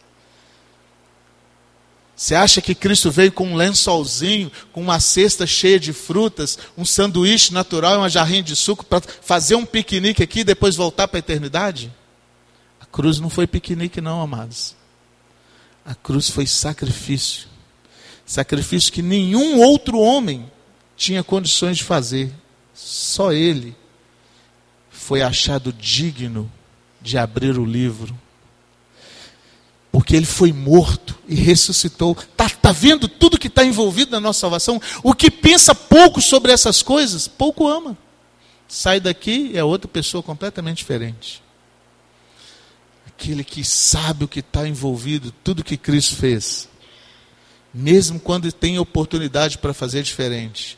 Você 2.17 2.35
acha 2.37 2.61
que 2.61 2.77
Cristo 2.77 3.11
veio 3.11 3.33
com 3.33 3.49
um 3.49 3.57
lençolzinho, 3.57 4.53
com 4.73 4.81
uma 4.81 5.01
cesta 5.01 5.47
cheia 5.49 5.81
de 5.81 5.93
frutas, 5.93 6.57
um 6.79 6.85
sanduíche 6.85 7.53
natural 7.53 7.95
e 7.95 7.97
uma 7.97 8.09
jarrinha 8.09 8.43
de 8.43 8.55
suco 8.55 8.85
para 8.85 9.01
fazer 9.01 9.57
um 9.57 9.67
piquenique 9.67 10.23
aqui 10.23 10.41
e 10.41 10.45
depois 10.45 10.77
voltar 10.77 11.09
para 11.09 11.19
a 11.19 11.21
eternidade? 11.21 11.93
Cruz 12.95 13.19
não 13.19 13.29
foi 13.29 13.45
piquenique, 13.45 14.01
não, 14.01 14.23
amados. 14.23 14.77
A 15.85 15.97
cruz 15.97 16.31
foi 16.31 16.47
sacrifício. 16.47 17.49
Sacrifício 18.25 18.93
que 18.93 19.03
nenhum 19.03 19.59
outro 19.61 19.99
homem 19.99 20.49
tinha 20.97 21.25
condições 21.25 21.79
de 21.79 21.83
fazer. 21.83 22.33
Só 22.73 23.33
ele 23.33 23.75
foi 24.91 25.23
achado 25.23 25.73
digno 25.73 26.49
de 27.03 27.19
abrir 27.19 27.59
o 27.59 27.65
livro. 27.65 28.17
Porque 29.91 30.15
ele 30.15 30.25
foi 30.25 30.53
morto 30.53 31.19
e 31.27 31.35
ressuscitou. 31.35 32.13
Está 32.13 32.49
tá 32.49 32.71
vendo 32.71 33.09
tudo 33.09 33.41
que 33.41 33.49
está 33.49 33.65
envolvido 33.65 34.13
na 34.13 34.21
nossa 34.21 34.39
salvação? 34.39 34.81
O 35.03 35.13
que 35.13 35.33
pensa 35.33 35.75
pouco 35.75 36.23
sobre 36.23 36.53
essas 36.53 36.81
coisas, 36.81 37.27
pouco 37.27 37.67
ama. 37.67 37.99
Sai 38.69 39.01
daqui 39.01 39.51
e 39.53 39.59
é 39.59 39.65
outra 39.65 39.89
pessoa 39.89 40.23
completamente 40.23 40.77
diferente. 40.77 41.43
Aquele 43.25 43.43
que 43.43 43.65
sabe 43.65 44.27
o 44.27 44.29
que 44.29 44.41
está 44.41 44.69
envolvido, 44.69 45.33
tudo 45.43 45.65
que 45.65 45.79
Cristo 45.79 46.17
fez. 46.17 46.69
Mesmo 47.73 48.21
quando 48.21 48.53
tem 48.53 48.79
oportunidade 48.79 49.57
para 49.57 49.73
fazer 49.73 50.03
diferente. 50.03 50.77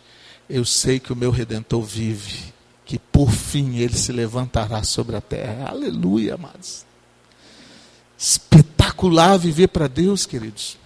Eu 0.48 0.64
sei 0.64 1.00
que 1.00 1.12
o 1.12 1.16
meu 1.16 1.32
redentor 1.32 1.82
vive, 1.82 2.54
que 2.84 3.00
por 3.00 3.32
fim 3.32 3.78
ele 3.78 3.96
se 3.96 4.12
levantará 4.12 4.84
sobre 4.84 5.16
a 5.16 5.20
terra. 5.20 5.70
Aleluia, 5.70 6.34
amados. 6.34 6.86
Espetacular 8.16 9.36
viver 9.40 9.66
para 9.66 9.88
Deus, 9.88 10.24
queridos. 10.24 10.78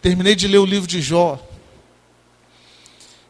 Terminei 0.00 0.36
de 0.36 0.46
ler 0.46 0.58
o 0.58 0.64
livro 0.64 0.86
de 0.86 1.02
Jó. 1.02 1.44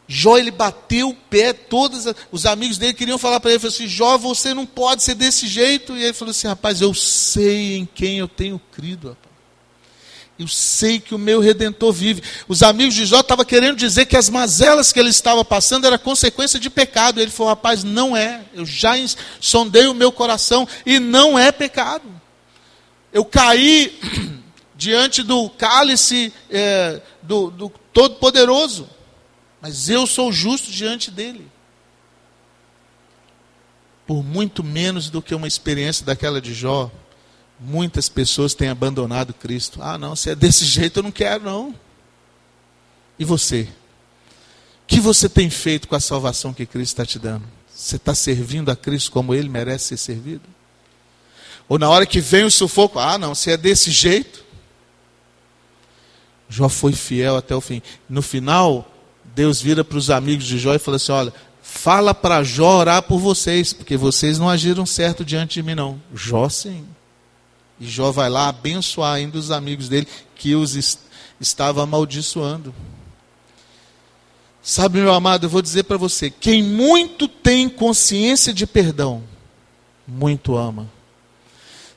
Jó 0.07 0.37
ele 0.37 0.51
bateu 0.51 1.09
o 1.09 1.15
pé, 1.15 1.51
todos 1.51 2.05
os 2.31 2.45
amigos 2.45 2.77
dele 2.77 2.93
queriam 2.93 3.17
falar 3.17 3.39
para 3.39 3.51
ele, 3.51 3.59
falou 3.59 3.73
assim, 3.73 3.87
Jó, 3.87 4.17
você 4.17 4.53
não 4.53 4.65
pode 4.65 5.01
ser 5.01 5.15
desse 5.15 5.47
jeito. 5.47 5.97
E 5.97 6.03
ele 6.03 6.13
falou 6.13 6.31
assim, 6.31 6.47
rapaz, 6.47 6.79
eu 6.79 6.93
sei 6.93 7.77
em 7.77 7.85
quem 7.85 8.19
eu 8.19 8.27
tenho 8.27 8.61
crido, 8.71 9.09
rapaz. 9.09 9.25
Eu 10.37 10.49
sei 10.49 10.99
que 10.99 11.15
o 11.15 11.17
meu 11.17 11.39
redentor 11.39 11.93
vive. 11.93 12.21
Os 12.47 12.61
amigos 12.61 12.93
de 12.93 13.05
Jó 13.05 13.21
estavam 13.21 13.45
querendo 13.45 13.77
dizer 13.77 14.05
que 14.05 14.17
as 14.17 14.29
mazelas 14.29 14.91
que 14.91 14.99
ele 14.99 15.09
estava 15.09 15.45
passando 15.45 15.87
era 15.87 15.97
consequência 15.97 16.59
de 16.59 16.69
pecado. 16.69 17.21
Ele 17.21 17.31
falou, 17.31 17.51
rapaz, 17.51 17.85
não 17.85 18.17
é. 18.17 18.41
Eu 18.53 18.65
já 18.65 18.95
sondei 19.39 19.87
o 19.87 19.93
meu 19.93 20.11
coração 20.11 20.67
e 20.85 20.99
não 20.99 21.39
é 21.39 21.53
pecado. 21.53 22.03
Eu 23.13 23.23
caí 23.23 23.97
diante 24.75 25.23
do 25.23 25.49
cálice 25.51 26.33
é, 26.49 27.01
do, 27.23 27.49
do 27.49 27.71
Todo-Poderoso 27.93 28.89
mas 29.65 29.89
eu 29.89 30.05
sou 30.05 30.31
justo 30.31 30.69
diante 30.69 31.09
dele. 31.09 31.49
Por 34.05 34.23
muito 34.23 34.63
menos 34.63 35.09
do 35.09 35.23
que 35.23 35.33
uma 35.33 35.47
experiência 35.47 36.05
daquela 36.05 36.39
de 36.39 36.53
Jó, 36.53 36.91
muitas 37.59 38.07
pessoas 38.07 38.53
têm 38.53 38.69
abandonado 38.69 39.33
Cristo. 39.33 39.81
Ah, 39.81 39.97
não, 39.97 40.15
se 40.15 40.29
é 40.29 40.35
desse 40.35 40.65
jeito 40.69 40.99
eu 40.99 41.03
não 41.03 41.11
quero, 41.11 41.45
não. 41.45 41.73
E 43.17 43.25
você? 43.25 43.67
O 44.83 44.85
que 44.85 44.99
você 44.99 45.27
tem 45.27 45.49
feito 45.49 45.87
com 45.87 45.95
a 45.95 45.99
salvação 45.99 46.53
que 46.53 46.67
Cristo 46.67 46.91
está 46.91 47.03
te 47.03 47.17
dando? 47.17 47.47
Você 47.73 47.95
está 47.95 48.13
servindo 48.13 48.69
a 48.69 48.75
Cristo 48.75 49.11
como 49.11 49.33
ele 49.33 49.49
merece 49.49 49.87
ser 49.87 49.97
servido? 49.97 50.47
Ou 51.67 51.79
na 51.79 51.89
hora 51.89 52.05
que 52.05 52.21
vem 52.21 52.43
o 52.43 52.51
sufoco, 52.51 52.99
ah, 52.99 53.17
não, 53.17 53.33
se 53.33 53.49
é 53.49 53.57
desse 53.57 53.89
jeito. 53.89 54.45
Jó 56.47 56.69
foi 56.69 56.93
fiel 56.93 57.35
até 57.35 57.55
o 57.55 57.61
fim. 57.61 57.81
No 58.07 58.21
final, 58.21 58.91
Deus 59.35 59.61
vira 59.61 59.83
para 59.83 59.97
os 59.97 60.09
amigos 60.09 60.45
de 60.45 60.57
Jó 60.57 60.73
e 60.73 60.79
fala 60.79 60.95
assim: 60.95 61.11
Olha, 61.11 61.33
fala 61.61 62.13
para 62.13 62.41
Jó 62.41 62.79
orar 62.79 63.03
por 63.03 63.19
vocês, 63.19 63.73
porque 63.73 63.97
vocês 63.97 64.39
não 64.39 64.49
agiram 64.49 64.85
certo 64.85 65.25
diante 65.25 65.55
de 65.55 65.63
mim, 65.63 65.75
não. 65.75 66.01
Jó 66.13 66.47
sim. 66.47 66.85
E 67.77 67.85
Jó 67.85 68.11
vai 68.11 68.29
lá 68.29 68.47
abençoar 68.47 69.15
ainda 69.15 69.37
os 69.37 69.51
amigos 69.51 69.89
dele 69.89 70.07
que 70.35 70.55
os 70.55 70.77
est 70.77 70.99
estava 71.41 71.83
amaldiçoando. 71.83 72.73
Sabe, 74.63 74.99
meu 74.99 75.13
amado, 75.13 75.45
eu 75.45 75.49
vou 75.49 75.61
dizer 75.61 75.83
para 75.83 75.97
você: 75.97 76.29
quem 76.29 76.63
muito 76.63 77.27
tem 77.27 77.67
consciência 77.67 78.53
de 78.53 78.65
perdão, 78.65 79.21
muito 80.07 80.55
ama. 80.55 80.89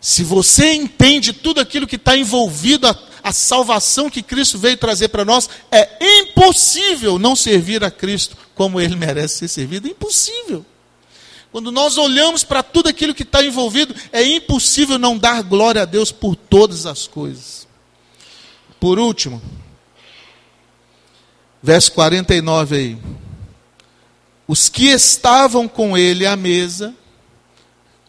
Se 0.00 0.24
você 0.24 0.72
entende 0.74 1.32
tudo 1.32 1.60
aquilo 1.60 1.86
que 1.86 1.96
está 1.96 2.16
envolvido 2.16 2.88
a 3.22 3.32
salvação 3.32 4.10
que 4.10 4.22
Cristo 4.22 4.58
veio 4.58 4.76
trazer 4.76 5.08
para 5.08 5.24
nós, 5.24 5.48
é 5.70 6.20
impossível 6.20 7.18
não 7.18 7.34
servir 7.34 7.82
a 7.84 7.90
Cristo 7.90 8.36
como 8.54 8.80
ele 8.80 8.96
merece 8.96 9.38
ser 9.38 9.48
servido. 9.48 9.88
Impossível. 9.88 10.64
Quando 11.50 11.72
nós 11.72 11.96
olhamos 11.96 12.44
para 12.44 12.62
tudo 12.62 12.88
aquilo 12.88 13.14
que 13.14 13.22
está 13.22 13.42
envolvido, 13.42 13.94
é 14.12 14.22
impossível 14.22 14.98
não 14.98 15.16
dar 15.16 15.42
glória 15.42 15.82
a 15.82 15.86
Deus 15.86 16.12
por 16.12 16.36
todas 16.36 16.86
as 16.86 17.06
coisas. 17.06 17.66
Por 18.78 18.98
último, 18.98 19.42
verso 21.62 21.92
49 21.92 22.76
aí. 22.76 22.98
Os 24.46 24.68
que 24.68 24.86
estavam 24.86 25.66
com 25.66 25.96
ele 25.96 26.26
à 26.26 26.36
mesa 26.36 26.94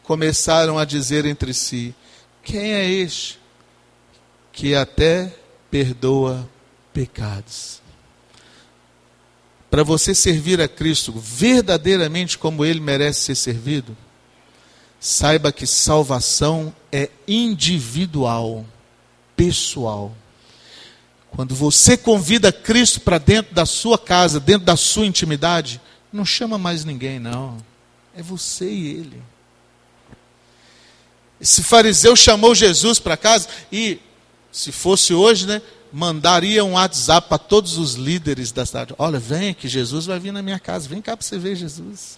começaram 0.03 0.77
a 0.77 0.85
dizer 0.85 1.25
entre 1.25 1.53
si: 1.53 1.93
Quem 2.43 2.73
é 2.73 2.89
este 2.89 3.38
que 4.59 4.75
até 4.75 5.33
perdoa 5.71 6.45
pecados. 6.91 7.81
Para 9.71 9.83
você 9.83 10.13
servir 10.13 10.59
a 10.59 10.67
Cristo 10.67 11.13
verdadeiramente 11.13 12.37
como 12.37 12.65
ele 12.65 12.81
merece 12.81 13.21
ser 13.21 13.35
servido, 13.35 13.95
saiba 14.99 15.53
que 15.53 15.65
salvação 15.65 16.75
é 16.91 17.09
individual, 17.25 18.65
pessoal. 19.33 20.13
Quando 21.31 21.55
você 21.55 21.95
convida 21.95 22.51
Cristo 22.51 22.99
para 22.99 23.17
dentro 23.17 23.55
da 23.55 23.65
sua 23.65 23.97
casa, 23.97 24.41
dentro 24.41 24.65
da 24.65 24.75
sua 24.75 25.05
intimidade, 25.05 25.79
não 26.11 26.25
chama 26.25 26.57
mais 26.57 26.83
ninguém, 26.83 27.17
não. 27.17 27.55
É 28.13 28.21
você 28.21 28.69
e 28.69 28.87
ele. 28.89 29.23
Esse 31.39 31.63
fariseu 31.63 32.13
chamou 32.13 32.53
Jesus 32.53 32.99
para 32.99 33.15
casa 33.15 33.47
e 33.71 34.01
se 34.51 34.71
fosse 34.71 35.13
hoje, 35.13 35.45
né, 35.45 35.61
mandaria 35.91 36.63
um 36.63 36.73
WhatsApp 36.73 37.27
para 37.27 37.37
todos 37.37 37.77
os 37.77 37.95
líderes 37.95 38.51
da 38.51 38.65
cidade. 38.65 38.93
Olha, 38.97 39.19
vem 39.19 39.53
que 39.53 39.67
Jesus 39.67 40.05
vai 40.05 40.19
vir 40.19 40.31
na 40.31 40.41
minha 40.41 40.59
casa, 40.59 40.87
vem 40.87 41.01
cá 41.01 41.15
para 41.15 41.25
você 41.25 41.37
ver 41.37 41.55
Jesus. 41.55 42.17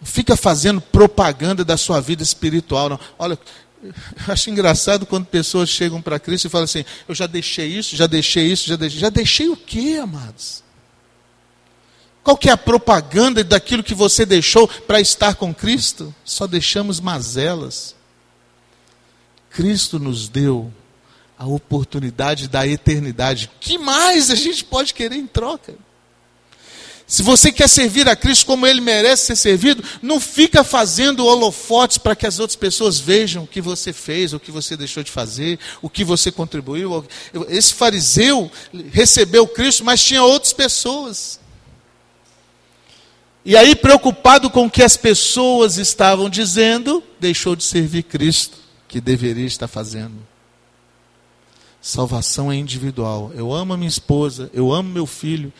Não 0.00 0.06
fica 0.06 0.36
fazendo 0.36 0.80
propaganda 0.80 1.64
da 1.64 1.76
sua 1.76 2.00
vida 2.00 2.22
espiritual, 2.22 2.88
não. 2.88 3.00
Olha, 3.18 3.38
eu 3.82 3.92
acho 4.32 4.50
engraçado 4.50 5.06
quando 5.06 5.26
pessoas 5.26 5.68
chegam 5.68 6.00
para 6.00 6.18
Cristo 6.18 6.46
e 6.46 6.50
falam 6.50 6.64
assim: 6.64 6.84
Eu 7.08 7.14
já 7.14 7.26
deixei 7.26 7.66
isso, 7.66 7.94
já 7.94 8.06
deixei 8.06 8.46
isso, 8.46 8.68
já 8.68 8.76
deixei. 8.76 9.00
Já 9.00 9.08
deixei 9.08 9.48
o 9.48 9.56
quê, 9.56 9.98
amados? 10.02 10.62
Qual 12.22 12.36
que 12.36 12.48
é 12.48 12.52
a 12.52 12.56
propaganda 12.56 13.42
daquilo 13.42 13.82
que 13.82 13.94
você 13.94 14.24
deixou 14.24 14.68
para 14.68 15.00
estar 15.00 15.34
com 15.34 15.52
Cristo? 15.52 16.14
Só 16.24 16.46
deixamos 16.46 17.00
mazelas. 17.00 17.96
Cristo 19.52 19.98
nos 19.98 20.28
deu 20.28 20.72
a 21.36 21.46
oportunidade 21.46 22.48
da 22.48 22.66
eternidade. 22.66 23.50
Que 23.60 23.76
mais 23.76 24.30
a 24.30 24.34
gente 24.34 24.64
pode 24.64 24.94
querer 24.94 25.16
em 25.16 25.26
troca? 25.26 25.74
Se 27.06 27.22
você 27.22 27.52
quer 27.52 27.68
servir 27.68 28.08
a 28.08 28.16
Cristo 28.16 28.46
como 28.46 28.66
ele 28.66 28.80
merece 28.80 29.26
ser 29.26 29.36
servido, 29.36 29.84
não 30.00 30.18
fica 30.18 30.64
fazendo 30.64 31.26
holofotes 31.26 31.98
para 31.98 32.16
que 32.16 32.26
as 32.26 32.38
outras 32.38 32.56
pessoas 32.56 32.98
vejam 32.98 33.42
o 33.42 33.46
que 33.46 33.60
você 33.60 33.92
fez, 33.92 34.32
o 34.32 34.40
que 34.40 34.50
você 34.50 34.76
deixou 34.76 35.02
de 35.02 35.10
fazer, 35.10 35.58
o 35.82 35.90
que 35.90 36.04
você 36.04 36.32
contribuiu. 36.32 37.04
Esse 37.48 37.74
fariseu 37.74 38.50
recebeu 38.90 39.46
Cristo, 39.46 39.84
mas 39.84 40.02
tinha 40.02 40.22
outras 40.22 40.54
pessoas. 40.54 41.38
E 43.44 43.56
aí, 43.56 43.74
preocupado 43.74 44.48
com 44.48 44.66
o 44.66 44.70
que 44.70 44.82
as 44.82 44.96
pessoas 44.96 45.76
estavam 45.76 46.30
dizendo, 46.30 47.02
deixou 47.20 47.54
de 47.54 47.64
servir 47.64 48.04
Cristo 48.04 48.61
que 48.92 49.00
deveria 49.00 49.46
estar 49.46 49.66
fazendo. 49.66 50.18
Salvação 51.80 52.52
é 52.52 52.56
individual. 52.56 53.32
Eu 53.34 53.50
amo 53.50 53.72
a 53.72 53.76
minha 53.76 53.88
esposa, 53.88 54.50
eu 54.52 54.70
amo 54.70 54.90
meu 54.90 55.06
filho. 55.06 55.50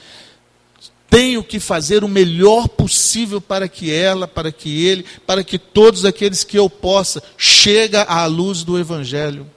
Tenho 1.09 1.43
que 1.43 1.59
fazer 1.59 2.05
o 2.05 2.09
melhor 2.09 2.68
possível 2.68 3.41
para 3.41 3.68
que 3.68 3.91
ela, 3.91 4.28
para 4.28 4.53
que 4.53 4.85
ele, 4.85 5.07
para 5.26 5.43
que 5.43 5.59
todos 5.59 6.05
aqueles 6.05 6.45
que 6.45 6.59
eu 6.59 6.68
possa 6.68 7.22
chega 7.39 8.03
à 8.03 8.26
luz 8.26 8.64
do 8.64 8.78
evangelho. 8.78 9.51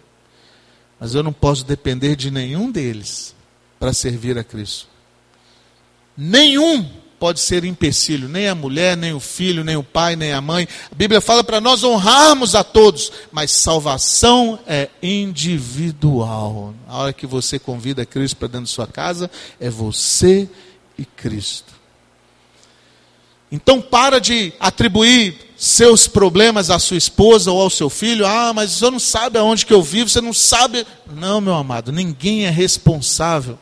Mas 0.97 1.13
eu 1.13 1.21
não 1.21 1.33
posso 1.33 1.65
depender 1.65 2.15
de 2.15 2.31
nenhum 2.31 2.71
deles 2.71 3.35
para 3.77 3.91
servir 3.91 4.37
a 4.37 4.43
Cristo. 4.43 4.87
Nenhum 6.15 6.89
pode 7.25 7.39
ser 7.39 7.65
empecilho, 7.65 8.29
nem 8.29 8.47
a 8.47 8.53
mulher, 8.53 8.95
nem 8.95 9.11
o 9.11 9.19
filho, 9.19 9.63
nem 9.63 9.75
o 9.75 9.81
pai, 9.81 10.15
nem 10.15 10.31
a 10.31 10.39
mãe. 10.39 10.67
A 10.91 10.93
Bíblia 10.93 11.19
fala 11.19 11.43
para 11.43 11.59
nós 11.59 11.83
honrarmos 11.83 12.53
a 12.53 12.63
todos, 12.63 13.11
mas 13.31 13.49
salvação 13.49 14.59
é 14.67 14.89
individual. 15.01 16.75
A 16.87 16.97
hora 16.97 17.13
que 17.13 17.25
você 17.25 17.57
convida 17.57 18.05
Cristo 18.05 18.37
para 18.37 18.47
dentro 18.47 18.65
de 18.65 18.69
sua 18.69 18.85
casa, 18.85 19.31
é 19.59 19.71
você 19.71 20.47
e 20.99 21.03
Cristo. 21.03 21.73
Então 23.51 23.81
para 23.81 24.21
de 24.21 24.53
atribuir 24.59 25.35
seus 25.57 26.05
problemas 26.05 26.69
à 26.69 26.77
sua 26.77 26.97
esposa 26.97 27.51
ou 27.51 27.59
ao 27.59 27.71
seu 27.71 27.89
filho. 27.89 28.27
Ah, 28.27 28.53
mas 28.53 28.69
você 28.69 28.91
não 28.91 28.99
sabe 28.99 29.39
aonde 29.39 29.65
que 29.65 29.73
eu 29.73 29.81
vivo, 29.81 30.11
você 30.11 30.21
não 30.21 30.31
sabe. 30.31 30.85
Não, 31.11 31.41
meu 31.41 31.55
amado, 31.55 31.91
ninguém 31.91 32.45
é 32.45 32.51
responsável 32.51 33.57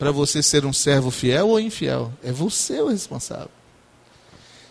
para 0.00 0.10
você 0.10 0.42
ser 0.42 0.64
um 0.64 0.72
servo 0.72 1.10
fiel 1.10 1.50
ou 1.50 1.60
infiel. 1.60 2.10
É 2.24 2.32
você 2.32 2.80
o 2.80 2.88
responsável. 2.88 3.50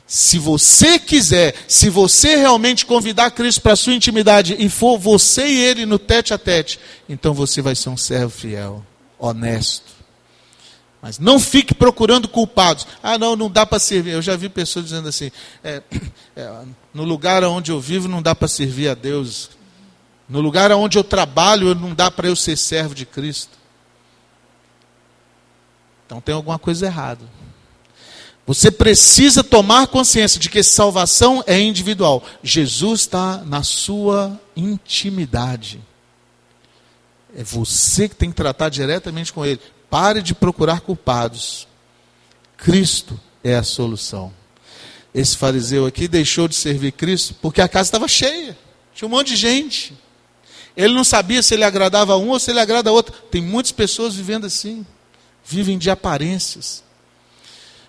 Se 0.07 0.39
você 0.39 0.97
quiser, 0.97 1.53
se 1.67 1.87
você 1.87 2.35
realmente 2.35 2.83
convidar 2.83 3.29
Cristo 3.29 3.61
para 3.61 3.73
a 3.73 3.75
sua 3.75 3.93
intimidade 3.93 4.55
e 4.57 4.67
for 4.67 4.97
você 4.97 5.45
e 5.45 5.59
ele 5.59 5.85
no 5.85 5.99
tete 5.99 6.33
a 6.33 6.37
tete, 6.39 6.79
então 7.07 7.31
você 7.31 7.61
vai 7.61 7.75
ser 7.75 7.89
um 7.89 7.95
servo 7.95 8.31
fiel, 8.31 8.83
honesto. 9.19 9.91
Mas 10.99 11.19
não 11.19 11.39
fique 11.39 11.75
procurando 11.75 12.27
culpados. 12.27 12.87
Ah, 13.03 13.19
não, 13.19 13.35
não 13.35 13.51
dá 13.51 13.67
para 13.67 13.77
servir. 13.77 14.13
Eu 14.13 14.23
já 14.23 14.35
vi 14.35 14.49
pessoas 14.49 14.85
dizendo 14.85 15.07
assim: 15.07 15.29
é, 15.63 15.83
é, 16.35 16.61
no 16.91 17.03
lugar 17.03 17.43
onde 17.43 17.71
eu 17.71 17.79
vivo 17.79 18.07
não 18.07 18.19
dá 18.19 18.33
para 18.33 18.47
servir 18.47 18.89
a 18.89 18.95
Deus. 18.95 19.51
No 20.27 20.41
lugar 20.41 20.71
onde 20.71 20.97
eu 20.97 21.03
trabalho 21.03 21.75
não 21.75 21.93
dá 21.93 22.09
para 22.09 22.27
eu 22.27 22.35
ser 22.35 22.57
servo 22.57 22.95
de 22.95 23.05
Cristo. 23.05 23.58
Então 26.09 26.19
tem 26.19 26.33
alguma 26.33 26.57
coisa 26.57 26.87
errada. 26.87 27.23
Você 28.47 28.71
precisa 28.71 29.43
tomar 29.43 29.85
consciência 29.85 30.39
de 30.39 30.49
que 30.49 30.63
salvação 30.63 31.43
é 31.45 31.61
individual. 31.61 32.23
Jesus 32.41 33.01
está 33.01 33.43
na 33.45 33.61
sua 33.61 34.41
intimidade. 34.55 35.79
É 37.37 37.43
você 37.43 38.09
que 38.09 38.15
tem 38.15 38.31
que 38.31 38.35
tratar 38.35 38.69
diretamente 38.69 39.31
com 39.31 39.45
Ele. 39.45 39.59
Pare 39.87 40.23
de 40.23 40.33
procurar 40.33 40.81
culpados. 40.81 41.67
Cristo 42.57 43.19
é 43.43 43.55
a 43.55 43.61
solução. 43.61 44.33
Esse 45.13 45.37
fariseu 45.37 45.85
aqui 45.85 46.07
deixou 46.07 46.47
de 46.47 46.55
servir 46.55 46.93
Cristo 46.93 47.35
porque 47.39 47.61
a 47.61 47.67
casa 47.67 47.89
estava 47.89 48.07
cheia. 48.07 48.57
Tinha 48.95 49.07
um 49.07 49.11
monte 49.11 49.27
de 49.27 49.35
gente. 49.35 49.93
Ele 50.75 50.95
não 50.95 51.03
sabia 51.03 51.43
se 51.43 51.53
ele 51.53 51.63
agradava 51.63 52.13
a 52.13 52.17
um 52.17 52.29
ou 52.29 52.39
se 52.39 52.49
ele 52.49 52.59
agrada 52.59 52.89
a 52.89 52.93
outro. 52.93 53.13
Tem 53.29 53.43
muitas 53.43 53.71
pessoas 53.71 54.15
vivendo 54.15 54.47
assim. 54.47 54.83
Vivem 55.49 55.79
de 55.79 55.89
aparências. 55.89 56.83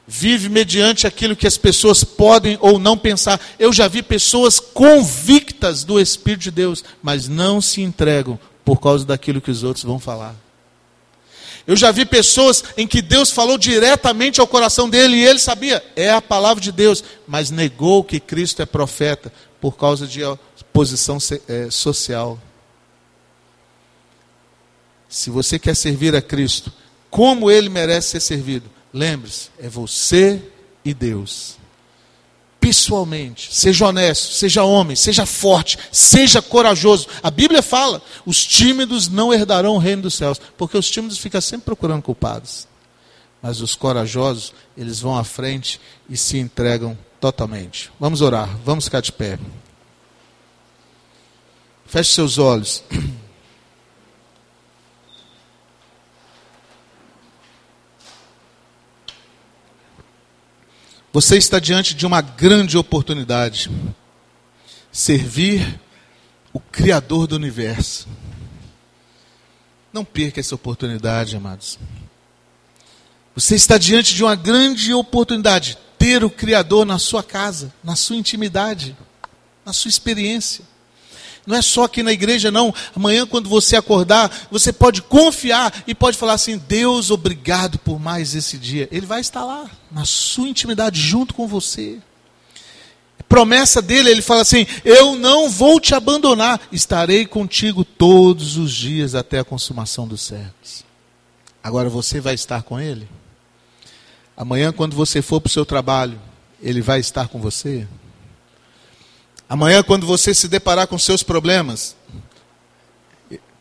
Vive 0.06 0.48
mediante 0.48 1.06
aquilo 1.06 1.36
que 1.36 1.46
as 1.46 1.58
pessoas 1.58 2.02
podem 2.02 2.56
ou 2.58 2.78
não 2.78 2.96
pensar. 2.96 3.38
Eu 3.58 3.70
já 3.70 3.86
vi 3.86 4.02
pessoas 4.02 4.58
convictas 4.58 5.84
do 5.84 6.00
Espírito 6.00 6.44
de 6.44 6.50
Deus, 6.50 6.82
mas 7.02 7.28
não 7.28 7.61
se 7.61 7.82
entregam 7.82 8.40
por 8.64 8.80
causa 8.80 9.04
daquilo 9.04 9.42
que 9.42 9.50
os 9.50 9.62
outros 9.62 9.84
vão 9.84 10.00
falar. 10.00 10.34
Eu 11.66 11.76
já 11.76 11.92
vi 11.92 12.06
pessoas 12.06 12.64
em 12.78 12.86
que 12.86 13.02
Deus 13.02 13.30
falou 13.30 13.58
diretamente 13.58 14.40
ao 14.40 14.46
coração 14.46 14.88
dele 14.88 15.16
e 15.16 15.26
ele 15.26 15.38
sabia, 15.38 15.84
é 15.94 16.11
a 16.11 16.22
palavra 16.22 16.62
de 16.62 16.72
Deus, 16.72 17.04
mas 17.28 17.50
negou 17.50 18.02
que 18.02 18.18
Cristo 18.18 18.62
é 18.62 18.66
profeta 18.66 19.30
por 19.61 19.76
causa 19.76 20.06
de 20.06 20.22
posição 20.72 21.18
é, 21.46 21.70
social. 21.70 22.40
Se 25.11 25.28
você 25.28 25.58
quer 25.58 25.76
servir 25.76 26.16
a 26.16 26.22
Cristo, 26.22 26.72
como 27.11 27.50
ele 27.50 27.68
merece 27.68 28.11
ser 28.11 28.20
servido, 28.20 28.70
lembre-se, 28.92 29.50
é 29.58 29.68
você 29.68 30.40
e 30.84 30.94
Deus 30.94 31.61
pessoalmente. 32.61 33.52
Seja 33.52 33.86
honesto, 33.86 34.34
seja 34.34 34.62
homem, 34.62 34.94
seja 34.94 35.24
forte, 35.24 35.78
seja 35.90 36.42
corajoso. 36.42 37.08
A 37.22 37.30
Bíblia 37.30 37.62
fala: 37.62 38.02
os 38.26 38.44
tímidos 38.44 39.08
não 39.08 39.32
herdarão 39.32 39.74
o 39.74 39.78
reino 39.78 40.02
dos 40.02 40.14
céus, 40.14 40.40
porque 40.56 40.76
os 40.76 40.88
tímidos 40.88 41.18
ficam 41.18 41.40
sempre 41.40 41.64
procurando 41.64 42.02
culpados. 42.02 42.68
Mas 43.42 43.62
os 43.62 43.74
corajosos, 43.74 44.52
eles 44.76 45.00
vão 45.00 45.16
à 45.16 45.24
frente 45.24 45.80
e 46.08 46.16
se 46.16 46.36
entregam 46.36 46.96
totalmente. 47.18 47.90
Vamos 47.98 48.20
orar, 48.20 48.54
vamos 48.64 48.84
ficar 48.84 49.00
de 49.00 49.11
pé. 49.11 49.38
Feche 51.86 52.12
seus 52.12 52.36
olhos. 52.36 52.84
Você 61.12 61.36
está 61.36 61.58
diante 61.58 61.94
de 61.94 62.06
uma 62.06 62.20
grande 62.20 62.78
oportunidade. 62.78 63.68
Servir 64.92 65.80
o 66.52 66.61
Criador 66.61 67.26
do 67.26 67.34
universo. 67.34 68.06
Não 69.92 70.04
perca 70.04 70.38
essa 70.38 70.54
oportunidade, 70.54 71.36
amados. 71.36 71.78
Você 73.34 73.56
está 73.56 73.76
diante 73.76 74.14
de 74.14 74.22
uma 74.22 74.36
grande 74.36 74.94
oportunidade. 74.94 75.78
Ter 75.98 76.22
o 76.22 76.30
Criador 76.30 76.86
na 76.86 76.98
sua 76.98 77.24
casa, 77.24 77.74
na 77.82 77.96
sua 77.96 78.16
intimidade, 78.16 78.96
na 79.64 79.72
sua 79.72 79.88
experiência. 79.88 80.64
Não 81.51 81.57
é 81.57 81.62
só 81.62 81.84
aqui 81.84 82.03
na 82.03 82.12
igreja, 82.12 82.51
não. 82.51 82.72
Amanhã, 82.94 83.26
quando 83.26 83.48
você 83.48 83.76
acordar, 83.76 84.30
você 84.51 84.72
pode 84.72 85.03
confiar 85.03 85.82
e 85.86 85.94
pode 85.94 86.16
falar 86.16 86.34
assim: 86.34 86.57
Deus, 86.57 87.11
obrigado 87.11 87.78
por 87.78 87.98
mais 87.98 88.36
esse 88.36 88.57
dia. 88.57 88.88
Ele 88.92 89.05
vai 89.05 89.20
estar 89.20 89.44
lá, 89.44 89.68
na 89.90 90.05
sua 90.05 90.48
intimidade, 90.48 91.01
junto 91.01 91.34
com 91.34 91.48
você. 91.48 91.98
Promessa 93.28 93.82
dele, 93.82 94.11
ele 94.11 94.22
fala 94.22 94.42
assim: 94.42 94.66
Eu 94.84 95.16
não 95.16 95.51
vou 95.51 95.80
te 95.80 95.94
abandonar, 95.94 96.61
estarei 96.70 97.26
contigo 97.26 97.84
todos 97.84 98.57
os 98.57 98.72
dias 98.72 99.16
até 99.16 99.40
a 99.40 99.44
consumação 99.44 100.07
dos 100.07 100.22
séculos. 100.22 100.84
Agora 101.62 101.88
você 101.88 102.20
vai 102.20 102.34
estar 102.34 102.62
com 102.62 102.80
ele? 102.80 103.09
Amanhã, 104.36 104.72
quando 104.72 104.94
você 104.94 105.20
for 105.20 105.40
para 105.40 105.48
o 105.48 105.53
seu 105.53 105.66
trabalho, 105.66 106.18
ele 106.62 106.80
vai 106.80 107.01
estar 107.01 107.28
com 107.28 107.40
você? 107.40 107.86
Amanhã, 109.51 109.82
quando 109.82 110.07
você 110.07 110.32
se 110.32 110.46
deparar 110.46 110.86
com 110.86 110.96
seus 110.96 111.24
problemas, 111.24 111.96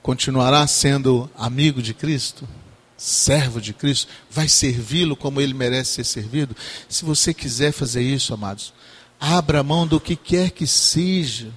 continuará 0.03 0.67
sendo 0.67 1.27
amigo 1.35 1.81
de 1.81 1.95
Cristo? 1.95 2.47
Servo 2.95 3.59
de 3.59 3.73
Cristo? 3.73 4.07
Vai 4.29 4.47
servi-lo 4.47 5.15
como 5.15 5.41
ele 5.41 5.51
merece 5.51 5.93
ser 5.93 6.03
servido? 6.03 6.55
Se 6.87 7.03
você 7.03 7.33
quiser 7.33 7.71
fazer 7.71 8.03
isso, 8.03 8.35
amados, 8.35 8.71
abra 9.19 9.63
mão 9.63 9.87
do 9.87 9.99
que 9.99 10.15
quer 10.15 10.51
que 10.51 10.67
seja. 10.67 11.47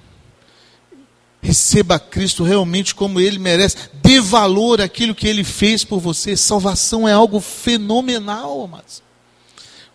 Receba 1.39 1.99
Cristo 1.99 2.43
realmente 2.43 2.95
como 2.95 3.19
ele 3.19 3.37
merece. 3.37 3.77
Dê 4.01 4.19
valor 4.19 4.81
àquilo 4.81 5.13
que 5.13 5.27
ele 5.27 5.43
fez 5.43 5.83
por 5.83 5.99
você. 5.99 6.35
Salvação 6.35 7.07
é 7.07 7.11
algo 7.11 7.39
fenomenal, 7.39 8.63
amados. 8.63 9.03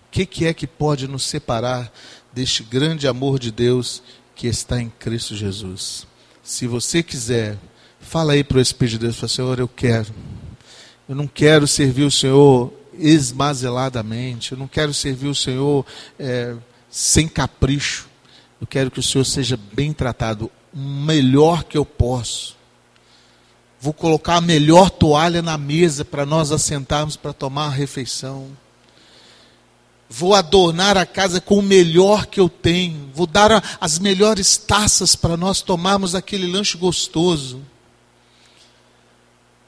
O 0.06 0.10
que, 0.12 0.46
é 0.46 0.54
que 0.54 0.66
pode 0.66 1.08
nos 1.08 1.24
separar 1.24 1.92
deste 2.32 2.62
grande 2.62 3.08
amor 3.08 3.38
de 3.40 3.50
Deus 3.50 4.00
que 4.38 4.46
está 4.46 4.80
em 4.80 4.88
Cristo 4.88 5.34
Jesus. 5.34 6.06
Se 6.44 6.68
você 6.68 7.02
quiser, 7.02 7.58
fala 7.98 8.34
aí 8.34 8.44
para 8.44 8.58
o 8.58 8.60
Espírito 8.60 8.92
de 8.92 8.98
Deus, 9.00 9.16
fala, 9.16 9.28
Senhor, 9.28 9.58
eu 9.58 9.66
quero. 9.66 10.14
Eu 11.08 11.16
não 11.16 11.26
quero 11.26 11.66
servir 11.66 12.04
o 12.04 12.10
Senhor 12.10 12.72
esmazeladamente, 12.94 14.52
eu 14.52 14.58
não 14.58 14.68
quero 14.68 14.94
servir 14.94 15.26
o 15.26 15.34
Senhor 15.34 15.84
é, 16.20 16.54
sem 16.88 17.26
capricho. 17.26 18.08
Eu 18.60 18.66
quero 18.66 18.92
que 18.92 19.00
o 19.00 19.02
Senhor 19.02 19.24
seja 19.24 19.58
bem 19.72 19.92
tratado, 19.92 20.48
o 20.72 20.78
melhor 20.78 21.64
que 21.64 21.76
eu 21.76 21.84
posso. 21.84 22.56
Vou 23.80 23.92
colocar 23.92 24.36
a 24.36 24.40
melhor 24.40 24.88
toalha 24.88 25.42
na 25.42 25.58
mesa 25.58 26.04
para 26.04 26.24
nós 26.24 26.52
assentarmos 26.52 27.16
para 27.16 27.32
tomar 27.32 27.66
a 27.66 27.70
refeição. 27.70 28.46
Vou 30.10 30.34
adornar 30.34 30.96
a 30.96 31.04
casa 31.04 31.40
com 31.40 31.58
o 31.58 31.62
melhor 31.62 32.26
que 32.26 32.40
eu 32.40 32.48
tenho. 32.48 33.10
Vou 33.14 33.26
dar 33.26 33.62
as 33.80 33.98
melhores 33.98 34.56
taças 34.56 35.14
para 35.14 35.36
nós 35.36 35.60
tomarmos 35.60 36.14
aquele 36.14 36.46
lanche 36.46 36.78
gostoso. 36.78 37.60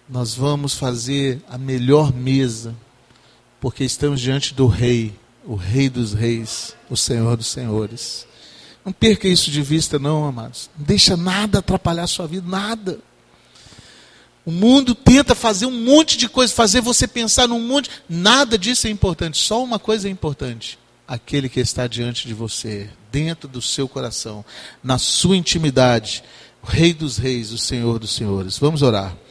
Nós 0.08 0.34
vamos 0.34 0.74
fazer 0.74 1.42
a 1.48 1.58
melhor 1.58 2.12
mesa, 2.12 2.74
porque 3.60 3.84
estamos 3.84 4.20
diante 4.20 4.54
do 4.54 4.66
Rei, 4.66 5.14
o 5.44 5.54
Rei 5.54 5.88
dos 5.88 6.14
Reis, 6.14 6.74
o 6.88 6.96
Senhor 6.96 7.36
dos 7.36 7.46
Senhores. 7.46 8.26
Não 8.84 8.92
perca 8.92 9.28
isso 9.28 9.50
de 9.50 9.62
vista, 9.62 9.98
não, 9.98 10.24
amados. 10.24 10.70
Não 10.76 10.84
deixa 10.84 11.16
nada 11.16 11.58
atrapalhar 11.58 12.04
a 12.04 12.08
sua 12.08 12.26
vida, 12.26 12.48
nada. 12.48 12.98
O 14.44 14.50
mundo 14.50 14.94
tenta 14.94 15.34
fazer 15.34 15.66
um 15.66 15.84
monte 15.84 16.16
de 16.16 16.28
coisa, 16.28 16.52
fazer 16.52 16.80
você 16.80 17.06
pensar 17.06 17.46
num 17.46 17.60
monte. 17.60 17.90
Nada 18.08 18.56
disso 18.56 18.86
é 18.86 18.90
importante. 18.90 19.38
Só 19.38 19.62
uma 19.62 19.78
coisa 19.78 20.08
é 20.08 20.10
importante: 20.10 20.78
aquele 21.06 21.48
que 21.48 21.60
está 21.60 21.86
diante 21.86 22.26
de 22.26 22.34
você, 22.34 22.88
dentro 23.12 23.48
do 23.48 23.60
seu 23.60 23.88
coração, 23.88 24.44
na 24.82 24.98
sua 24.98 25.36
intimidade, 25.36 26.24
o 26.62 26.66
Rei 26.66 26.94
dos 26.94 27.18
Reis, 27.18 27.52
o 27.52 27.58
Senhor 27.58 27.98
dos 27.98 28.14
Senhores. 28.14 28.58
Vamos 28.58 28.82
orar. 28.82 29.14